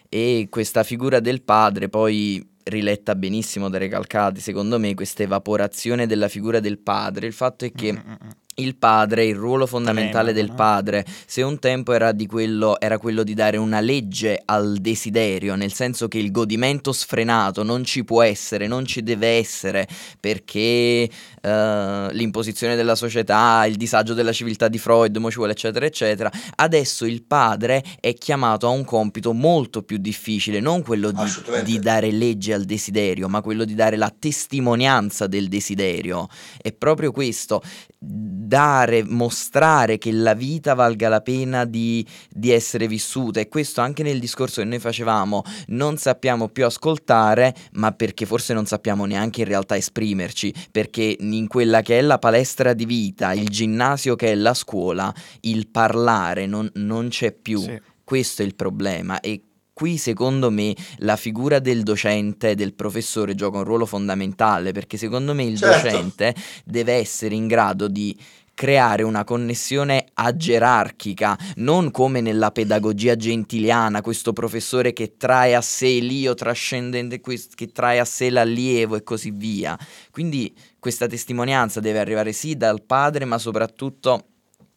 e 0.09 0.47
questa 0.49 0.83
figura 0.83 1.19
del 1.19 1.41
padre 1.41 1.89
poi 1.89 2.55
riletta 2.63 3.15
benissimo 3.15 3.69
da 3.69 3.77
Recalcati, 3.77 4.41
secondo 4.41 4.77
me, 4.77 4.93
questa 4.93 5.23
evaporazione 5.23 6.05
della 6.05 6.27
figura 6.27 6.59
del 6.59 6.79
padre. 6.79 7.27
Il 7.27 7.33
fatto 7.33 7.65
è 7.65 7.71
che 7.71 7.93
mm-hmm 7.93 8.45
il 8.59 8.75
padre, 8.75 9.25
il 9.25 9.35
ruolo 9.35 9.67
fondamentale 9.67 10.33
del 10.33 10.51
padre, 10.51 11.05
se 11.27 11.43
un 11.43 11.59
tempo 11.59 11.93
era, 11.93 12.11
quello, 12.27 12.79
era, 12.79 12.97
quello, 12.97 13.21
di 13.21 13.35
dare 13.35 13.57
una 13.57 13.79
legge 13.81 14.41
al 14.43 14.77
desiderio, 14.77 15.55
nel 15.55 15.73
senso 15.73 16.07
che 16.07 16.17
il 16.17 16.31
godimento 16.31 16.91
sfrenato 16.91 17.61
non 17.61 17.83
ci 17.83 18.03
può 18.03 18.23
essere, 18.23 18.65
non 18.65 18.85
ci 18.85 19.03
deve 19.03 19.27
essere, 19.27 19.87
perché 20.19 21.07
uh, 21.47 22.11
l'imposizione 22.11 22.75
della 22.75 22.95
società, 22.95 23.65
il 23.65 23.75
disagio 23.75 24.13
della 24.13 24.31
civiltà 24.31 24.67
di 24.67 24.77
Freud, 24.77 25.15
mo 25.17 25.29
ci 25.29 25.37
vuole 25.37 25.53
eccetera 25.53 25.85
eccetera, 25.85 26.31
adesso 26.55 27.05
il 27.05 27.23
padre 27.23 27.83
è 27.99 28.13
chiamato 28.13 28.67
a 28.67 28.71
un 28.71 28.83
compito 28.83 29.33
molto 29.33 29.83
più 29.83 29.97
difficile, 29.97 30.59
non 30.59 30.83
quello 30.83 31.11
di, 31.11 31.23
di 31.63 31.79
dare 31.79 32.11
legge 32.11 32.53
al 32.53 32.63
desiderio, 32.63 33.27
ma 33.27 33.41
quello 33.41 33.63
di 33.63 33.75
dare 33.75 33.95
la 33.95 34.13
testimonianza 34.17 35.27
del 35.27 35.47
desiderio. 35.47 36.27
È 36.61 36.71
proprio 36.73 37.11
questo 37.11 37.61
dare, 37.99 39.03
mostrare 39.03 39.97
che 39.97 40.11
la 40.11 40.33
vita 40.33 40.73
valga 40.73 41.09
la 41.09 41.21
pena 41.21 41.65
di, 41.65 42.05
di, 42.29 42.51
essere 42.51 42.87
vissuta. 42.87 43.39
E 43.39 43.47
questo 43.47 43.81
anche 43.81 44.03
nel 44.03 44.19
discorso 44.19 44.61
che 44.61 44.67
noi 44.67 44.79
facevamo 44.79 45.43
non 45.67 45.97
sappiamo 45.97 46.47
più 46.47 46.65
ascoltare 46.65 47.55
ma 47.73 47.91
perché 47.91 48.25
forse 48.25 48.53
non 48.53 48.65
sappiamo 48.65 49.05
neanche 49.05 49.41
in 49.41 49.47
realtà 49.47 49.75
esprimerci 49.75 50.53
perché 50.71 51.15
in 51.37 51.47
quella 51.47 51.81
che 51.81 51.99
è 51.99 52.01
la 52.01 52.19
palestra 52.19 52.73
di 52.73 52.85
vita, 52.85 53.33
il 53.33 53.47
ginnasio 53.47 54.15
che 54.15 54.31
è 54.31 54.35
la 54.35 54.53
scuola, 54.53 55.13
il 55.41 55.67
parlare 55.67 56.45
non, 56.45 56.69
non 56.75 57.09
c'è 57.09 57.31
più. 57.31 57.61
Sì. 57.61 57.79
Questo 58.03 58.41
è 58.41 58.45
il 58.45 58.55
problema 58.55 59.19
e 59.19 59.41
qui 59.73 59.97
secondo 59.97 60.49
me 60.49 60.75
la 60.97 61.15
figura 61.15 61.59
del 61.59 61.83
docente, 61.83 62.55
del 62.55 62.73
professore 62.73 63.35
gioca 63.35 63.57
un 63.57 63.63
ruolo 63.63 63.85
fondamentale 63.85 64.71
perché 64.71 64.97
secondo 64.97 65.35
me 65.35 65.43
il 65.43 65.57
certo. 65.57 65.89
docente 65.89 66.33
deve 66.65 66.93
essere 66.93 67.35
in 67.35 67.47
grado 67.47 67.87
di 67.87 68.17
creare 68.57 69.03
una 69.03 69.23
connessione 69.23 70.07
agerarchica, 70.15 71.37
non 71.57 71.91
come 71.91 72.21
nella 72.21 72.49
pedagogia 72.49 73.15
gentiliana, 73.15 74.01
questo 74.01 74.33
professore 74.33 74.93
che 74.93 75.15
trae 75.15 75.53
a 75.53 75.61
sé 75.61 75.99
l'io 75.99 76.33
trascendente, 76.33 77.21
che 77.21 77.71
trae 77.71 77.99
a 77.99 78.05
sé 78.05 78.31
l'allievo 78.31 78.95
e 78.95 79.03
così 79.03 79.29
via. 79.29 79.77
Quindi 80.09 80.51
questa 80.87 81.07
testimonianza 81.07 81.81
deve 81.81 81.99
arrivare 81.99 82.31
sì 82.31 82.55
dal 82.55 82.81
padre, 82.81 83.25
ma 83.25 83.37
soprattutto 83.37 84.23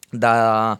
da 0.09 0.77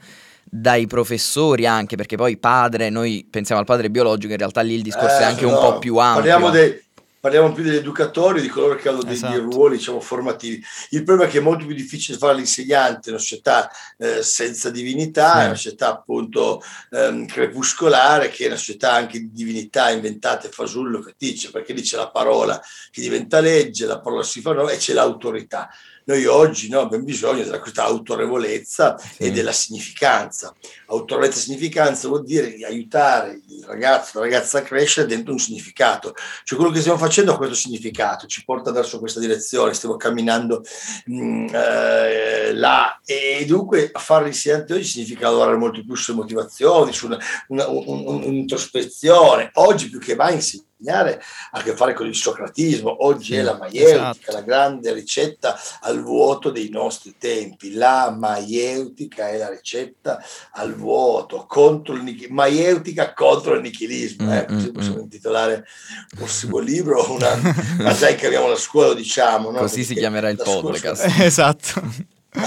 dai 0.53 0.85
professori 0.85 1.65
anche, 1.65 1.95
perché 1.95 2.17
poi 2.17 2.35
padre, 2.35 2.89
noi 2.89 3.25
pensiamo 3.29 3.61
al 3.61 3.65
padre 3.65 3.89
biologico, 3.89 4.33
in 4.33 4.37
realtà 4.37 4.59
lì 4.59 4.73
il 4.73 4.81
discorso 4.81 5.19
eh, 5.19 5.21
è 5.21 5.23
anche 5.23 5.45
no, 5.45 5.53
un 5.53 5.59
po' 5.61 5.79
più 5.79 5.95
ampio. 5.95 6.23
Parliamo, 6.23 6.49
dei, 6.49 6.83
parliamo 7.21 7.53
più 7.53 7.63
degli 7.63 7.75
educatori, 7.75 8.41
di 8.41 8.47
coloro 8.47 8.75
che 8.75 8.89
hanno 8.89 9.03
degli 9.03 9.13
esatto. 9.13 9.39
ruoli 9.41 9.77
diciamo, 9.77 10.01
formativi. 10.01 10.61
Il 10.89 11.03
problema 11.03 11.29
è 11.29 11.31
che 11.31 11.37
è 11.37 11.41
molto 11.41 11.67
più 11.67 11.75
difficile 11.75 12.17
fare 12.17 12.35
l'insegnante 12.35 13.09
in 13.09 13.15
una 13.15 13.23
società 13.23 13.69
eh, 13.97 14.23
senza 14.23 14.71
divinità, 14.71 15.39
sì. 15.39 15.45
una 15.45 15.55
società 15.55 15.89
appunto 15.91 16.61
ehm, 16.89 17.27
crepuscolare, 17.27 18.29
che 18.29 18.45
è 18.45 18.47
una 18.47 18.55
società 18.55 18.93
anche 18.93 19.19
di 19.19 19.31
divinità 19.31 19.91
inventate 19.91 20.49
fasullo 20.49 20.99
che 20.99 21.13
dice, 21.15 21.51
perché 21.51 21.73
lì 21.73 21.83
c'è 21.83 21.95
la 21.95 22.09
parola 22.09 22.59
che 22.89 23.01
diventa 23.01 23.39
legge, 23.39 23.85
la 23.85 23.99
parola 23.99 24.23
si 24.23 24.41
fa 24.41 24.53
no, 24.53 24.67
e 24.67 24.77
c'è 24.77 24.93
l'autorità. 24.93 25.69
Noi 26.05 26.25
oggi 26.25 26.69
no, 26.69 26.81
abbiamo 26.81 27.03
bisogno 27.03 27.43
della 27.43 27.59
questa 27.59 27.83
autorevolezza 27.83 28.97
sì. 28.97 29.23
e 29.23 29.31
della 29.31 29.51
significanza. 29.51 30.53
Autorevolezza 30.87 31.37
e 31.37 31.41
significanza 31.41 32.07
vuol 32.07 32.23
dire 32.23 32.55
aiutare 32.65 33.41
il 33.47 33.63
ragazzo, 33.65 34.19
la 34.19 34.25
ragazza 34.25 34.59
a 34.59 34.61
crescere 34.61 35.07
dentro 35.07 35.33
un 35.33 35.39
significato. 35.39 36.13
Cioè 36.43 36.57
quello 36.57 36.73
che 36.73 36.79
stiamo 36.79 36.97
facendo 36.97 37.33
ha 37.33 37.37
questo 37.37 37.55
significato, 37.55 38.27
ci 38.27 38.43
porta 38.43 38.71
verso 38.71 38.99
questa 38.99 39.19
direzione, 39.19 39.73
stiamo 39.73 39.95
camminando 39.95 40.63
mh, 41.05 41.23
mm, 41.23 41.47
eh, 41.53 42.53
là 42.53 42.99
e 43.05 43.45
dunque 43.47 43.91
fare 43.93 44.25
l'insegnante 44.25 44.73
oggi 44.73 44.83
significa 44.83 45.29
lavorare 45.29 45.57
molto 45.57 45.83
più 45.83 45.95
sulle 45.95 46.17
motivazioni, 46.17 46.93
su 46.93 47.05
una, 47.05 47.19
una, 47.47 47.67
un, 47.67 48.05
un'introspezione. 48.23 49.51
Oggi 49.53 49.89
più 49.89 49.99
che 49.99 50.15
mai 50.15 50.35
insegnare 50.35 50.69
insegnare 50.81 51.21
ha 51.51 51.59
a 51.59 51.63
che 51.63 51.75
fare 51.75 51.93
con 51.93 52.07
il 52.07 52.15
socratismo, 52.15 53.05
oggi 53.05 53.33
sì, 53.33 53.35
è 53.35 53.41
la 53.43 53.57
maieutica, 53.57 54.11
esatto. 54.11 54.31
la 54.31 54.41
grande 54.41 54.93
ricetta 54.93 55.59
al 55.81 56.01
vuoto 56.01 56.49
dei 56.49 56.69
nostri 56.69 57.15
tempi, 57.17 57.73
la 57.73 58.13
maieutica 58.17 59.29
è 59.29 59.37
la 59.37 59.49
ricetta 59.49 60.21
al 60.53 60.73
vuoto, 60.75 61.45
contro 61.47 61.93
il 61.93 62.01
nichilismo, 62.01 62.35
maieutica 62.35 63.13
contro 63.13 63.53
il 63.53 63.61
nichilismo, 63.61 64.25
mm, 64.25 64.31
eh, 64.31 64.45
così 64.45 64.69
mm, 64.69 64.73
possiamo 64.73 64.97
mm. 64.97 65.03
intitolare 65.03 65.53
un 65.55 66.17
prossimo 66.17 66.57
libro, 66.57 67.11
una, 67.11 67.29
ma 67.77 67.93
già 67.93 68.13
che 68.15 68.25
abbiamo 68.25 68.49
la 68.49 68.55
scuola 68.55 68.93
diciamo. 68.93 69.51
No? 69.51 69.59
Così 69.59 69.77
Perché 69.77 69.93
si 69.93 69.95
chiamerà 69.95 70.29
il 70.29 70.37
podcast. 70.37 71.07
Scuola... 71.07 71.23
esatto. 71.23 72.19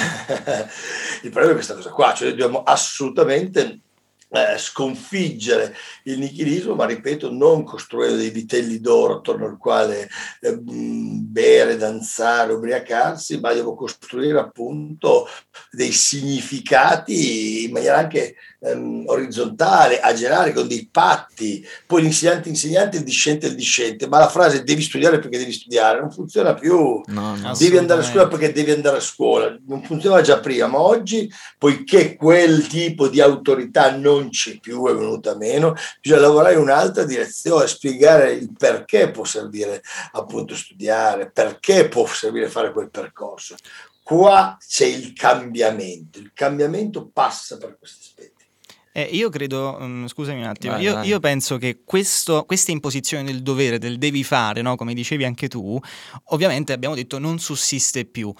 il 1.22 1.30
problema 1.30 1.50
è 1.50 1.54
questa 1.54 1.74
cosa 1.74 1.90
qua, 1.90 2.14
cioè 2.14 2.30
dobbiamo 2.30 2.62
assolutamente 2.62 3.80
eh, 4.34 4.58
sconfiggere 4.58 5.74
il 6.04 6.18
nichilismo, 6.18 6.74
ma 6.74 6.86
ripeto, 6.86 7.30
non 7.30 7.64
costruire 7.64 8.16
dei 8.16 8.30
vitelli 8.30 8.80
d'oro 8.80 9.16
attorno 9.16 9.46
al 9.46 9.56
quale 9.56 10.08
eh, 10.40 10.56
bere, 10.58 11.76
danzare, 11.76 12.52
ubriacarsi, 12.52 13.38
ma 13.40 13.52
devo 13.52 13.74
costruire 13.74 14.38
appunto 14.38 15.28
dei 15.70 15.92
significati 15.92 17.64
in 17.64 17.72
maniera 17.72 17.98
anche 17.98 18.36
ehm, 18.64 19.04
orizzontale, 19.06 20.00
agerare 20.00 20.52
con 20.52 20.66
dei 20.66 20.88
patti. 20.90 21.66
Poi 21.86 22.02
l'insegnante 22.02 22.48
insegnante, 22.48 22.96
il 22.96 23.04
discente 23.04 23.46
il 23.46 23.54
discente, 23.54 24.06
ma 24.08 24.18
la 24.18 24.28
frase 24.28 24.62
devi 24.62 24.82
studiare 24.82 25.18
perché 25.18 25.38
devi 25.38 25.52
studiare 25.52 26.00
non 26.00 26.10
funziona 26.10 26.54
più. 26.54 27.02
No, 27.06 27.36
no, 27.36 27.52
devi 27.56 27.76
andare 27.76 28.00
a 28.00 28.04
scuola 28.04 28.28
perché 28.28 28.52
devi 28.52 28.70
andare 28.70 28.96
a 28.96 29.00
scuola. 29.00 29.56
Non 29.66 29.82
funzionava 29.82 30.22
già 30.22 30.40
prima, 30.40 30.66
ma 30.66 30.80
oggi, 30.80 31.30
poiché 31.58 32.16
quel 32.16 32.66
tipo 32.66 33.08
di 33.08 33.20
autorità 33.20 33.96
non 33.96 34.30
c'è 34.30 34.58
più, 34.58 34.86
è 34.86 34.94
venuta 34.94 35.36
meno, 35.36 35.74
bisogna 36.00 36.20
lavorare 36.22 36.54
in 36.54 36.60
un'altra 36.60 37.04
direzione, 37.04 37.66
spiegare 37.66 38.32
il 38.32 38.50
perché 38.56 39.10
può 39.10 39.24
servire 39.24 39.82
appunto 40.12 40.54
studiare, 40.54 41.30
perché 41.30 41.88
può 41.88 42.06
servire 42.06 42.48
fare 42.48 42.72
quel 42.72 42.90
percorso. 42.90 43.56
Qua 44.02 44.58
c'è 44.60 44.84
il 44.84 45.14
cambiamento, 45.14 46.18
il 46.18 46.32
cambiamento 46.34 47.08
passa 47.10 47.56
per 47.56 47.78
questi 47.78 48.00
aspetti. 48.02 48.33
Eh, 48.96 49.08
io 49.10 49.28
credo, 49.28 49.76
um, 49.80 50.06
scusami 50.06 50.38
un 50.38 50.46
attimo, 50.46 50.74
vai, 50.74 50.82
io, 50.84 50.92
vai. 50.94 51.08
io, 51.08 51.18
penso 51.18 51.58
che 51.58 51.80
questo, 51.84 52.44
questa 52.46 52.70
imposizione 52.70 53.24
del 53.24 53.42
dovere, 53.42 53.78
del 53.78 53.98
devi 53.98 54.22
fare, 54.22 54.62
no? 54.62 54.76
come 54.76 54.94
dicevi 54.94 55.24
anche 55.24 55.48
tu, 55.48 55.76
ovviamente 56.26 56.72
abbiamo 56.72 56.94
detto 56.94 57.18
non 57.18 57.40
sussiste 57.40 58.04
più. 58.04 58.32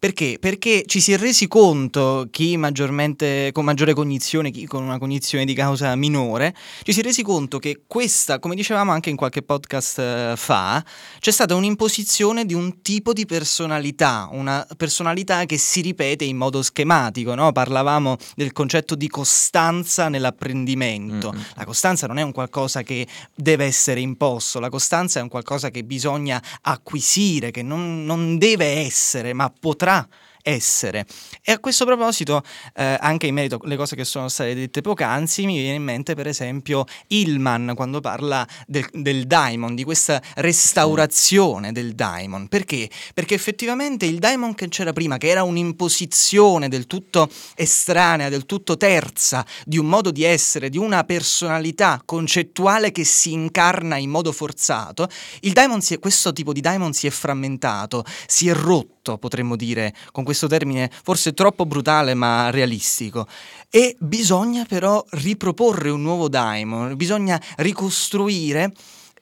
Perché? 0.00 0.38
Perché 0.40 0.82
ci 0.86 1.00
si 1.00 1.12
è 1.12 1.16
resi 1.16 1.46
conto, 1.46 2.26
chi 2.32 2.56
maggiormente, 2.56 3.50
con 3.52 3.64
maggiore 3.64 3.94
cognizione, 3.94 4.50
chi 4.50 4.66
con 4.66 4.82
una 4.82 4.98
cognizione 4.98 5.44
di 5.44 5.54
causa 5.54 5.94
minore, 5.94 6.56
ci 6.82 6.92
si 6.92 6.98
è 6.98 7.02
resi 7.04 7.22
conto 7.22 7.60
che 7.60 7.82
questa, 7.86 8.40
come 8.40 8.56
dicevamo 8.56 8.90
anche 8.90 9.10
in 9.10 9.16
qualche 9.16 9.42
podcast 9.42 9.98
uh, 9.98 10.36
fa, 10.36 10.84
c'è 11.20 11.30
stata 11.30 11.54
un'imposizione 11.54 12.44
di 12.46 12.54
un 12.54 12.82
tipo 12.82 13.12
di 13.12 13.26
personalità, 13.26 14.28
una 14.32 14.66
personalità 14.76 15.44
che 15.44 15.56
si 15.56 15.82
ripete 15.82 16.24
in 16.24 16.36
modo 16.36 16.62
schematico, 16.62 17.36
no? 17.36 17.52
parlavamo 17.52 18.16
del 18.34 18.50
concetto 18.50 18.96
di 18.96 19.06
costanza 19.06 19.98
costanza 20.00 20.08
nell'apprendimento. 20.08 21.32
Mm-hmm. 21.32 21.42
La 21.54 21.64
costanza 21.64 22.06
non 22.06 22.18
è 22.18 22.22
un 22.22 22.32
qualcosa 22.32 22.82
che 22.82 23.06
deve 23.34 23.66
essere 23.66 24.00
imposto, 24.00 24.60
la 24.60 24.70
costanza 24.70 25.20
è 25.20 25.22
un 25.22 25.28
qualcosa 25.28 25.70
che 25.70 25.84
bisogna 25.84 26.42
acquisire, 26.62 27.50
che 27.50 27.62
non, 27.62 28.04
non 28.04 28.38
deve 28.38 28.66
essere, 28.84 29.32
ma 29.34 29.50
potrà 29.50 30.06
essere. 30.42 31.06
E 31.42 31.52
a 31.52 31.58
questo 31.58 31.84
proposito, 31.84 32.42
eh, 32.74 32.96
anche 33.00 33.26
in 33.26 33.34
merito 33.34 33.60
alle 33.62 33.76
cose 33.76 33.96
che 33.96 34.04
sono 34.04 34.28
state 34.28 34.54
dette 34.54 34.80
poc'anzi, 34.80 35.46
mi 35.46 35.58
viene 35.58 35.76
in 35.76 35.82
mente 35.82 36.14
per 36.14 36.26
esempio 36.26 36.84
Hillman 37.08 37.72
quando 37.74 38.00
parla 38.00 38.46
del, 38.66 38.86
del 38.92 39.26
daimon, 39.26 39.74
di 39.74 39.84
questa 39.84 40.20
restaurazione 40.36 41.72
del 41.72 41.94
daimon. 41.94 42.48
Perché? 42.48 42.88
Perché 43.14 43.34
effettivamente 43.34 44.06
il 44.06 44.18
daimon 44.18 44.54
che 44.54 44.68
c'era 44.68 44.92
prima, 44.92 45.18
che 45.18 45.28
era 45.28 45.42
un'imposizione 45.42 46.68
del 46.68 46.86
tutto 46.86 47.28
estranea, 47.54 48.28
del 48.28 48.46
tutto 48.46 48.76
terza, 48.76 49.44
di 49.64 49.78
un 49.78 49.86
modo 49.86 50.10
di 50.10 50.24
essere, 50.24 50.68
di 50.68 50.78
una 50.78 51.04
personalità 51.04 52.02
concettuale 52.04 52.92
che 52.92 53.04
si 53.04 53.32
incarna 53.32 53.96
in 53.96 54.10
modo 54.10 54.32
forzato, 54.32 55.08
il 55.40 55.52
daimon 55.52 55.80
si 55.80 55.94
è, 55.94 55.98
questo 55.98 56.32
tipo 56.32 56.52
di 56.52 56.60
daimon 56.60 56.92
si 56.92 57.06
è 57.06 57.10
frammentato, 57.10 58.04
si 58.26 58.48
è 58.48 58.54
rotto, 58.54 59.18
potremmo 59.18 59.56
dire, 59.56 59.94
con 60.12 60.24
questo 60.30 60.46
termine 60.46 60.88
forse 61.02 61.34
troppo 61.34 61.66
brutale 61.66 62.14
ma 62.14 62.50
realistico. 62.50 63.26
E 63.68 63.96
bisogna 63.98 64.64
però 64.64 65.04
riproporre 65.10 65.90
un 65.90 66.02
nuovo 66.02 66.28
daimon, 66.28 66.94
bisogna 66.96 67.40
ricostruire 67.56 68.72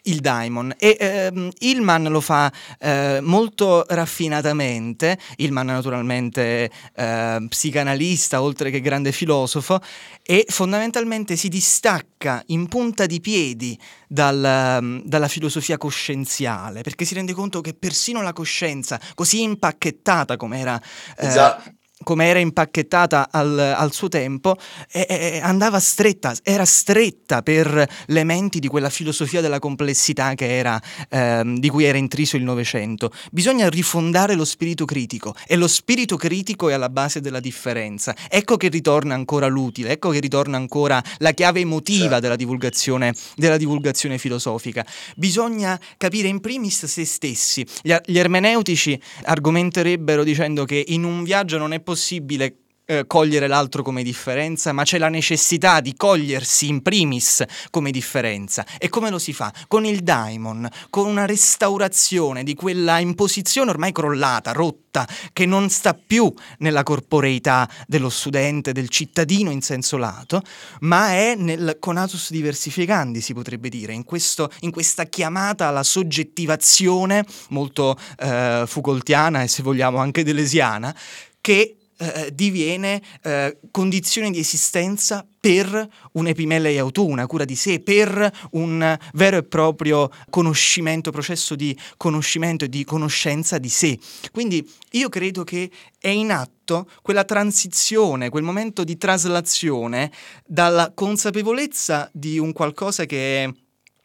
il 0.09 0.21
Daimon. 0.21 0.75
E 0.77 0.97
ehm, 0.99 1.51
Hillman 1.59 2.05
lo 2.05 2.21
fa 2.21 2.53
eh, 2.79 3.21
molto 3.23 3.85
raffinatamente, 3.89 5.19
Hillman 5.37 5.67
naturalmente 5.67 6.71
eh, 6.95 7.47
psicanalista 7.49 8.43
oltre 8.43 8.71
che 8.71 8.81
grande 8.81 9.13
filosofo 9.13 9.81
e 10.23 10.45
fondamentalmente 10.49 11.37
si 11.37 11.49
distacca 11.49 12.43
in 12.47 12.67
punta 12.69 13.07
di 13.07 13.21
piedi 13.21 13.79
dal, 14.07 15.01
dalla 15.05 15.29
filosofia 15.29 15.79
coscienziale 15.79 16.83
perché 16.83 17.05
si 17.05 17.15
rende 17.15 17.33
conto 17.33 17.61
che 17.61 17.75
persino 17.75 18.21
la 18.23 18.33
coscienza 18.33 19.01
così 19.15 19.43
impacchettata 19.43 20.37
come 20.37 20.59
era 20.59 20.81
eh, 21.17 21.77
come 22.03 22.27
era 22.27 22.39
impacchettata 22.39 23.29
al, 23.31 23.59
al 23.59 23.93
suo 23.93 24.09
tempo, 24.09 24.57
eh, 24.93 25.07
eh, 25.09 25.41
andava 25.43 25.81
stretta, 25.81 26.35
era 26.43 26.65
stretta 26.65 27.43
per 27.43 27.89
le 28.07 28.25
menti 28.25 28.61
di 28.61 28.69
quella 28.69 28.91
filosofia 28.91 29.41
della 29.41 29.59
complessità 29.59 30.35
era, 30.37 30.81
ehm, 31.09 31.59
di 31.59 31.69
cui 31.69 31.85
era 31.85 31.99
intriso 31.99 32.37
il 32.37 32.45
Novecento. 32.45 33.11
Bisogna 33.31 33.69
rifondare 33.69 34.35
lo 34.35 34.45
spirito 34.45 34.85
critico 34.85 35.35
e 35.47 35.57
lo 35.57 35.67
spirito 35.67 36.17
critico 36.17 36.69
è 36.69 36.75
alla 36.75 36.89
base 36.89 37.21
della 37.21 37.41
differenza. 37.41 38.15
Ecco 38.29 38.57
che 38.57 38.69
ritorna 38.69 39.15
ancora 39.15 39.47
l'utile, 39.47 39.91
ecco 39.91 40.11
che 40.11 40.21
ritorna 40.21 40.57
ancora 40.57 41.03
la 41.19 41.33
chiave 41.33 41.61
emotiva 41.61 42.03
certo. 42.03 42.21
della, 42.21 42.37
divulgazione, 42.37 43.15
della 43.37 43.57
divulgazione 43.57 44.19
filosofica. 44.19 44.87
Bisogna 45.17 45.79
capire 45.97 46.29
in 46.29 46.41
primis 46.41 46.87
se 46.87 47.05
stessi. 47.05 47.67
Gli, 47.83 47.95
gli 48.05 48.19
ermeneutici 48.19 49.01
argomenterebbero 49.25 50.25
dicendo 50.25 50.65
che 50.65 50.83
in 50.89 51.05
un 51.05 51.25
viaggio 51.25 51.59
non 51.59 51.73
è 51.73 51.81
possibile 51.89 52.55
eh, 52.85 53.07
cogliere 53.07 53.47
l'altro 53.47 53.83
come 53.83 54.03
differenza, 54.03 54.73
ma 54.73 54.83
c'è 54.83 54.99
la 54.99 55.09
necessità 55.09 55.81
di 55.81 55.95
cogliersi 55.97 56.69
in 56.69 56.83
primis 56.83 57.43
come 57.71 57.91
differenza. 57.91 58.67
E 58.79 58.91
come 58.91 59.09
lo 59.09 59.19
si 59.19 59.33
fa? 59.33 59.51
Con 59.69 59.87
il 59.87 60.01
daimon, 60.01 60.69
con 60.91 61.07
una 61.07 61.25
restaurazione 61.25 62.43
di 62.43 62.55
quella 62.55 62.99
imposizione 62.99 63.71
ormai 63.71 63.93
crollata, 63.93 64.53
rotta, 64.53 65.09
che 65.33 65.47
non 65.47 65.71
sta 65.71 65.95
più 65.95 66.31
nella 66.59 66.83
corporeità 66.83 67.67
dello 67.87 68.11
studente, 68.11 68.73
del 68.73 68.91
cittadino 68.91 69.51
in 69.51 69.63
senso 69.63 69.97
lato, 69.97 70.43
ma 70.81 71.13
è 71.13 71.35
nel 71.37 71.77
conatus 71.79 72.31
diversificandi, 72.31 73.23
si 73.23 73.33
potrebbe 73.33 73.71
dire, 73.71 73.95
in, 73.95 74.05
questo, 74.05 74.51
in 74.61 74.71
questa 74.71 75.05
chiamata 75.05 75.69
alla 75.69 75.83
soggettivazione 75.83 77.25
molto 77.49 77.99
eh, 78.19 78.65
Foucaultiana 78.67 79.43
e 79.43 79.49
se 79.49 79.63
vogliamo 79.63 79.99
anche 79.99 80.23
delesiana, 80.23 80.95
che 81.41 81.78
eh, 81.99 82.31
diviene 82.33 83.03
eh, 83.23 83.59
condizione 83.71 84.31
di 84.31 84.39
esistenza 84.39 85.27
per 85.41 85.89
un 86.13 86.27
epimele 86.27 86.79
auto, 86.79 87.07
una 87.07 87.27
cura 87.27 87.45
di 87.45 87.55
sé, 87.55 87.81
per 87.81 88.31
un 88.53 88.99
vero 89.15 89.37
e 89.37 89.43
proprio 89.45 90.11
conoscimento, 90.31 91.11
processo 91.11 91.55
di 91.55 91.77
conoscimento 91.97 92.65
e 92.65 92.69
di 92.69 92.85
conoscenza 92.85 93.59
di 93.59 93.69
sé. 93.69 93.99
Quindi 94.33 94.69
io 94.93 95.09
credo 95.09 95.45
che 95.45 95.71
è 95.99 96.09
in 96.09 96.31
atto 96.31 96.89
quella 97.03 97.25
transizione, 97.25 98.31
quel 98.31 98.43
momento 98.43 98.85
di 98.85 98.97
traslazione 98.97 100.11
dalla 100.45 100.93
consapevolezza 100.95 102.11
di 102.13 102.39
un 102.39 102.53
qualcosa 102.53 103.05
che 103.05 103.45
è 103.45 103.53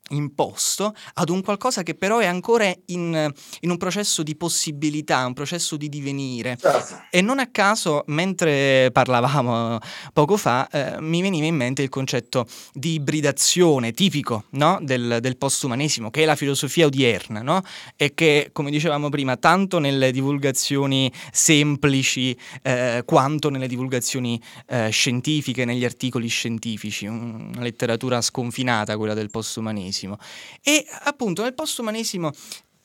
imposto 0.10 0.94
ad 1.14 1.30
un 1.30 1.42
qualcosa 1.42 1.82
che 1.82 1.96
però 1.96 2.20
è 2.20 2.26
ancora 2.26 2.66
in, 2.88 3.32
in, 3.62 3.70
un 3.70 3.78
processo 3.78 4.22
di 4.22 4.36
possibilità, 4.36 5.26
un 5.26 5.34
processo 5.34 5.78
di 5.78 5.88
divenire. 5.88 6.58
Certo. 6.60 7.04
E 7.10 7.22
non 7.22 7.40
a 7.40 7.48
caso, 7.48 8.04
mentre 8.08 8.90
parlavamo 8.92 9.80
poco 10.12 10.36
fa, 10.36 10.68
eh, 10.70 11.02
mi 11.02 11.22
veniva 11.22 11.46
in 11.46 11.56
mente 11.56 11.82
il 11.82 11.90
concetto 11.90 12.46
di 12.74 12.94
ibridazione 12.94 13.94
tipico 13.94 14.46
no? 14.52 14.78
del, 14.82 15.20
del 15.22 15.38
postumanesimo, 15.38 16.12
che 16.12 16.24
è 16.24 16.26
la 16.26 16.36
filosofia 16.36 16.86
odierna, 16.86 17.42
no? 17.42 17.64
e 17.96 18.14
che, 18.14 18.50
come 18.52 18.72
dicevamo 18.72 19.08
prima, 19.10 19.38
tanto 19.38 19.80
nelle 19.80 20.12
divulgazioni 20.12 21.12
semplici 21.32 22.38
eh, 22.62 23.04
quanto 23.06 23.50
nelle 23.50 23.68
divulgazioni 23.68 24.40
eh, 24.68 24.90
scientifiche, 24.90 25.64
negli 25.64 25.86
articoli 25.86 26.28
scientifici, 26.28 27.06
una 27.06 27.62
letteratura 27.62 28.22
sconfinata 28.22 28.98
quella 28.98 29.14
del 29.14 29.30
postumanesimo 29.30 29.93
postumanesimo. 29.94 30.18
E 30.62 30.86
appunto 31.04 31.44
nel 31.44 31.54
postumanesimo 31.54 32.32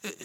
eh, 0.01 0.17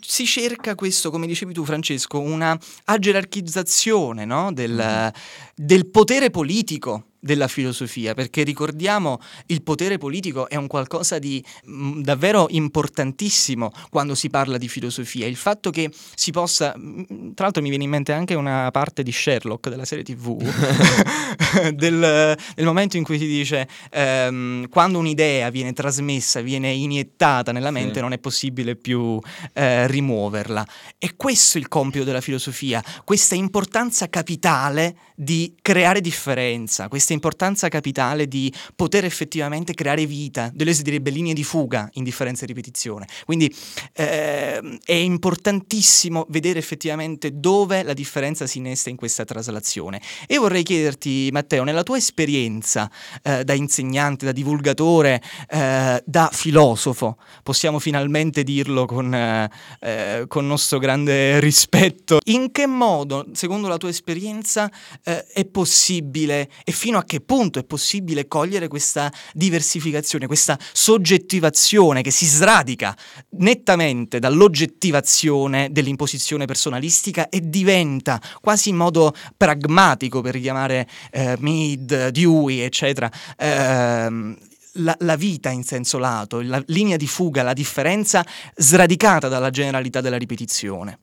si 0.00 0.24
cerca 0.24 0.74
questo, 0.74 1.10
come 1.10 1.26
dicevi 1.26 1.52
tu 1.52 1.64
Francesco, 1.64 2.20
una 2.20 2.58
agerarchizzazione 2.84 4.24
no? 4.24 4.52
del, 4.52 4.72
mm-hmm. 4.72 5.08
del 5.56 5.86
potere 5.90 6.30
politico 6.30 7.08
della 7.24 7.48
filosofia, 7.48 8.12
perché 8.12 8.42
ricordiamo 8.42 9.18
il 9.46 9.62
potere 9.62 9.96
politico 9.96 10.46
è 10.46 10.56
un 10.56 10.66
qualcosa 10.66 11.18
di 11.18 11.42
mh, 11.64 11.72
mm, 11.72 12.00
davvero 12.02 12.48
importantissimo 12.50 13.72
quando 13.88 14.14
si 14.14 14.28
parla 14.28 14.58
di 14.58 14.68
filosofia. 14.68 15.26
Il 15.26 15.36
fatto 15.36 15.70
che 15.70 15.90
si 16.14 16.32
possa, 16.32 16.74
mh, 16.76 17.06
mm, 17.10 17.30
tra 17.32 17.44
l'altro 17.44 17.62
mi 17.62 17.70
viene 17.70 17.84
in 17.84 17.90
mente 17.90 18.12
anche 18.12 18.34
una 18.34 18.70
parte 18.70 19.02
di 19.02 19.10
Sherlock 19.10 19.70
della 19.70 19.86
serie 19.86 20.04
TV, 20.04 20.36
del, 21.72 22.36
del, 22.54 22.64
momento 22.66 22.98
in 22.98 23.04
cui 23.04 23.18
si 23.18 23.26
dice 23.26 23.66
ehm, 23.90 24.68
quando 24.68 24.98
un'idea 24.98 25.48
viene 25.48 25.72
trasmessa, 25.72 26.42
viene 26.42 26.72
iniettata 26.72 27.52
nella 27.52 27.70
mente, 27.70 27.94
sì. 27.94 28.00
non 28.00 28.12
è 28.12 28.18
possibile 28.18 28.76
più 28.76 29.18
eh, 29.54 29.86
rimuoverla. 29.86 30.66
E 30.98 31.14
questo 31.16 31.56
è 31.56 31.60
il 31.62 31.68
compito 31.68 32.04
della 32.04 32.20
filosofia, 32.20 32.84
questa 33.02 33.34
importanza 33.34 34.10
capitale 34.10 34.94
di 35.14 35.54
creare 35.62 36.02
differenza, 36.02 36.88
questa 36.88 37.12
importanza 37.14 37.68
capitale 37.68 38.28
di 38.28 38.52
poter 38.76 39.04
effettivamente 39.04 39.74
creare 39.74 40.06
vita, 40.06 40.50
Deleuze 40.52 40.82
direbbe 40.82 41.10
linee 41.10 41.32
di 41.32 41.44
fuga, 41.44 41.88
indifferenza 41.94 42.44
e 42.44 42.46
ripetizione. 42.46 43.06
Quindi 43.24 43.54
eh, 43.92 44.78
è 44.84 44.92
importantissimo 44.92 46.26
vedere 46.28 46.58
effettivamente 46.58 47.38
dove 47.38 47.82
la 47.82 47.94
differenza 47.94 48.46
si 48.46 48.58
innesta 48.58 48.90
in 48.90 48.96
questa 48.96 49.24
traslazione. 49.24 50.00
E 50.26 50.38
vorrei 50.38 50.62
chiederti, 50.62 51.30
Matteo, 51.32 51.64
nella 51.64 51.82
tua 51.82 51.96
esperienza 51.96 52.90
eh, 53.22 53.44
da 53.44 53.52
insegnante, 53.54 54.24
da 54.24 54.32
divulgatore, 54.32 55.22
eh, 55.48 56.02
da 56.04 56.30
filosofo, 56.32 57.16
possiamo 57.42 57.78
finalmente 57.78 58.42
dirlo 58.42 58.86
con, 58.86 59.14
eh, 59.14 59.50
eh, 59.80 60.24
con 60.28 60.46
nostro 60.46 60.78
grande 60.78 61.40
rispetto, 61.40 62.18
in 62.24 62.50
che 62.50 62.66
modo, 62.66 63.26
secondo 63.32 63.68
la 63.68 63.76
tua 63.76 63.88
esperienza, 63.88 64.70
eh, 65.02 65.26
è 65.26 65.44
possibile 65.44 66.50
e 66.64 66.72
fino 66.72 66.98
a 66.98 67.03
che 67.04 67.20
punto 67.20 67.58
è 67.58 67.64
possibile 67.64 68.26
cogliere 68.26 68.68
questa 68.68 69.12
diversificazione, 69.32 70.26
questa 70.26 70.58
soggettivazione 70.72 72.02
che 72.02 72.10
si 72.10 72.26
sradica 72.26 72.96
nettamente 73.38 74.18
dall'oggettivazione 74.18 75.68
dell'imposizione 75.70 76.44
personalistica 76.46 77.28
e 77.28 77.48
diventa 77.48 78.20
quasi 78.40 78.70
in 78.70 78.76
modo 78.76 79.14
pragmatico, 79.36 80.20
per 80.20 80.34
richiamare 80.34 80.88
eh, 81.10 81.36
Mead, 81.38 82.08
Dewey, 82.08 82.60
eccetera, 82.60 83.10
ehm, 83.36 84.36
la, 84.78 84.96
la, 85.00 85.16
vita 85.16 85.50
in 85.50 85.62
senso 85.62 85.98
lato, 85.98 86.40
la 86.40 86.62
linea 86.66 86.96
di 86.96 87.06
fuga, 87.06 87.42
la 87.42 87.52
differenza 87.52 88.24
sradicata 88.56 89.28
dalla 89.28 89.50
generalità 89.50 90.00
della 90.00 90.18
ripetizione. 90.18 90.98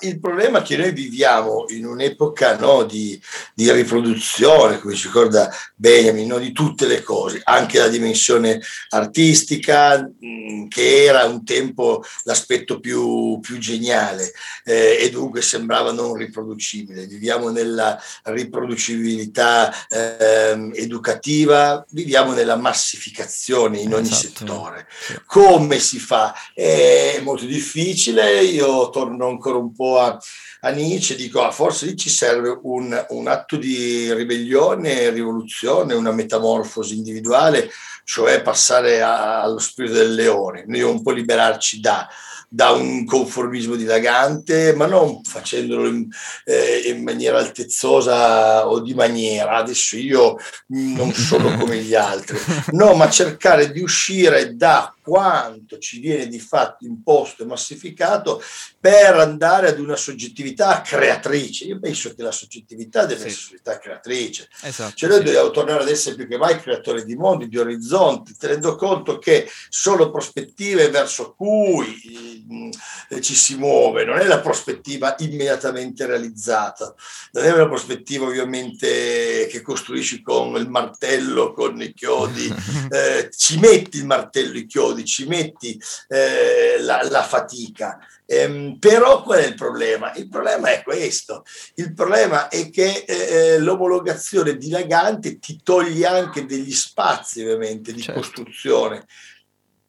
Il 0.00 0.20
problema 0.20 0.60
è 0.60 0.62
che 0.62 0.76
noi 0.76 0.92
viviamo 0.92 1.64
in 1.68 1.86
un'epoca 1.86 2.56
no, 2.58 2.84
di, 2.84 3.20
di, 3.54 3.70
riproduzione, 3.70 4.78
come 4.78 4.94
ci 4.94 5.06
ricorda 5.06 5.50
Benjamin, 5.74 6.28
no, 6.28 6.38
di 6.38 6.52
tutte 6.52 6.86
le 6.86 7.02
cose, 7.02 7.40
anche 7.44 7.78
la 7.78 7.88
dimensione 7.88 8.60
artistica, 8.90 9.98
mh, 9.98 10.68
che 10.68 11.04
era 11.04 11.24
un 11.24 11.44
tempo 11.44 12.04
l'aspetto 12.24 12.80
più, 12.80 13.38
più 13.40 13.58
geniale 13.58 14.32
eh, 14.64 14.98
e 15.00 15.10
dunque 15.10 15.42
sembrava 15.42 15.92
non 15.92 16.14
riproducibile. 16.14 17.06
Viviamo 17.06 17.50
nella 17.50 18.00
riproducibilità 18.24 19.72
eh, 19.88 20.70
educativa, 20.74 21.84
viviamo 21.90 22.32
nella 22.32 22.56
massificazione 22.56 23.78
in 23.78 23.94
ogni 23.94 24.08
esatto. 24.08 24.38
settore. 24.38 24.86
Come 25.26 25.78
si 25.78 25.98
fa? 25.98 26.34
È 26.52 27.20
molto 27.22 27.44
difficile, 27.44 28.42
io 28.42 28.90
torno 28.90 29.28
ancora 29.28 29.58
un 29.58 29.72
po' 29.72 29.83
a, 29.98 30.18
a 30.60 30.70
Nietzsche, 30.70 31.14
dico 31.14 31.42
ah, 31.42 31.50
forse 31.50 31.86
lì 31.86 31.96
ci 31.96 32.08
serve 32.08 32.58
un, 32.62 33.06
un 33.10 33.26
atto 33.28 33.56
di 33.56 34.12
ribellione, 34.12 35.10
rivoluzione, 35.10 35.94
una 35.94 36.12
metamorfosi 36.12 36.96
individuale, 36.96 37.70
cioè 38.04 38.42
passare 38.42 39.02
a, 39.02 39.42
allo 39.42 39.58
spirito 39.58 39.94
del 39.94 40.14
leone, 40.14 40.64
noi 40.66 40.82
un 40.82 41.02
po' 41.02 41.12
liberarci 41.12 41.80
da 41.80 42.08
da 42.54 42.70
un 42.70 43.04
conformismo 43.04 43.74
dilagante, 43.74 44.74
ma 44.74 44.86
non 44.86 45.24
facendolo 45.24 45.88
in, 45.88 46.06
eh, 46.44 46.84
in, 46.86 47.02
maniera 47.02 47.38
altezzosa 47.38 48.68
o 48.68 48.78
di 48.78 48.94
maniera, 48.94 49.56
adesso 49.56 49.96
io 49.96 50.36
non 50.68 51.12
sono 51.12 51.56
come 51.56 51.78
gli 51.78 51.96
altri, 51.96 52.38
no, 52.70 52.94
ma 52.94 53.10
cercare 53.10 53.72
di 53.72 53.80
uscire 53.80 54.54
da 54.54 54.94
quanto 55.04 55.76
ci 55.78 56.00
viene 56.00 56.26
di 56.28 56.40
fatto 56.40 56.86
imposto 56.86 57.42
e 57.42 57.46
massificato 57.46 58.42
per 58.80 59.16
andare 59.16 59.68
ad 59.68 59.78
una 59.78 59.96
soggettività 59.96 60.80
creatrice. 60.80 61.66
Io 61.66 61.78
penso 61.78 62.14
che 62.14 62.22
la 62.22 62.32
soggettività 62.32 63.04
deve 63.04 63.20
sì. 63.20 63.26
essere 63.26 63.40
soggettività 63.40 63.78
creatrice. 63.78 64.48
Esatto, 64.62 64.94
cioè 64.94 65.10
noi 65.10 65.18
sì. 65.18 65.24
dobbiamo 65.24 65.50
tornare 65.50 65.82
ad 65.82 65.88
essere 65.90 66.16
più 66.16 66.26
che 66.26 66.38
mai 66.38 66.58
creatori 66.58 67.04
di 67.04 67.16
mondi, 67.16 67.48
di 67.48 67.58
orizzonti, 67.58 68.34
tenendo 68.38 68.76
conto 68.76 69.18
che 69.18 69.46
sono 69.68 70.10
prospettive 70.10 70.88
verso 70.88 71.34
cui 71.34 72.72
eh, 73.10 73.20
ci 73.20 73.34
si 73.34 73.56
muove, 73.56 74.04
non 74.04 74.18
è 74.18 74.24
la 74.24 74.40
prospettiva 74.40 75.16
immediatamente 75.18 76.06
realizzata, 76.06 76.94
non 77.32 77.44
è 77.44 77.52
una 77.52 77.68
prospettiva 77.68 78.26
ovviamente 78.26 79.46
che 79.50 79.60
costruisci 79.60 80.22
con 80.22 80.56
il 80.56 80.68
martello, 80.68 81.52
con 81.52 81.80
i 81.80 81.92
chiodi, 81.92 82.52
eh, 82.90 83.30
ci 83.36 83.58
metti 83.58 83.98
il 83.98 84.06
martello, 84.06 84.56
i 84.56 84.66
chiodi 84.66 84.93
soldi, 84.94 85.04
ci 85.04 85.26
metti 85.26 85.80
eh, 86.08 86.76
la, 86.80 87.06
la, 87.10 87.22
fatica. 87.22 87.98
Ehm, 88.26 88.78
però 88.78 89.22
qual 89.22 89.40
è 89.40 89.46
il 89.46 89.54
problema? 89.54 90.14
Il 90.14 90.28
problema 90.28 90.68
è 90.68 90.82
questo, 90.82 91.44
il 91.74 91.92
problema 91.92 92.48
è 92.48 92.70
che 92.70 93.04
eh, 93.06 93.14
eh 93.14 93.58
l'omologazione 93.58 94.56
dilagante 94.56 95.38
ti 95.38 95.60
toglie 95.62 96.06
anche 96.06 96.46
degli 96.46 96.72
spazi 96.72 97.42
ovviamente 97.42 97.92
di 97.92 98.00
certo. 98.00 98.20
costruzione 98.20 99.06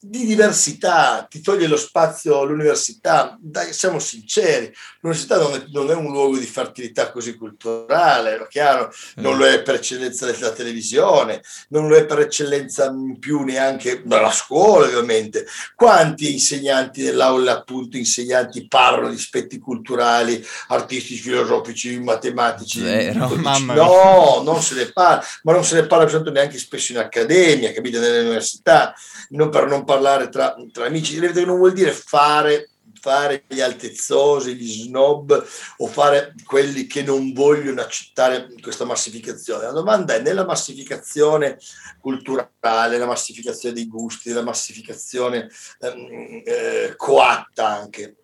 di 0.08 0.24
diversità, 0.26 1.26
ti 1.28 1.42
toglie 1.42 1.66
lo 1.66 1.78
spazio 1.78 2.40
all'università, 2.40 3.36
dai, 3.40 3.74
siamo 3.74 3.98
sinceri, 3.98 4.72
l'università 5.02 5.40
non 5.40 5.54
è, 5.56 5.64
non 5.72 5.90
è, 5.90 5.96
un 5.96 6.12
luogo 6.12 6.38
di 6.38 6.46
fertilità 6.46 7.12
così 7.12 7.36
culturale, 7.36 8.38
è 8.38 8.48
chiaro, 8.48 8.94
non 9.16 9.36
lo 9.36 9.48
è 9.48 9.64
per 9.64 9.76
eccellenza 9.76 10.30
della 10.30 10.52
televisione, 10.52 11.42
non 11.70 11.88
lo 11.88 11.96
è 11.96 12.06
per 12.06 12.20
eccellenza 12.20 12.86
in 12.86 13.18
più 13.18 13.42
neanche 13.42 14.04
dalla 14.06 14.32
scuola 14.32 14.86
ovviamente. 14.86 15.48
Quanti 15.74 16.34
insegnanti 16.34 17.02
nell'aula, 17.02 17.54
appunto, 17.54 17.98
insegnanti 17.98 18.68
parlano 18.68 19.10
di 19.10 19.16
aspetti 19.16 19.58
culturali, 19.58 20.46
artistici, 20.68 21.22
filosofici, 21.22 22.00
matematici? 22.00 22.80
Zero, 22.80 23.36
no, 23.36 24.42
non 24.44 24.62
se 24.62 24.76
ne 24.76 24.86
parla, 24.92 25.26
ma 25.42 25.54
non 25.54 25.64
se 25.64 25.82
ne 25.82 25.88
parla 25.88 26.22
neanche 26.30 26.60
spesso 26.60 26.92
in 26.92 27.00
accademia, 27.00 27.74
capite, 27.74 27.98
nelle 27.98 28.20
università, 28.20 28.94
non 29.30 29.50
per 29.50 29.66
non 29.66 29.84
parlare 29.84 29.94
parlare 29.96 30.30
tra, 30.30 30.56
tra 30.72 30.86
amici, 30.86 31.20
non 31.20 31.58
vuol 31.58 31.74
dire 31.74 31.92
fare 31.92 32.70
fare 33.06 33.44
gli 33.48 33.62
altezzosi, 33.62 34.56
gli 34.56 34.86
snob 34.86 35.46
o 35.78 35.88
fare 35.88 36.34
quelli 36.44 36.88
che 36.88 37.04
non 37.04 37.34
vogliono 37.34 37.82
accettare 37.82 38.52
questa 38.60 38.84
massificazione. 38.84 39.66
La 39.66 39.72
domanda 39.72 40.16
è 40.16 40.22
nella 40.22 40.44
massificazione 40.44 41.60
culturale, 42.00 42.98
la 42.98 43.06
massificazione 43.06 43.76
dei 43.76 43.88
gusti, 43.88 44.32
la 44.32 44.42
massificazione 44.42 45.50
ehm, 45.82 46.42
eh, 46.46 46.94
coatta 46.98 47.68
anche. 47.68 48.16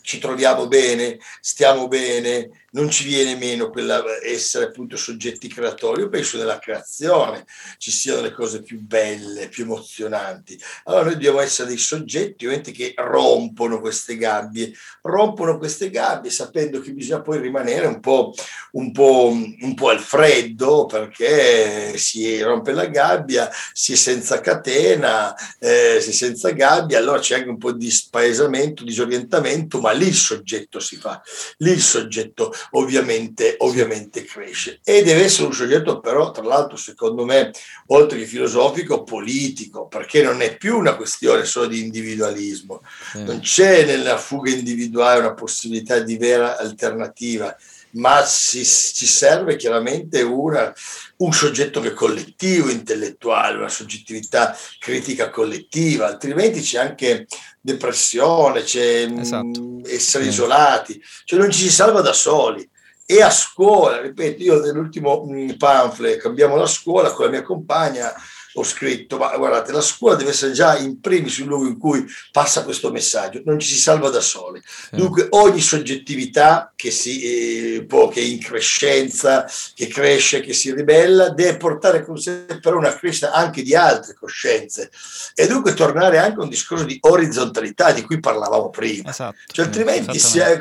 Ci 0.00 0.20
troviamo 0.20 0.68
bene, 0.68 1.18
stiamo 1.40 1.88
bene, 1.88 2.61
non 2.72 2.90
ci 2.90 3.04
viene 3.04 3.36
meno 3.36 3.70
quella 3.70 4.02
essere 4.22 4.66
appunto 4.66 4.96
soggetti 4.96 5.48
creatori. 5.48 6.02
Io 6.02 6.08
penso 6.08 6.38
nella 6.38 6.58
creazione 6.58 7.44
ci 7.78 7.90
siano 7.90 8.20
le 8.20 8.32
cose 8.32 8.62
più 8.62 8.80
belle, 8.80 9.48
più 9.48 9.64
emozionanti. 9.64 10.58
Allora 10.84 11.04
noi 11.04 11.12
dobbiamo 11.14 11.40
essere 11.40 11.68
dei 11.68 11.78
soggetti 11.78 12.44
ovviamente 12.44 12.72
che 12.72 12.94
rompono 12.96 13.80
queste 13.80 14.16
gabbie, 14.16 14.72
rompono 15.02 15.58
queste 15.58 15.90
gabbie 15.90 16.30
sapendo 16.30 16.80
che 16.80 16.92
bisogna 16.92 17.20
poi 17.20 17.40
rimanere 17.40 17.86
un 17.86 18.00
po', 18.00 18.32
un 18.72 18.92
po', 18.92 19.28
un 19.28 19.74
po 19.74 19.88
al 19.88 20.00
freddo 20.00 20.86
perché 20.86 21.96
si 21.98 22.40
rompe 22.40 22.72
la 22.72 22.86
gabbia, 22.86 23.50
si 23.72 23.92
è 23.92 23.96
senza 23.96 24.40
catena, 24.40 25.34
eh, 25.58 25.98
si 26.00 26.10
è 26.10 26.12
senza 26.12 26.50
gabbia, 26.50 26.98
allora 26.98 27.18
c'è 27.18 27.36
anche 27.36 27.48
un 27.48 27.58
po' 27.58 27.72
di 27.72 27.90
spaesamento, 27.90 28.84
disorientamento, 28.84 29.80
ma 29.80 29.92
lì 29.92 30.08
il 30.08 30.14
soggetto 30.14 30.80
si 30.80 30.96
fa, 30.96 31.20
lì 31.58 31.72
il 31.72 31.80
soggetto 31.80 32.52
ovviamente, 32.70 33.56
ovviamente 33.58 34.24
cresce. 34.24 34.80
E 34.84 35.02
deve 35.02 35.24
essere 35.24 35.46
un 35.46 35.54
soggetto 35.54 36.00
però, 36.00 36.30
tra 36.30 36.42
l'altro, 36.42 36.76
secondo 36.76 37.24
me, 37.24 37.50
oltre 37.88 38.18
che 38.18 38.26
filosofico, 38.26 39.02
politico, 39.02 39.86
perché 39.86 40.22
non 40.22 40.40
è 40.40 40.56
più 40.56 40.78
una 40.78 40.96
questione 40.96 41.44
solo 41.44 41.66
di 41.66 41.80
individualismo. 41.80 42.82
Non 43.14 43.40
c'è 43.40 43.84
nella 43.84 44.16
fuga 44.16 44.50
individuale 44.50 45.20
una 45.20 45.34
possibilità 45.34 45.98
di 46.00 46.16
vera 46.16 46.58
alternativa 46.58 47.56
ma 47.92 48.24
ci, 48.24 48.64
ci 48.64 49.06
serve 49.06 49.56
chiaramente 49.56 50.22
una, 50.22 50.72
un 51.18 51.32
soggetto 51.32 51.80
che 51.80 51.92
collettivo, 51.92 52.70
intellettuale, 52.70 53.58
una 53.58 53.68
soggettività 53.68 54.56
critica 54.78 55.30
collettiva, 55.30 56.06
altrimenti 56.06 56.60
c'è 56.60 56.78
anche 56.78 57.26
depressione, 57.60 58.62
c'è 58.62 59.08
mm, 59.08 59.18
esatto. 59.18 59.80
essere 59.86 60.26
isolati, 60.26 61.00
cioè 61.24 61.38
non 61.38 61.50
ci 61.50 61.60
si 61.60 61.70
salva 61.70 62.00
da 62.00 62.12
soli. 62.12 62.68
E 63.04 63.20
a 63.20 63.30
scuola, 63.30 64.00
ripeto, 64.00 64.42
io 64.42 64.60
nell'ultimo 64.60 65.26
mm, 65.26 65.50
pamphlet, 65.58 66.18
cambiamo 66.18 66.56
la 66.56 66.66
scuola 66.66 67.10
con 67.12 67.26
la 67.26 67.30
mia 67.30 67.42
compagna, 67.42 68.12
ho 68.54 68.64
scritto, 68.64 69.18
ma 69.18 69.34
guardate, 69.36 69.72
la 69.72 69.80
scuola 69.80 70.16
deve 70.16 70.30
essere 70.30 70.52
già 70.52 70.76
in 70.76 71.00
primis 71.00 71.38
il 71.38 71.46
luogo 71.46 71.66
in 71.66 71.78
cui 71.78 72.04
passa 72.30 72.64
questo 72.64 72.90
messaggio, 72.90 73.42
non 73.44 73.58
ci 73.58 73.68
si 73.68 73.78
salva 73.78 74.10
da 74.10 74.20
soli. 74.20 74.60
Dunque 74.90 75.26
ogni 75.30 75.60
soggettività 75.60 76.72
che, 76.74 76.90
si, 76.90 77.76
eh, 77.76 77.84
può, 77.84 78.08
che 78.08 78.20
è 78.20 78.24
in 78.24 78.40
crescenza, 78.40 79.46
che 79.74 79.86
cresce, 79.88 80.40
che 80.40 80.52
si 80.52 80.72
ribella, 80.72 81.30
deve 81.30 81.56
portare 81.56 82.04
con 82.04 82.18
sé 82.18 82.44
però 82.60 82.76
una 82.76 82.94
crescita 82.94 83.32
anche 83.32 83.62
di 83.62 83.74
altre 83.74 84.14
coscienze 84.14 84.90
e 85.34 85.46
dunque 85.46 85.74
tornare 85.74 86.18
anche 86.18 86.40
a 86.40 86.42
un 86.42 86.48
discorso 86.48 86.84
di 86.84 86.98
orizzontalità 87.00 87.92
di 87.92 88.02
cui 88.02 88.20
parlavamo 88.20 88.70
prima. 88.70 89.10
Esatto. 89.10 89.36
Cioè, 89.46 89.66
altrimenti 89.66 90.18
si 90.18 90.38
è 90.38 90.58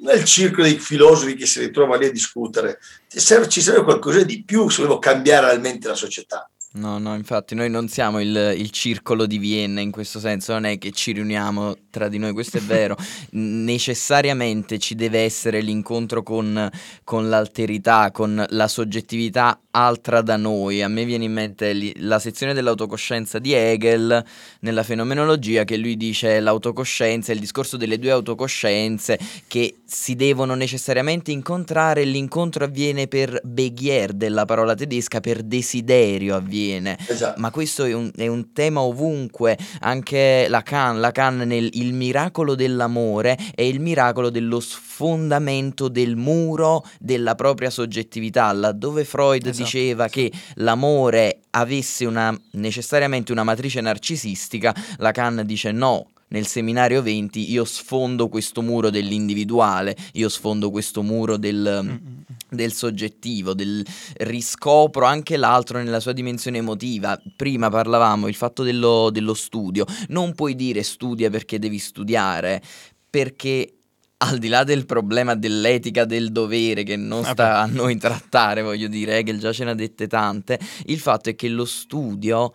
nel 0.00 0.24
circolo 0.24 0.64
dei 0.64 0.78
filosofi 0.78 1.34
che 1.34 1.46
si 1.46 1.60
ritrova 1.60 1.96
lì 1.96 2.06
a 2.06 2.12
discutere, 2.12 2.78
ci 3.08 3.60
serve 3.60 3.82
qualcosa 3.82 4.22
di 4.22 4.42
più 4.44 4.68
se 4.68 4.82
vogliamo 4.82 4.98
cambiare 4.98 5.46
realmente 5.46 5.88
la 5.88 5.94
società. 5.94 6.48
No, 6.70 6.98
no, 6.98 7.14
infatti 7.14 7.54
noi 7.54 7.70
non 7.70 7.88
siamo 7.88 8.20
il, 8.20 8.54
il, 8.58 8.70
circolo 8.70 9.24
di 9.24 9.38
Vienna 9.38 9.80
in 9.80 9.90
questo 9.90 10.20
senso, 10.20 10.52
non 10.52 10.66
è 10.66 10.76
che 10.76 10.90
ci 10.90 11.12
riuniamo 11.12 11.74
tra 11.88 12.08
di 12.08 12.18
noi, 12.18 12.34
questo 12.34 12.58
è 12.58 12.60
vero, 12.62 12.94
necessariamente 13.30 14.78
ci 14.78 14.94
deve 14.94 15.20
essere 15.20 15.62
l'incontro 15.62 16.22
con, 16.22 16.68
con, 17.04 17.30
l'alterità, 17.30 18.10
con 18.10 18.44
la 18.50 18.68
soggettività 18.68 19.60
altra 19.70 20.20
da 20.20 20.36
noi. 20.36 20.82
A 20.82 20.88
me 20.88 21.06
viene 21.06 21.24
in 21.24 21.32
mente 21.32 21.72
li, 21.72 21.94
la 22.00 22.18
sezione 22.18 22.52
dell'autocoscienza 22.52 23.38
di 23.38 23.54
Hegel 23.54 24.22
nella 24.60 24.82
fenomenologia 24.82 25.64
che 25.64 25.78
lui 25.78 25.96
dice 25.96 26.38
l'autocoscienza, 26.38 27.32
il 27.32 27.40
discorso 27.40 27.78
delle 27.78 27.98
due 27.98 28.10
autocoscienze 28.10 29.18
che 29.46 29.78
si 29.86 30.16
devono 30.16 30.54
necessariamente 30.54 31.30
incontrare, 31.30 32.04
l'incontro 32.04 32.64
avviene 32.64 33.08
per 33.08 33.40
Begier 33.42 34.12
della 34.12 34.44
parola 34.44 34.74
tedesca, 34.74 35.20
per 35.20 35.42
desiderio 35.42 36.34
avviene 36.34 36.57
avviene. 36.58 36.98
Esatto. 37.06 37.40
Ma 37.40 37.50
questo 37.50 37.84
è 37.84 37.92
un, 37.92 38.10
è 38.14 38.26
un, 38.26 38.52
tema 38.52 38.80
ovunque, 38.80 39.56
anche 39.80 40.46
Lacan, 40.48 41.00
Lacan 41.00 41.38
nel 41.38 41.68
Il 41.72 41.92
miracolo 41.92 42.54
dell'amore 42.54 43.38
è 43.54 43.62
il 43.62 43.80
miracolo 43.80 44.30
dello 44.30 44.60
sfondamento 44.60 45.88
del 45.88 46.16
muro 46.16 46.84
della 46.98 47.34
propria 47.34 47.70
soggettività, 47.70 48.52
laddove 48.52 49.04
Freud 49.04 49.46
esatto. 49.46 49.62
diceva 49.62 50.08
che 50.08 50.30
l'amore 50.56 51.42
avesse 51.50 52.04
una, 52.04 52.36
necessariamente 52.52 53.32
una 53.32 53.44
matrice 53.44 53.80
narcisistica, 53.80 54.74
Lacan 54.98 55.42
dice 55.44 55.70
no, 55.72 56.08
nel 56.28 56.46
seminario 56.46 57.00
20 57.02 57.50
io 57.50 57.64
sfondo 57.64 58.28
questo 58.28 58.60
muro 58.60 58.90
dell'individuale, 58.90 59.96
io 60.14 60.28
sfondo 60.28 60.70
questo 60.70 61.02
muro 61.02 61.36
del, 61.36 61.80
mm-hmm. 61.82 62.18
Del, 62.48 62.72
soggettivo, 62.72 63.54
del 63.54 63.84
riscopro 64.18 65.04
anche 65.04 65.36
l'altro 65.36 65.78
nella 65.78 66.00
sua 66.00 66.12
dimensione 66.12 66.58
emotiva. 66.58 67.20
Prima 67.36 67.68
parlavamo 67.70 68.28
il 68.28 68.34
fatto 68.34 68.62
dello, 68.62 69.10
dello 69.10 69.34
studio, 69.34 69.84
non 70.08 70.34
puoi 70.34 70.54
dire 70.54 70.82
studia 70.82 71.30
perché 71.30 71.58
devi 71.58 71.78
studiare, 71.78 72.62
perché 73.08 73.72
al 74.20 74.38
di 74.38 74.48
là 74.48 74.64
del 74.64 74.84
problema 74.84 75.36
dell'etica 75.36 76.04
del 76.04 76.32
dovere 76.32 76.82
che 76.82 76.96
non 76.96 77.22
sta 77.24 77.60
a 77.60 77.66
noi 77.66 77.96
trattare, 77.98 78.62
voglio 78.62 78.88
dire, 78.88 79.18
Hegel 79.18 79.38
già 79.38 79.52
ce 79.52 79.64
ne 79.64 79.70
ha 79.70 79.74
dette 79.74 80.08
tante, 80.08 80.58
il 80.86 80.98
fatto 80.98 81.30
è 81.30 81.36
che 81.36 81.48
lo 81.48 81.64
studio 81.64 82.52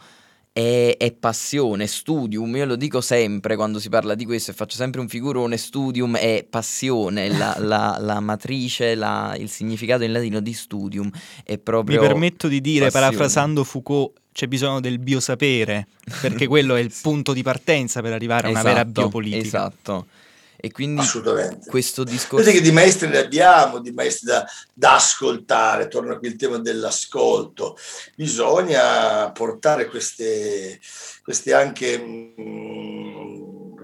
è, 0.54 0.96
è, 1.00 1.12
passione, 1.12 1.88
studium, 1.88 2.56
io 2.56 2.66
lo 2.66 2.76
dico 2.76 3.02
sempre 3.02 3.56
quando 3.56 3.80
si 3.80 3.90
parla 3.90 4.14
di 4.14 4.24
questo 4.24 4.52
e 4.52 4.54
faccio 4.54 4.76
sempre 4.76 5.02
un 5.02 5.10
figurone, 5.10 5.58
studium 5.58 6.16
è 6.16 6.46
passione, 6.48 7.28
la, 7.36 7.56
la, 7.60 7.98
la 8.00 8.20
matrice, 8.20 8.94
la, 8.94 9.36
il 9.38 9.50
significato 9.50 10.04
in 10.04 10.12
latino 10.12 10.40
di 10.40 10.54
studium 10.54 11.10
è 11.44 11.58
proprio... 11.58 12.00
Mi 12.00 12.08
permetto 12.08 12.48
di 12.48 12.62
dire, 12.62 12.86
passione. 12.86 13.08
parafrasando 13.08 13.64
Foucault, 13.64 14.14
c'è 14.32 14.48
bisogno 14.48 14.80
del 14.80 15.00
biosapere, 15.00 15.88
perché 16.22 16.46
quello 16.46 16.76
è 16.76 16.82
il 16.82 16.94
punto 17.02 17.34
di 17.34 17.42
partenza 17.42 18.02
per 18.02 18.14
arrivare 18.14 18.46
a 18.46 18.50
una 18.52 18.60
esatto, 18.60 18.74
vera 18.76 18.86
biopolitica. 18.86 19.46
Esatto. 19.46 20.06
E 20.66 20.72
quindi 20.72 21.02
Assolutamente. 21.02 21.70
questo 21.70 22.06
discorso... 22.06 22.38
Vedete 22.38 22.64
che 22.64 22.70
di 22.70 22.72
maestri 22.74 23.10
ne 23.10 23.18
abbiamo, 23.18 23.80
di 23.80 23.92
maestri 23.92 24.28
da, 24.28 24.48
da 24.74 24.96
ascoltare, 24.96 25.90
torna 25.90 26.18
qui 26.18 26.30
il 26.30 26.38
tema 26.38 26.58
dell'ascolto. 26.58 27.78
Bisogna 28.16 29.30
portare 29.32 29.88
queste, 29.88 30.80
queste 31.22 31.54
anche... 31.54 31.98
Mh, 31.98 32.42
mm, 32.42 32.83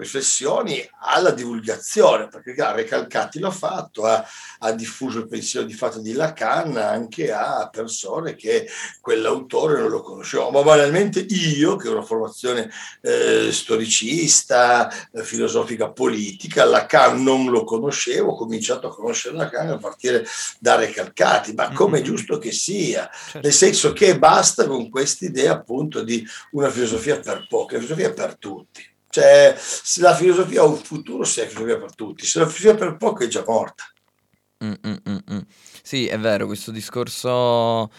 riflessioni 0.00 0.82
alla 1.02 1.30
divulgazione, 1.30 2.28
perché 2.28 2.54
Recalcati 2.56 3.38
l'ha 3.38 3.50
fatto, 3.50 4.04
ha, 4.04 4.26
ha, 4.60 4.72
diffuso 4.72 5.18
il 5.18 5.28
pensiero 5.28 5.66
di 5.66 5.72
fatto 5.72 6.00
di 6.00 6.12
Lacan 6.12 6.76
anche 6.76 7.32
a 7.32 7.68
persone 7.70 8.34
che 8.34 8.68
quell'autore 9.00 9.78
non 9.78 9.90
lo 9.90 10.02
conoscevano, 10.02 10.50
ma 10.50 10.62
banalmente 10.62 11.20
io, 11.20 11.76
che 11.76 11.88
ho 11.88 11.92
una 11.92 12.02
formazione 12.02 12.70
eh, 13.02 13.50
storicista, 13.52 14.90
eh, 15.12 15.22
filosofica, 15.22 15.90
politica, 15.90 16.64
Lacan 16.64 17.22
non 17.22 17.50
lo 17.50 17.64
conoscevo, 17.64 18.32
ho 18.32 18.36
cominciato 18.36 18.88
a 18.88 18.94
conoscere 18.94 19.36
Lacan 19.36 19.68
a 19.68 19.78
partire 19.78 20.26
da 20.58 20.76
Recalcati, 20.76 21.52
ma 21.52 21.72
come 21.72 21.98
è 21.98 22.02
giusto 22.02 22.38
che 22.38 22.52
sia, 22.52 23.10
certo. 23.12 23.40
nel 23.42 23.52
senso 23.52 23.92
che 23.92 24.18
basta 24.18 24.66
con 24.66 24.88
questa 24.88 25.26
idea 25.26 25.52
appunto 25.52 26.02
di 26.02 26.26
una 26.52 26.70
filosofia 26.70 27.20
per 27.20 27.46
pochi, 27.48 27.74
la 27.74 27.80
filosofia 27.80 28.12
per 28.12 28.36
tutti. 28.36 28.89
Cioè, 29.10 29.56
se 29.58 30.00
la 30.00 30.14
filosofia 30.14 30.62
ha 30.62 30.66
un 30.66 30.76
futuro, 30.76 31.24
se 31.24 31.42
è 31.42 31.46
filosofia 31.48 31.78
per 31.78 31.94
tutti, 31.96 32.24
se 32.24 32.38
la 32.38 32.46
filosofia 32.46 32.86
per 32.86 32.96
poco 32.96 33.24
è 33.24 33.26
già 33.26 33.42
morta. 33.44 33.84
Mm, 34.64 34.72
mm, 34.86 34.94
mm, 35.08 35.16
mm. 35.32 35.40
Sì, 35.82 36.06
è 36.06 36.18
vero, 36.18 36.46
questo 36.46 36.70
discorso 36.70 37.90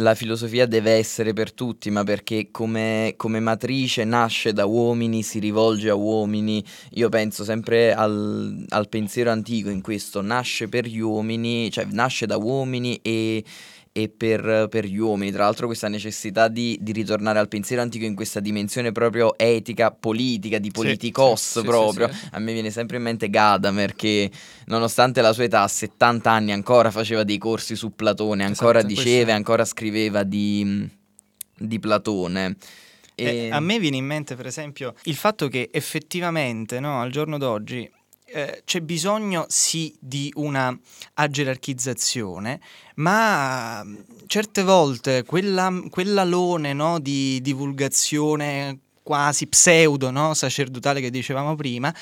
la 0.00 0.14
filosofia 0.14 0.66
deve 0.66 0.92
essere 0.92 1.32
per 1.32 1.52
tutti, 1.52 1.90
ma 1.90 2.04
perché 2.04 2.50
come, 2.50 3.14
come, 3.16 3.40
matrice 3.40 4.04
nasce 4.04 4.52
da 4.52 4.66
uomini, 4.66 5.22
si 5.22 5.38
rivolge 5.38 5.88
a 5.88 5.94
uomini. 5.94 6.62
Io 6.94 7.08
penso 7.08 7.44
sempre 7.44 7.94
al, 7.94 8.66
al 8.68 8.88
pensiero 8.88 9.30
antico 9.30 9.70
in 9.70 9.80
questo, 9.80 10.20
nasce 10.20 10.68
per 10.68 10.86
gli 10.86 10.98
uomini, 10.98 11.70
cioè 11.70 11.86
nasce 11.90 12.26
da 12.26 12.36
uomini 12.36 12.98
e 13.02 13.42
e 13.96 14.10
per, 14.10 14.66
per, 14.68 14.84
gli 14.84 14.98
uomini. 14.98 15.32
Tra 15.32 15.44
l'altro 15.44 15.64
questa 15.64 15.88
necessità 15.88 16.48
di, 16.48 16.76
di, 16.82 16.92
ritornare 16.92 17.38
al 17.38 17.48
pensiero 17.48 17.80
antico 17.80 18.04
in 18.04 18.14
questa 18.14 18.40
dimensione 18.40 18.92
proprio 18.92 19.38
etica, 19.38 19.90
politica, 19.90 20.58
di 20.58 20.70
politicos 20.70 21.60
sì, 21.60 21.62
proprio. 21.62 22.12
Sì, 22.12 22.18
sì, 22.18 22.28
a 22.32 22.38
me 22.38 22.52
viene 22.52 22.70
sempre 22.70 22.98
in 22.98 23.04
mente 23.04 23.30
Gadamer 23.30 23.94
che 23.94 24.30
nonostante 24.66 25.22
la 25.22 25.32
sua 25.32 25.44
età, 25.44 25.62
a 25.62 25.68
70 25.68 26.30
anni, 26.30 26.52
ancora 26.52 26.90
faceva 26.90 27.24
dei 27.24 27.38
corsi 27.38 27.74
su 27.74 27.94
Platone, 27.94 28.44
ancora 28.44 28.80
esatto, 28.80 28.92
diceva 28.92 29.30
e 29.30 29.34
ancora 29.34 29.64
scriveva 29.64 30.24
di, 30.24 30.86
di 31.56 31.78
Platone. 31.78 32.56
E... 33.14 33.24
Eh, 33.24 33.50
a 33.50 33.60
me 33.60 33.78
viene 33.78 33.96
in 33.96 34.04
mente, 34.04 34.34
per 34.34 34.44
esempio, 34.44 34.94
il 35.04 35.14
fatto 35.14 35.48
che 35.48 35.70
effettivamente 35.72 36.80
no, 36.80 37.00
al 37.00 37.10
giorno 37.10 37.38
d'oggi 37.38 37.90
eh, 38.26 38.62
c'è 38.64 38.80
bisogno 38.80 39.46
sì 39.48 39.96
di 40.00 40.32
una 40.36 40.76
gerarchizzazione, 41.28 42.60
ma 42.96 43.82
mm, 43.84 43.96
certe 44.26 44.62
volte 44.62 45.24
quella, 45.24 45.72
quell'alone 45.88 46.72
no, 46.72 46.98
di 46.98 47.40
divulgazione 47.40 48.80
quasi 49.02 49.46
pseudo 49.46 50.10
no, 50.10 50.34
sacerdotale 50.34 51.00
che 51.00 51.10
dicevamo 51.10 51.54
prima, 51.54 51.94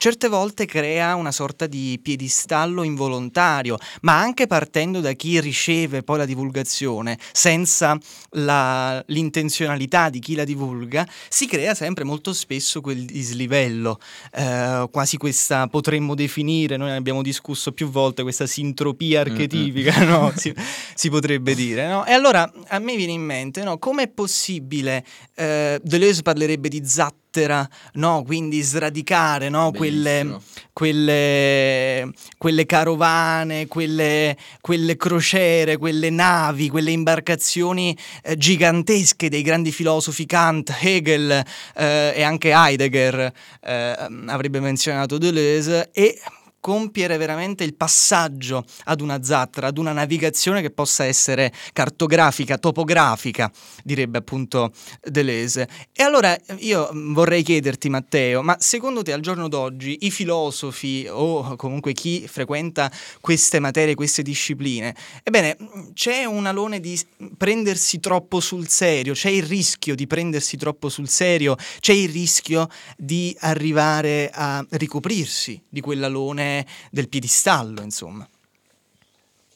certe 0.00 0.28
volte 0.28 0.64
crea 0.64 1.14
una 1.14 1.30
sorta 1.30 1.66
di 1.66 2.00
piedistallo 2.02 2.82
involontario, 2.84 3.76
ma 4.00 4.18
anche 4.18 4.46
partendo 4.46 5.00
da 5.00 5.12
chi 5.12 5.38
riceve 5.40 6.02
poi 6.02 6.16
la 6.16 6.24
divulgazione, 6.24 7.18
senza 7.32 7.98
la, 8.30 9.04
l'intenzionalità 9.08 10.08
di 10.08 10.18
chi 10.20 10.34
la 10.34 10.44
divulga, 10.44 11.06
si 11.28 11.46
crea 11.46 11.74
sempre 11.74 12.04
molto 12.04 12.32
spesso 12.32 12.80
quel 12.80 13.04
dislivello, 13.04 14.00
eh, 14.32 14.88
quasi 14.90 15.18
questa 15.18 15.66
potremmo 15.66 16.14
definire, 16.14 16.78
noi 16.78 16.92
abbiamo 16.92 17.20
discusso 17.20 17.72
più 17.72 17.90
volte, 17.90 18.22
questa 18.22 18.46
sintropia 18.46 19.20
archetipica, 19.20 19.98
mm-hmm. 19.98 20.08
no? 20.08 20.32
si, 20.34 20.54
si, 20.94 21.10
potrebbe 21.10 21.54
dire. 21.54 21.86
No? 21.86 22.06
E 22.06 22.12
allora 22.12 22.50
a 22.68 22.78
me 22.78 22.96
viene 22.96 23.12
in 23.12 23.22
mente, 23.22 23.62
no? 23.62 23.76
com'è 23.76 24.08
possibile, 24.08 25.04
eh, 25.34 25.78
Deleuze 25.84 26.22
parlerebbe 26.22 26.70
di 26.70 26.80
zat 26.86 27.19
zattera, 27.30 27.66
no? 27.94 28.24
quindi 28.26 28.60
sradicare 28.60 29.48
no? 29.48 29.70
quelle, 29.72 30.38
quelle, 30.72 32.10
quelle, 32.36 32.66
carovane, 32.66 33.68
quelle, 33.68 34.36
quelle, 34.60 34.96
crociere, 34.96 35.76
quelle 35.76 36.10
navi, 36.10 36.68
quelle 36.68 36.90
imbarcazioni 36.90 37.96
eh, 38.22 38.36
gigantesche 38.36 39.28
dei 39.30 39.42
grandi 39.42 39.70
filosofi 39.70 40.26
Kant, 40.26 40.76
Hegel 40.80 41.30
eh, 41.76 42.12
e 42.16 42.22
anche 42.22 42.50
Heidegger, 42.50 43.32
eh, 43.62 43.96
avrebbe 44.26 44.58
menzionato 44.60 45.16
Deleuze, 45.16 45.90
e 45.92 46.18
compiere 46.60 47.16
veramente 47.16 47.64
il 47.64 47.74
passaggio 47.74 48.64
ad 48.84 49.00
una 49.00 49.22
zattera, 49.22 49.68
ad 49.68 49.78
una 49.78 49.92
navigazione 49.92 50.60
che 50.60 50.70
possa 50.70 51.04
essere 51.04 51.52
cartografica, 51.72 52.58
topografica, 52.58 53.50
direbbe 53.82 54.18
appunto 54.18 54.72
Deleuze. 55.02 55.68
E 55.92 56.02
allora 56.02 56.38
io 56.58 56.90
vorrei 56.92 57.42
chiederti, 57.42 57.88
Matteo, 57.88 58.42
ma 58.42 58.56
secondo 58.60 59.02
te 59.02 59.12
al 59.12 59.20
giorno 59.20 59.48
d'oggi 59.48 59.98
i 60.02 60.10
filosofi 60.10 61.06
o 61.08 61.56
comunque 61.56 61.92
chi 61.92 62.26
frequenta 62.28 62.90
queste 63.20 63.58
materie, 63.58 63.94
queste 63.94 64.22
discipline, 64.22 64.94
ebbene, 65.22 65.56
c'è 65.94 66.24
un 66.24 66.46
alone 66.46 66.80
di 66.80 67.00
prendersi 67.36 68.00
troppo 68.00 68.40
sul 68.40 68.68
serio, 68.68 69.14
c'è 69.14 69.30
il 69.30 69.44
rischio 69.44 69.94
di 69.94 70.06
prendersi 70.06 70.56
troppo 70.56 70.88
sul 70.88 71.08
serio, 71.08 71.56
c'è 71.80 71.92
il 71.92 72.10
rischio 72.10 72.68
di 72.96 73.34
arrivare 73.40 74.30
a 74.32 74.64
ricoprirsi 74.70 75.60
di 75.68 75.80
quell'alone 75.80 76.49
del 76.90 77.08
piedistallo, 77.08 77.82
insomma. 77.82 78.28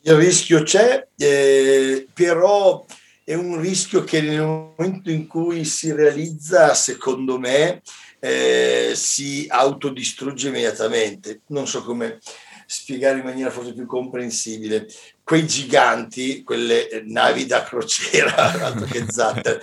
Il 0.07 0.17
rischio 0.17 0.63
c'è, 0.63 1.07
eh, 1.17 2.07
però 2.13 2.85
è 3.25 3.33
un 3.33 3.59
rischio 3.59 4.05
che 4.05 4.21
nel 4.21 4.43
momento 4.43 5.11
in 5.11 5.27
cui 5.27 5.65
si 5.65 5.93
realizza, 5.93 6.75
secondo 6.75 7.39
me, 7.39 7.81
eh, 8.21 8.93
si 8.95 9.47
autodistrugge 9.49 10.49
immediatamente. 10.49 11.41
Non 11.47 11.67
so 11.67 11.83
come 11.83 12.19
spiegare 12.67 13.19
in 13.19 13.25
maniera 13.25 13.51
forse 13.51 13.73
più 13.73 13.87
comprensibile. 13.87 14.87
Quei 15.23 15.47
giganti, 15.47 16.43
quelle 16.43 17.03
navi 17.07 17.47
da 17.47 17.63
crociera, 17.63 18.35
altro 18.63 18.85
che 18.85 19.07
zatte, 19.09 19.63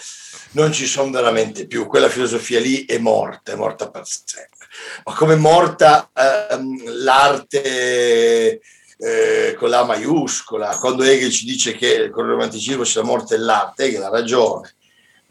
non 0.51 0.73
ci 0.73 0.87
sono 0.87 1.11
veramente 1.11 1.67
più. 1.67 1.85
Quella 1.85 2.09
filosofia 2.09 2.59
lì 2.59 2.85
è 2.85 2.97
morta, 2.97 3.51
è 3.51 3.55
morta 3.55 3.91
per 3.91 4.07
sempre 4.07 4.60
ma 5.03 5.13
come 5.13 5.35
morta 5.35 6.09
ehm, 6.13 7.03
l'arte 7.03 8.61
eh, 8.97 9.55
con 9.57 9.69
la 9.69 9.83
maiuscola, 9.83 10.77
quando 10.77 11.03
Hegel 11.03 11.31
ci 11.31 11.45
dice 11.45 11.73
che 11.73 12.09
con 12.09 12.25
il 12.25 12.31
romanticismo 12.31 12.83
c'è 12.83 12.99
la 12.99 13.05
morte 13.05 13.35
dell'arte, 13.35 13.85
Hegel 13.85 14.03
ha 14.03 14.09
ragione, 14.09 14.75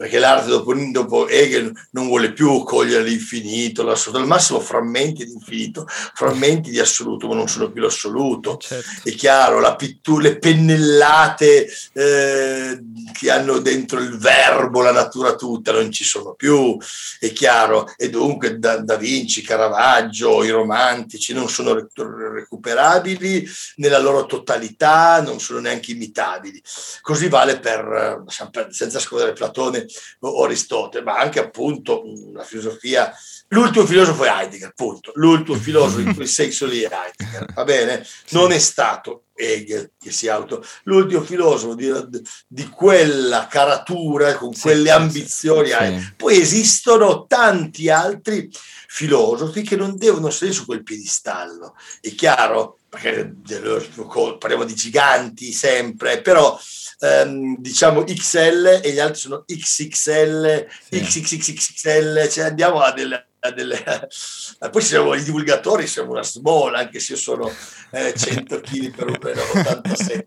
perché 0.01 0.17
l'arte 0.17 0.49
dopo, 0.49 0.73
dopo, 0.73 1.27
Hegel 1.27 1.71
non 1.91 2.07
vuole 2.07 2.33
più 2.33 2.63
cogliere 2.63 3.03
l'infinito, 3.03 3.83
l'assoluto, 3.83 4.19
al 4.19 4.27
massimo 4.27 4.59
frammenti 4.59 5.23
di 5.23 5.31
infinito, 5.31 5.85
frammenti 5.87 6.71
di 6.71 6.79
assoluto, 6.79 7.27
ma 7.27 7.35
non 7.35 7.47
sono 7.47 7.69
più 7.69 7.83
l'assoluto. 7.83 8.57
Certo. 8.57 9.07
È 9.07 9.13
chiaro, 9.13 9.59
la 9.59 9.75
pittura, 9.75 10.23
le 10.23 10.39
pennellate 10.39 11.69
eh, 11.93 12.79
che 13.13 13.29
hanno 13.29 13.59
dentro 13.59 13.99
il 13.99 14.17
verbo, 14.17 14.81
la 14.81 14.91
natura 14.91 15.35
tutta, 15.35 15.71
non 15.71 15.91
ci 15.91 16.03
sono 16.03 16.33
più, 16.33 16.75
è 17.19 17.31
chiaro. 17.31 17.93
E 17.95 18.09
dunque 18.09 18.57
da, 18.57 18.77
da 18.77 18.95
Vinci, 18.95 19.43
Caravaggio, 19.43 20.43
i 20.43 20.49
romantici 20.49 21.31
non 21.31 21.47
sono 21.47 21.75
recuperabili 22.33 23.47
nella 23.75 23.99
loro 23.99 24.25
totalità, 24.25 25.21
non 25.21 25.39
sono 25.39 25.59
neanche 25.59 25.91
imitabili. 25.91 26.59
Così 27.01 27.29
vale 27.29 27.59
per, 27.59 28.23
senza 28.71 28.97
scordare 28.97 29.33
Platone, 29.33 29.85
o 30.19 30.43
Aristotele, 30.43 31.03
ma 31.03 31.17
anche 31.17 31.39
appunto 31.39 32.03
la 32.33 32.43
filosofia. 32.43 33.13
L'ultimo 33.49 33.85
filosofo 33.85 34.23
è 34.23 34.29
Heidegger, 34.29 34.69
appunto. 34.69 35.11
L'ultimo 35.15 35.57
filosofo 35.57 35.99
in 35.99 36.13
quel 36.13 36.27
senso 36.27 36.65
lì 36.65 36.81
è 36.81 36.89
Heidegger, 36.91 37.53
va 37.53 37.63
bene? 37.63 38.05
Non 38.29 38.51
è 38.51 38.59
stato 38.59 39.23
Hegel 39.41 39.91
che 39.99 40.11
si 40.11 40.27
auto. 40.27 40.63
L'ultimo 40.83 41.21
filosofo 41.21 41.75
di, 41.75 41.91
di 42.47 42.69
quella 42.69 43.47
caratura, 43.47 44.35
con 44.35 44.53
sì, 44.53 44.61
quelle 44.61 44.91
ambizioni. 44.91 45.69
Sì. 45.69 46.13
Poi 46.15 46.39
esistono 46.39 47.25
tanti 47.27 47.89
altri 47.89 48.49
filosofi 48.87 49.61
che 49.63 49.75
non 49.75 49.97
devono 49.97 50.27
essere 50.27 50.51
su 50.51 50.65
quel 50.65 50.83
piedistallo. 50.83 51.75
È 51.99 52.13
chiaro, 52.13 52.79
perché 52.87 53.33
parliamo 54.37 54.63
di 54.63 54.75
giganti 54.75 55.51
sempre, 55.51 56.21
però 56.21 56.59
ehm, 57.01 57.57
diciamo 57.57 58.03
XL 58.03 58.79
e 58.83 58.91
gli 58.91 58.99
altri 58.99 59.19
sono 59.19 59.43
XXL, 59.45 60.67
sì. 60.89 61.01
XXXXL, 61.01 62.27
cioè 62.29 62.45
andiamo 62.45 62.79
a 62.79 62.91
delle 62.93 63.30
delle... 63.49 64.07
poi 64.69 64.81
siamo 64.81 65.15
i 65.15 65.23
divulgatori, 65.23 65.87
siamo 65.87 66.11
una 66.11 66.23
small, 66.23 66.75
anche 66.75 66.99
se 66.99 67.13
io 67.13 67.17
sono 67.17 67.51
eh, 67.91 68.13
100 68.15 68.61
kg 68.61 69.17
per 69.17 69.37
1,87 69.37 70.21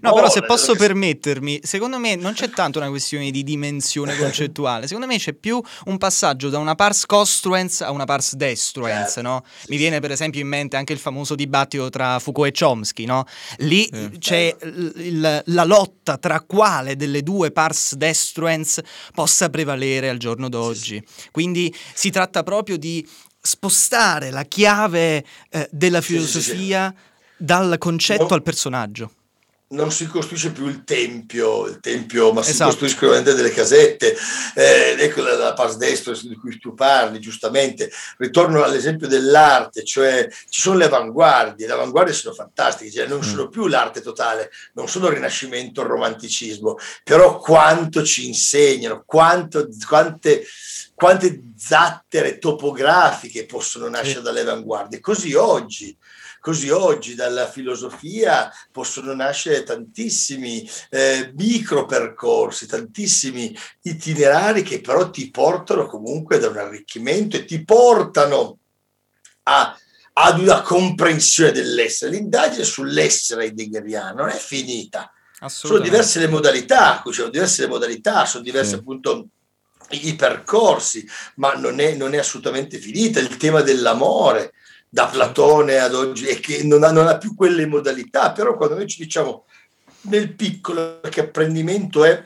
No, 0.00 0.10
oh, 0.10 0.14
però 0.14 0.30
se 0.30 0.42
posso 0.42 0.72
che... 0.72 0.78
permettermi, 0.78 1.60
secondo 1.62 1.98
me 1.98 2.16
non 2.16 2.32
c'è 2.32 2.48
tanto 2.50 2.78
una 2.78 2.88
questione 2.88 3.30
di 3.30 3.42
dimensione 3.42 4.16
concettuale, 4.18 4.86
secondo 4.86 5.06
me 5.06 5.18
c'è 5.18 5.34
più 5.34 5.60
un 5.84 5.98
passaggio 5.98 6.48
da 6.48 6.58
una 6.58 6.74
pars 6.74 7.06
costruens 7.06 7.82
a 7.82 7.90
una 7.90 8.04
pars 8.04 8.34
destruens, 8.34 9.12
certo. 9.12 9.22
no? 9.22 9.44
Mi 9.68 9.76
viene 9.76 10.00
per 10.00 10.10
esempio 10.10 10.40
in 10.40 10.48
mente 10.48 10.76
anche 10.76 10.92
il 10.92 10.98
famoso 10.98 11.34
dibattito 11.34 11.90
tra 11.90 12.18
Foucault 12.18 12.54
e 12.54 12.58
Chomsky, 12.58 13.04
no? 13.04 13.24
Lì 13.58 13.88
mm. 13.94 14.06
c'è 14.18 14.56
il, 14.60 15.42
la 15.44 15.64
lotta 15.64 16.16
tra 16.18 16.40
quale 16.40 16.96
delle 16.96 17.22
due 17.22 17.50
pars 17.50 17.94
destruens 17.94 18.80
possa 19.12 19.50
prevalere 19.50 20.08
al 20.08 20.18
giorno 20.18 20.48
d'oggi. 20.48 21.02
Quindi 21.30 21.74
si 21.94 22.10
tratta 22.10 22.42
proprio 22.42 22.53
di 22.62 23.06
spostare 23.40 24.30
la 24.30 24.44
chiave 24.44 25.24
eh, 25.50 25.68
della 25.70 26.00
filosofia 26.00 26.88
sì, 26.88 26.96
sì, 26.96 27.36
sì. 27.36 27.44
dal 27.44 27.76
concetto 27.78 28.28
no. 28.28 28.34
al 28.34 28.42
personaggio 28.42 29.10
non 29.74 29.90
si 29.90 30.06
costruisce 30.06 30.52
più 30.52 30.66
il 30.66 30.84
tempio, 30.84 31.66
il 31.66 31.80
tempio 31.80 32.32
ma 32.32 32.40
esatto. 32.40 32.54
si 32.54 32.64
costruiscono 32.64 33.10
veramente 33.12 33.36
delle 33.36 33.54
casette. 33.54 34.16
Eh, 34.54 34.96
ecco 34.98 35.22
la, 35.22 35.36
la 35.36 35.52
pars 35.52 35.76
destro 35.76 36.12
di 36.12 36.36
cui 36.36 36.58
tu 36.58 36.74
parli, 36.74 37.20
giustamente. 37.20 37.90
Ritorno 38.18 38.62
all'esempio 38.62 39.08
dell'arte, 39.08 39.84
cioè 39.84 40.28
ci 40.48 40.60
sono 40.60 40.78
le 40.78 40.84
avanguardie, 40.84 41.66
le 41.66 41.72
avanguardie 41.72 42.14
sono 42.14 42.34
fantastiche, 42.34 42.90
cioè 42.90 43.06
non 43.06 43.18
mm. 43.18 43.22
sono 43.22 43.48
più 43.48 43.66
l'arte 43.66 44.00
totale, 44.00 44.50
non 44.74 44.88
sono 44.88 45.08
il 45.08 45.14
rinascimento, 45.14 45.82
il 45.82 45.88
romanticismo, 45.88 46.76
però 47.02 47.38
quanto 47.38 48.02
ci 48.04 48.26
insegnano, 48.26 49.02
quanto, 49.04 49.68
quante, 49.86 50.44
quante 50.94 51.52
zattere 51.56 52.38
topografiche 52.38 53.46
possono 53.46 53.88
nascere 53.88 54.22
dalle 54.22 54.40
avanguardie. 54.40 55.00
Così 55.00 55.34
oggi 55.34 55.96
Così 56.44 56.68
oggi 56.68 57.14
dalla 57.14 57.48
filosofia 57.48 58.52
possono 58.70 59.14
nascere 59.14 59.62
tantissimi 59.62 60.68
eh, 60.90 61.32
micro 61.36 61.86
percorsi, 61.86 62.66
tantissimi 62.66 63.56
itinerari 63.80 64.62
che 64.62 64.82
però 64.82 65.08
ti 65.08 65.30
portano 65.30 65.86
comunque 65.86 66.36
ad 66.36 66.42
un 66.42 66.58
arricchimento 66.58 67.38
e 67.38 67.46
ti 67.46 67.64
portano 67.64 68.58
a, 69.44 69.74
ad 70.12 70.38
una 70.38 70.60
comprensione 70.60 71.50
dell'essere. 71.50 72.10
L'indagine 72.10 72.64
sull'essere 72.64 73.44
heideggeriano 73.44 74.24
non 74.24 74.28
è 74.28 74.36
finita. 74.36 75.10
Sono 75.46 75.78
diverse 75.78 76.20
le 76.20 76.28
modalità, 76.28 77.02
sono 77.10 77.30
diverse 77.30 77.62
le 77.62 77.68
modalità, 77.68 78.26
sono 78.26 78.44
diverse 78.44 78.72
sì. 78.72 78.74
appunto 78.74 79.28
i 79.90 80.14
percorsi, 80.14 81.06
ma 81.36 81.54
non 81.54 81.80
è, 81.80 81.94
non 81.94 82.14
è 82.14 82.18
assolutamente 82.18 82.78
finita. 82.78 83.20
Il 83.20 83.36
tema 83.36 83.60
dell'amore, 83.60 84.52
da 84.88 85.06
Platone 85.06 85.78
ad 85.78 85.94
oggi 85.94 86.26
e 86.26 86.38
che 86.38 86.62
non 86.62 86.84
ha, 86.84 86.92
non 86.92 87.08
ha, 87.08 87.18
più 87.18 87.34
quelle 87.34 87.66
modalità, 87.66 88.32
però 88.32 88.56
quando 88.56 88.76
noi 88.76 88.86
ci 88.86 89.02
diciamo 89.02 89.44
nel 90.02 90.34
piccolo 90.34 91.00
che 91.10 91.20
apprendimento 91.20 92.04
è 92.04 92.22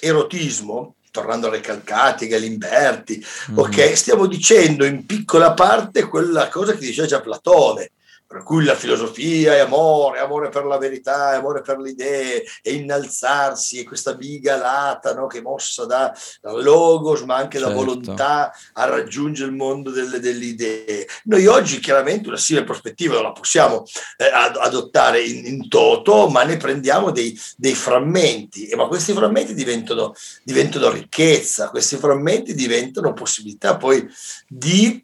erotismo, 0.00 0.94
tornando 1.10 1.48
a 1.48 1.50
Recalcati, 1.50 2.28
Galimberti, 2.28 3.24
mm. 3.50 3.58
ok, 3.58 3.96
stiamo 3.96 4.26
dicendo 4.26 4.84
in 4.84 5.06
piccola 5.06 5.54
parte 5.54 6.04
quella 6.04 6.48
cosa 6.48 6.72
che 6.74 6.86
diceva 6.86 7.08
già 7.08 7.20
Platone, 7.20 7.90
per 8.28 8.42
cui 8.42 8.62
la 8.62 8.74
filosofia 8.74 9.54
è 9.54 9.60
amore, 9.60 10.18
amore 10.18 10.50
per 10.50 10.66
la 10.66 10.76
verità, 10.76 11.30
amore 11.30 11.62
per 11.62 11.78
le 11.78 11.88
idee, 11.88 12.44
è 12.60 12.68
innalzarsi, 12.68 13.80
è 13.80 13.84
questa 13.84 14.14
biga 14.14 14.58
lata 14.58 15.14
no, 15.14 15.26
che 15.26 15.38
è 15.38 15.40
mossa 15.40 15.86
da, 15.86 16.14
da, 16.42 16.52
logos, 16.52 17.22
ma 17.22 17.36
anche 17.36 17.58
certo. 17.58 17.72
da 17.72 17.74
volontà 17.74 18.52
a 18.74 18.84
raggiungere 18.84 19.48
il 19.48 19.56
mondo 19.56 19.90
delle, 19.90 20.20
delle, 20.20 20.44
idee. 20.44 21.08
Noi 21.24 21.46
oggi 21.46 21.78
chiaramente 21.80 22.28
una 22.28 22.36
simile 22.36 22.66
prospettiva 22.66 23.14
non 23.14 23.22
la 23.22 23.32
possiamo 23.32 23.84
eh, 24.18 24.26
adottare 24.30 25.22
in, 25.22 25.46
in, 25.46 25.68
toto, 25.70 26.28
ma 26.28 26.42
ne 26.42 26.58
prendiamo 26.58 27.10
dei, 27.10 27.34
dei 27.56 27.74
frammenti, 27.74 28.68
e, 28.68 28.76
ma 28.76 28.88
questi 28.88 29.14
frammenti 29.14 29.54
diventano, 29.54 30.12
diventano 30.42 30.90
ricchezza, 30.90 31.70
questi 31.70 31.96
frammenti 31.96 32.52
diventano 32.52 33.14
possibilità 33.14 33.78
poi 33.78 34.06
di 34.46 35.02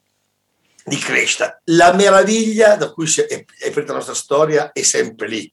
di 0.85 0.97
crescita. 0.99 1.61
La 1.65 1.93
meraviglia 1.93 2.77
da 2.77 2.91
cui 2.91 3.11
è, 3.27 3.45
è 3.59 3.73
la 3.75 3.93
nostra 3.93 4.15
storia 4.15 4.73
è 4.73 4.83
sempre 4.83 5.29
lì. 5.29 5.53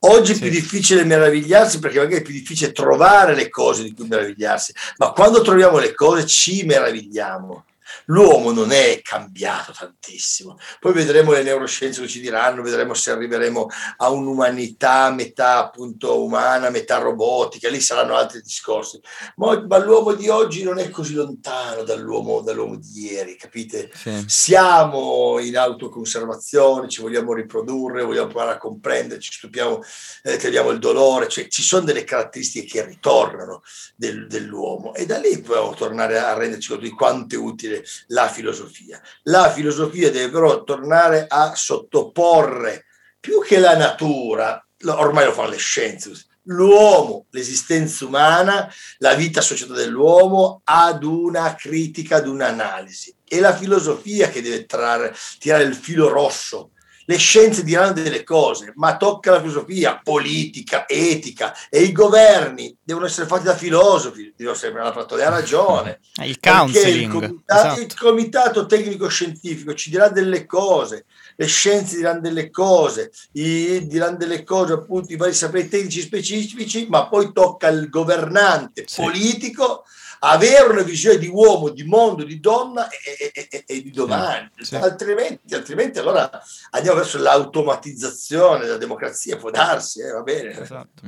Oggi 0.00 0.34
sì. 0.34 0.38
è 0.38 0.42
più 0.42 0.50
difficile 0.50 1.04
meravigliarsi 1.04 1.80
perché 1.80 1.98
magari 1.98 2.20
è 2.20 2.22
più 2.22 2.32
difficile 2.32 2.70
trovare 2.70 3.34
le 3.34 3.48
cose 3.48 3.82
di 3.82 3.92
cui 3.92 4.06
meravigliarsi, 4.06 4.72
ma 4.98 5.10
quando 5.10 5.42
troviamo 5.42 5.78
le 5.78 5.92
cose 5.92 6.24
ci 6.24 6.62
meravigliamo 6.64 7.64
l'uomo 8.06 8.52
non 8.52 8.72
è 8.72 9.00
cambiato 9.02 9.72
tantissimo. 9.72 10.58
Poi 10.80 10.92
vedremo 10.92 11.32
le 11.32 11.42
neuroscienze 11.42 12.00
che 12.02 12.08
ci 12.08 12.20
diranno, 12.20 12.62
vedremo 12.62 12.94
se 12.94 13.10
arriveremo 13.10 13.68
a 13.98 14.10
un'umanità 14.10 15.10
metà 15.10 15.58
appunto 15.58 16.22
umana, 16.22 16.70
metà 16.70 16.98
robotica, 16.98 17.68
lì 17.68 17.80
saranno 17.80 18.16
altri 18.16 18.40
discorsi. 18.40 19.00
Ma, 19.36 19.64
ma 19.66 19.78
l'uomo 19.78 20.12
di 20.12 20.28
oggi 20.28 20.62
non 20.62 20.78
è 20.78 20.90
così 20.90 21.14
lontano 21.14 21.82
dall'uomo, 21.82 22.40
dall'uomo 22.40 22.76
di 22.76 23.04
ieri, 23.04 23.36
capite? 23.36 23.90
Sì. 23.94 24.24
Siamo 24.26 25.38
in 25.38 25.56
autoconservazione, 25.56 26.88
ci 26.88 27.00
vogliamo 27.00 27.32
riprodurre, 27.32 28.04
vogliamo 28.04 28.28
provare 28.28 28.52
a 28.52 28.58
comprendere, 28.58 29.20
ci 29.20 29.32
stupiamo, 29.32 29.80
eh, 30.22 30.36
teniamo 30.36 30.70
il 30.70 30.78
dolore, 30.78 31.28
cioè 31.28 31.48
ci 31.48 31.62
sono 31.62 31.84
delle 31.84 32.04
caratteristiche 32.04 32.66
che 32.66 32.84
ritornano 32.84 33.62
del, 33.94 34.26
dell'uomo 34.26 34.94
e 34.94 35.06
da 35.06 35.18
lì 35.18 35.40
possiamo 35.40 35.74
tornare 35.74 36.18
a 36.18 36.34
renderci 36.34 36.68
conto 36.68 36.84
di 36.84 36.90
quanto 36.90 37.34
è 37.34 37.38
utile 37.38 37.77
la 38.08 38.28
filosofia. 38.28 39.00
La 39.24 39.50
filosofia 39.50 40.10
deve 40.10 40.30
però 40.30 40.62
tornare 40.64 41.26
a 41.28 41.54
sottoporre 41.54 42.86
più 43.20 43.42
che 43.42 43.58
la 43.58 43.76
natura, 43.76 44.64
ormai 44.84 45.26
lo 45.26 45.32
fanno 45.32 45.50
le 45.50 45.56
scienze, 45.56 46.12
l'uomo, 46.44 47.26
l'esistenza 47.30 48.04
umana, 48.04 48.72
la 48.98 49.14
vita 49.14 49.40
associata 49.40 49.74
dell'uomo 49.74 50.62
ad 50.64 51.02
una 51.04 51.54
critica, 51.54 52.16
ad 52.16 52.28
un'analisi. 52.28 53.14
È 53.26 53.38
la 53.40 53.54
filosofia 53.54 54.28
che 54.28 54.40
deve 54.40 54.66
trarre, 54.66 55.14
tirare 55.38 55.64
il 55.64 55.74
filo 55.74 56.08
rosso 56.08 56.70
le 57.08 57.16
scienze 57.16 57.64
diranno 57.64 57.94
delle 57.94 58.22
cose, 58.22 58.74
ma 58.76 58.98
tocca 58.98 59.30
la 59.30 59.40
filosofia 59.40 59.98
politica, 60.04 60.86
etica 60.86 61.54
e 61.70 61.80
i 61.80 61.92
governi 61.92 62.76
devono 62.82 63.06
essere 63.06 63.26
fatti 63.26 63.44
da 63.44 63.56
filosofi, 63.56 64.34
Dio 64.36 64.52
sempre 64.52 64.82
l'ha 64.82 64.92
fatto, 64.92 65.14
ha 65.14 65.28
ragione. 65.30 66.00
Il 66.22 66.38
counseling. 66.38 67.14
Il 67.14 67.18
comitato, 67.18 67.66
esatto. 67.66 67.80
il 67.80 67.96
comitato 67.96 68.66
tecnico-scientifico 68.66 69.72
ci 69.72 69.88
dirà 69.88 70.10
delle 70.10 70.44
cose, 70.44 71.06
le 71.36 71.46
scienze 71.46 71.96
diranno 71.96 72.20
delle 72.20 72.50
cose, 72.50 73.10
i, 73.32 73.86
diranno 73.86 74.18
delle 74.18 74.44
cose, 74.44 74.74
appunto, 74.74 75.10
i 75.10 75.16
vari 75.16 75.32
saperi 75.32 75.66
tecnici 75.66 76.02
specifici, 76.02 76.88
ma 76.90 77.08
poi 77.08 77.32
tocca 77.32 77.68
al 77.68 77.88
governante 77.88 78.84
sì. 78.86 79.00
politico 79.00 79.84
avere 80.20 80.72
una 80.72 80.82
visione 80.82 81.18
di 81.18 81.28
uomo, 81.28 81.68
di 81.68 81.84
mondo, 81.84 82.24
di 82.24 82.40
donna 82.40 82.88
e, 82.88 83.30
e, 83.32 83.48
e, 83.50 83.64
e 83.66 83.82
di 83.82 83.90
domani. 83.90 84.50
Sì. 84.60 84.76
Altrimenti, 84.76 85.54
altrimenti, 85.54 85.98
allora 85.98 86.30
andiamo 86.70 86.98
verso 86.98 87.18
l'automatizzazione 87.18 88.64
della 88.64 88.76
democrazia, 88.76 89.36
può 89.36 89.50
darsi, 89.50 90.00
eh, 90.00 90.10
va 90.10 90.22
bene. 90.22 90.60
Esatto. 90.60 91.02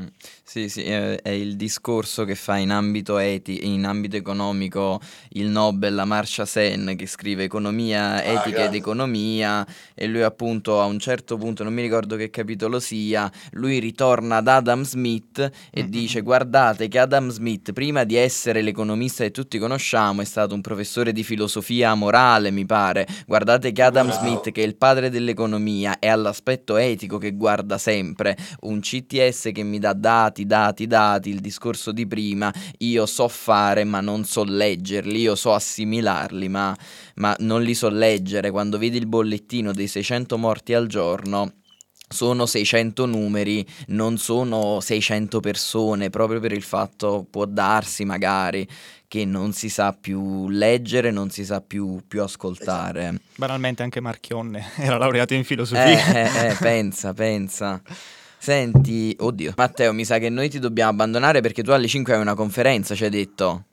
Sì, 0.50 0.68
sì, 0.68 0.82
è, 0.82 1.28
il 1.28 1.54
discorso 1.54 2.24
che 2.24 2.34
fa 2.34 2.56
in 2.56 2.70
ambito, 2.70 3.18
eti- 3.18 3.72
in 3.72 3.84
ambito 3.84 4.16
economico 4.16 5.00
il 5.34 5.46
Nobel 5.46 5.96
Amartya 5.96 6.44
Sen 6.44 6.94
che 6.96 7.06
scrive 7.06 7.44
economia, 7.44 8.14
ah, 8.14 8.22
etica 8.24 8.64
ed 8.64 8.74
economia 8.74 9.64
e 9.94 10.08
lui 10.08 10.22
appunto 10.22 10.80
a 10.80 10.86
un 10.86 10.98
certo 10.98 11.36
punto, 11.36 11.62
non 11.62 11.72
mi 11.72 11.82
ricordo 11.82 12.16
che 12.16 12.30
capitolo 12.30 12.80
sia, 12.80 13.30
lui 13.52 13.78
ritorna 13.78 14.38
ad 14.38 14.48
Adam 14.48 14.82
Smith 14.82 15.38
e 15.38 15.82
mm-hmm. 15.82 15.88
dice 15.88 16.20
guardate 16.22 16.88
che 16.88 16.98
Adam 16.98 17.28
Smith 17.28 17.72
prima 17.72 18.02
di 18.02 18.16
essere 18.16 18.60
l'economista 18.60 19.22
che 19.22 19.30
tutti 19.30 19.56
conosciamo 19.56 20.20
è 20.20 20.24
stato 20.24 20.52
un 20.52 20.62
professore 20.62 21.12
di 21.12 21.22
filosofia 21.22 21.94
morale 21.94 22.50
mi 22.50 22.66
pare, 22.66 23.06
guardate 23.24 23.70
che 23.70 23.82
Adam 23.82 24.08
wow. 24.08 24.18
Smith 24.18 24.50
che 24.50 24.64
è 24.64 24.66
il 24.66 24.74
padre 24.74 25.10
dell'economia 25.10 26.00
è 26.00 26.08
all'aspetto 26.08 26.76
etico 26.76 27.18
che 27.18 27.34
guarda 27.34 27.78
sempre, 27.78 28.36
un 28.62 28.80
CTS 28.80 29.50
che 29.52 29.62
mi 29.62 29.78
dà 29.78 29.92
dati 29.92 30.38
dati, 30.46 30.86
dati, 30.86 30.86
dati, 30.86 31.30
il 31.30 31.40
discorso 31.40 31.92
di 31.92 32.06
prima, 32.06 32.52
io 32.78 33.06
so 33.06 33.28
fare 33.28 33.84
ma 33.84 34.00
non 34.00 34.24
so 34.24 34.44
leggerli, 34.44 35.20
io 35.20 35.34
so 35.34 35.52
assimilarli 35.52 36.48
ma, 36.48 36.76
ma 37.16 37.34
non 37.40 37.62
li 37.62 37.74
so 37.74 37.88
leggere, 37.88 38.50
quando 38.50 38.78
vedi 38.78 38.98
il 38.98 39.06
bollettino 39.06 39.72
dei 39.72 39.86
600 39.88 40.38
morti 40.38 40.74
al 40.74 40.86
giorno 40.86 41.52
sono 42.12 42.44
600 42.44 43.06
numeri, 43.06 43.64
non 43.88 44.18
sono 44.18 44.80
600 44.80 45.38
persone, 45.38 46.10
proprio 46.10 46.40
per 46.40 46.52
il 46.52 46.62
fatto 46.62 47.24
può 47.30 47.44
darsi 47.44 48.04
magari 48.04 48.66
che 49.06 49.24
non 49.24 49.52
si 49.52 49.68
sa 49.68 49.92
più 49.92 50.48
leggere, 50.48 51.10
non 51.10 51.30
si 51.30 51.44
sa 51.44 51.60
più, 51.60 52.00
più 52.06 52.22
ascoltare. 52.22 53.02
Esatto. 53.02 53.22
Banalmente 53.36 53.82
anche 53.82 54.00
Marchionne 54.00 54.70
era 54.78 54.98
laureato 54.98 55.34
in 55.34 55.44
filosofia. 55.44 56.12
Eh, 56.12 56.46
eh, 56.46 56.50
eh 56.50 56.56
pensa, 56.58 57.12
pensa. 57.12 57.80
Senti, 58.42 59.14
oddio, 59.20 59.52
Matteo, 59.54 59.92
mi 59.92 60.06
sa 60.06 60.16
che 60.16 60.30
noi 60.30 60.48
ti 60.48 60.58
dobbiamo 60.58 60.92
abbandonare 60.92 61.42
perché 61.42 61.62
tu 61.62 61.72
alle 61.72 61.86
5 61.86 62.14
hai 62.14 62.20
una 62.20 62.34
conferenza, 62.34 62.94
ci 62.94 63.04
hai 63.04 63.10
detto. 63.10 63.66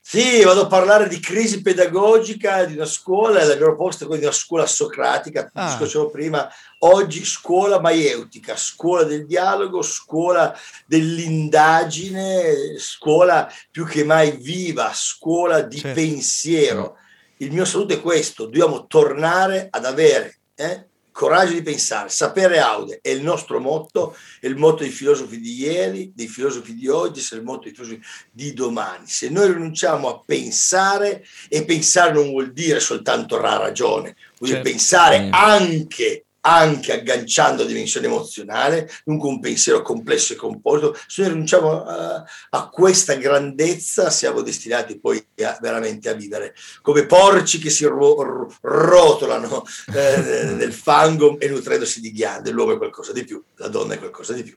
Sì, 0.00 0.44
vado 0.44 0.60
a 0.60 0.66
parlare 0.68 1.08
di 1.08 1.18
crisi 1.18 1.60
pedagogica 1.60 2.64
di 2.66 2.74
una 2.74 2.84
scuola, 2.84 3.40
la 3.40 3.56
mia 3.56 3.64
proposta 3.64 4.04
è 4.04 4.06
quella 4.06 4.20
di 4.20 4.28
una 4.28 4.36
scuola 4.36 4.64
socratica, 4.64 5.50
ah. 5.52 5.66
discutevo 5.66 6.10
prima, 6.10 6.48
oggi 6.78 7.24
scuola 7.24 7.80
maieutica, 7.80 8.54
scuola 8.56 9.02
del 9.02 9.26
dialogo, 9.26 9.82
scuola 9.82 10.56
dell'indagine, 10.86 12.78
scuola 12.78 13.52
più 13.72 13.84
che 13.84 14.04
mai 14.04 14.36
viva, 14.36 14.92
scuola 14.94 15.62
di 15.62 15.78
certo. 15.78 16.00
pensiero. 16.00 16.96
Il 17.38 17.50
mio 17.50 17.64
saluto 17.64 17.94
è 17.94 18.00
questo, 18.00 18.44
dobbiamo 18.44 18.86
tornare 18.86 19.66
ad 19.68 19.84
avere 19.84 20.38
eh, 20.54 20.86
coraggio 21.16 21.54
di 21.54 21.62
pensare, 21.62 22.10
sapere 22.10 22.58
aude 22.58 22.98
è 23.00 23.08
il 23.08 23.22
nostro 23.22 23.58
motto, 23.58 24.14
è 24.38 24.46
il 24.46 24.56
motto 24.56 24.82
dei 24.82 24.90
filosofi 24.90 25.40
di 25.40 25.62
ieri, 25.62 26.12
dei 26.14 26.28
filosofi 26.28 26.74
di 26.74 26.88
oggi, 26.88 27.26
è 27.30 27.36
il 27.36 27.42
motto 27.42 27.62
dei 27.62 27.72
filosofi 27.72 28.02
di 28.30 28.52
domani. 28.52 29.06
Se 29.06 29.30
noi 29.30 29.46
rinunciamo 29.46 30.10
a 30.10 30.22
pensare, 30.22 31.24
e 31.48 31.64
pensare 31.64 32.12
non 32.12 32.28
vuol 32.28 32.52
dire 32.52 32.80
soltanto 32.80 33.40
la 33.40 33.56
ragione, 33.56 34.14
vuol 34.36 34.50
dire 34.50 34.56
certo. 34.56 34.68
pensare 34.68 35.28
anche 35.32 36.25
anche 36.46 36.92
agganciando 36.92 37.62
la 37.62 37.68
dimensione 37.68 38.06
emozionale, 38.06 38.88
dunque 39.04 39.28
un 39.28 39.40
pensiero 39.40 39.82
complesso 39.82 40.32
e 40.32 40.36
composto. 40.36 40.96
Se 41.06 41.22
noi 41.22 41.32
rinunciamo 41.32 41.84
a, 41.84 42.24
a 42.50 42.68
questa 42.68 43.14
grandezza, 43.14 44.10
siamo 44.10 44.42
destinati 44.42 44.98
poi 45.00 45.24
a, 45.42 45.58
veramente 45.60 46.08
a 46.08 46.14
vivere 46.14 46.54
come 46.82 47.04
porci 47.06 47.58
che 47.58 47.70
si 47.70 47.84
ro- 47.84 48.48
rotolano 48.60 49.64
eh, 49.92 50.54
nel 50.54 50.72
fango 50.72 51.38
e 51.40 51.48
nutrendosi 51.48 52.00
di 52.00 52.12
ghiande. 52.12 52.50
L'uomo 52.50 52.74
è 52.74 52.78
qualcosa 52.78 53.12
di 53.12 53.24
più, 53.24 53.42
la 53.56 53.68
donna 53.68 53.94
è 53.94 53.98
qualcosa 53.98 54.32
di 54.32 54.44
più. 54.44 54.54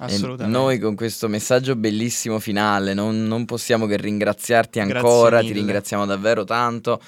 Assolutamente. 0.00 0.44
E 0.44 0.60
noi 0.60 0.78
con 0.78 0.94
questo 0.94 1.28
messaggio 1.28 1.74
bellissimo 1.74 2.38
finale 2.38 2.94
non, 2.94 3.24
non 3.24 3.44
possiamo 3.44 3.86
che 3.86 3.96
ringraziarti 3.96 4.80
ancora, 4.80 5.40
ti 5.40 5.52
ringraziamo 5.52 6.04
davvero 6.04 6.44
tanto. 6.44 7.00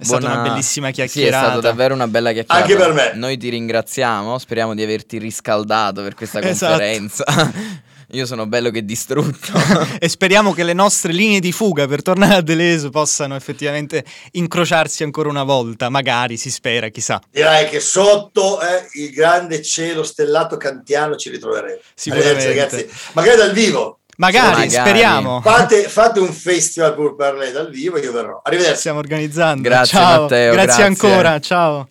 È 0.00 0.04
Buona... 0.04 0.20
stata 0.20 0.40
una 0.40 0.48
bellissima 0.50 0.90
chiacchierata. 0.92 1.38
Sì, 1.38 1.46
è 1.46 1.50
stata 1.50 1.60
davvero 1.60 1.92
una 1.92 2.06
bella 2.06 2.30
chiacchierata. 2.30 2.64
Anche 2.64 2.76
per 2.76 2.92
me. 2.92 3.18
Noi 3.18 3.36
ti 3.36 3.48
ringraziamo, 3.48 4.38
speriamo 4.38 4.72
di 4.72 4.84
averti 4.84 5.18
riscaldato 5.18 6.02
per 6.02 6.14
questa 6.14 6.38
esatto. 6.46 6.78
conferenza. 6.78 7.24
Io 8.12 8.24
sono 8.24 8.46
bello 8.46 8.70
che 8.70 8.84
distrutto. 8.84 9.52
e 9.98 10.08
speriamo 10.08 10.54
che 10.54 10.62
le 10.62 10.72
nostre 10.72 11.12
linee 11.12 11.40
di 11.40 11.50
fuga 11.50 11.88
per 11.88 12.02
tornare 12.02 12.34
a 12.36 12.40
Deleso 12.40 12.90
possano 12.90 13.34
effettivamente 13.34 14.04
incrociarsi 14.32 15.02
ancora 15.02 15.28
una 15.28 15.42
volta. 15.42 15.88
Magari, 15.88 16.36
si 16.36 16.50
spera, 16.50 16.88
chissà. 16.88 17.20
Direi 17.28 17.68
che 17.68 17.80
sotto 17.80 18.60
eh, 18.60 18.86
il 18.94 19.10
grande 19.10 19.62
cielo 19.62 20.04
stellato 20.04 20.56
kantiano 20.56 21.16
ci 21.16 21.28
ritroveremo. 21.28 21.80
Sicuramente. 21.92 22.46
ragazzi. 22.46 22.88
Magari 23.14 23.36
dal 23.36 23.52
vivo. 23.52 23.98
Magari, 24.18 24.46
Magari, 24.46 24.70
speriamo. 24.70 25.40
Fate, 25.40 25.88
fate, 25.88 26.18
un 26.18 26.32
festival 26.32 27.14
per 27.14 27.34
lei 27.34 27.52
dal 27.52 27.70
vivo, 27.70 27.98
io 27.98 28.10
verrò. 28.10 28.40
Arrivederci. 28.42 28.78
Stiamo 28.80 28.98
organizzando. 28.98 29.62
Grazie 29.62 29.98
ciao. 29.98 30.22
Matteo. 30.22 30.52
Grazie, 30.52 30.64
grazie. 30.64 30.84
ancora, 30.84 31.40
ciao. 31.40 31.88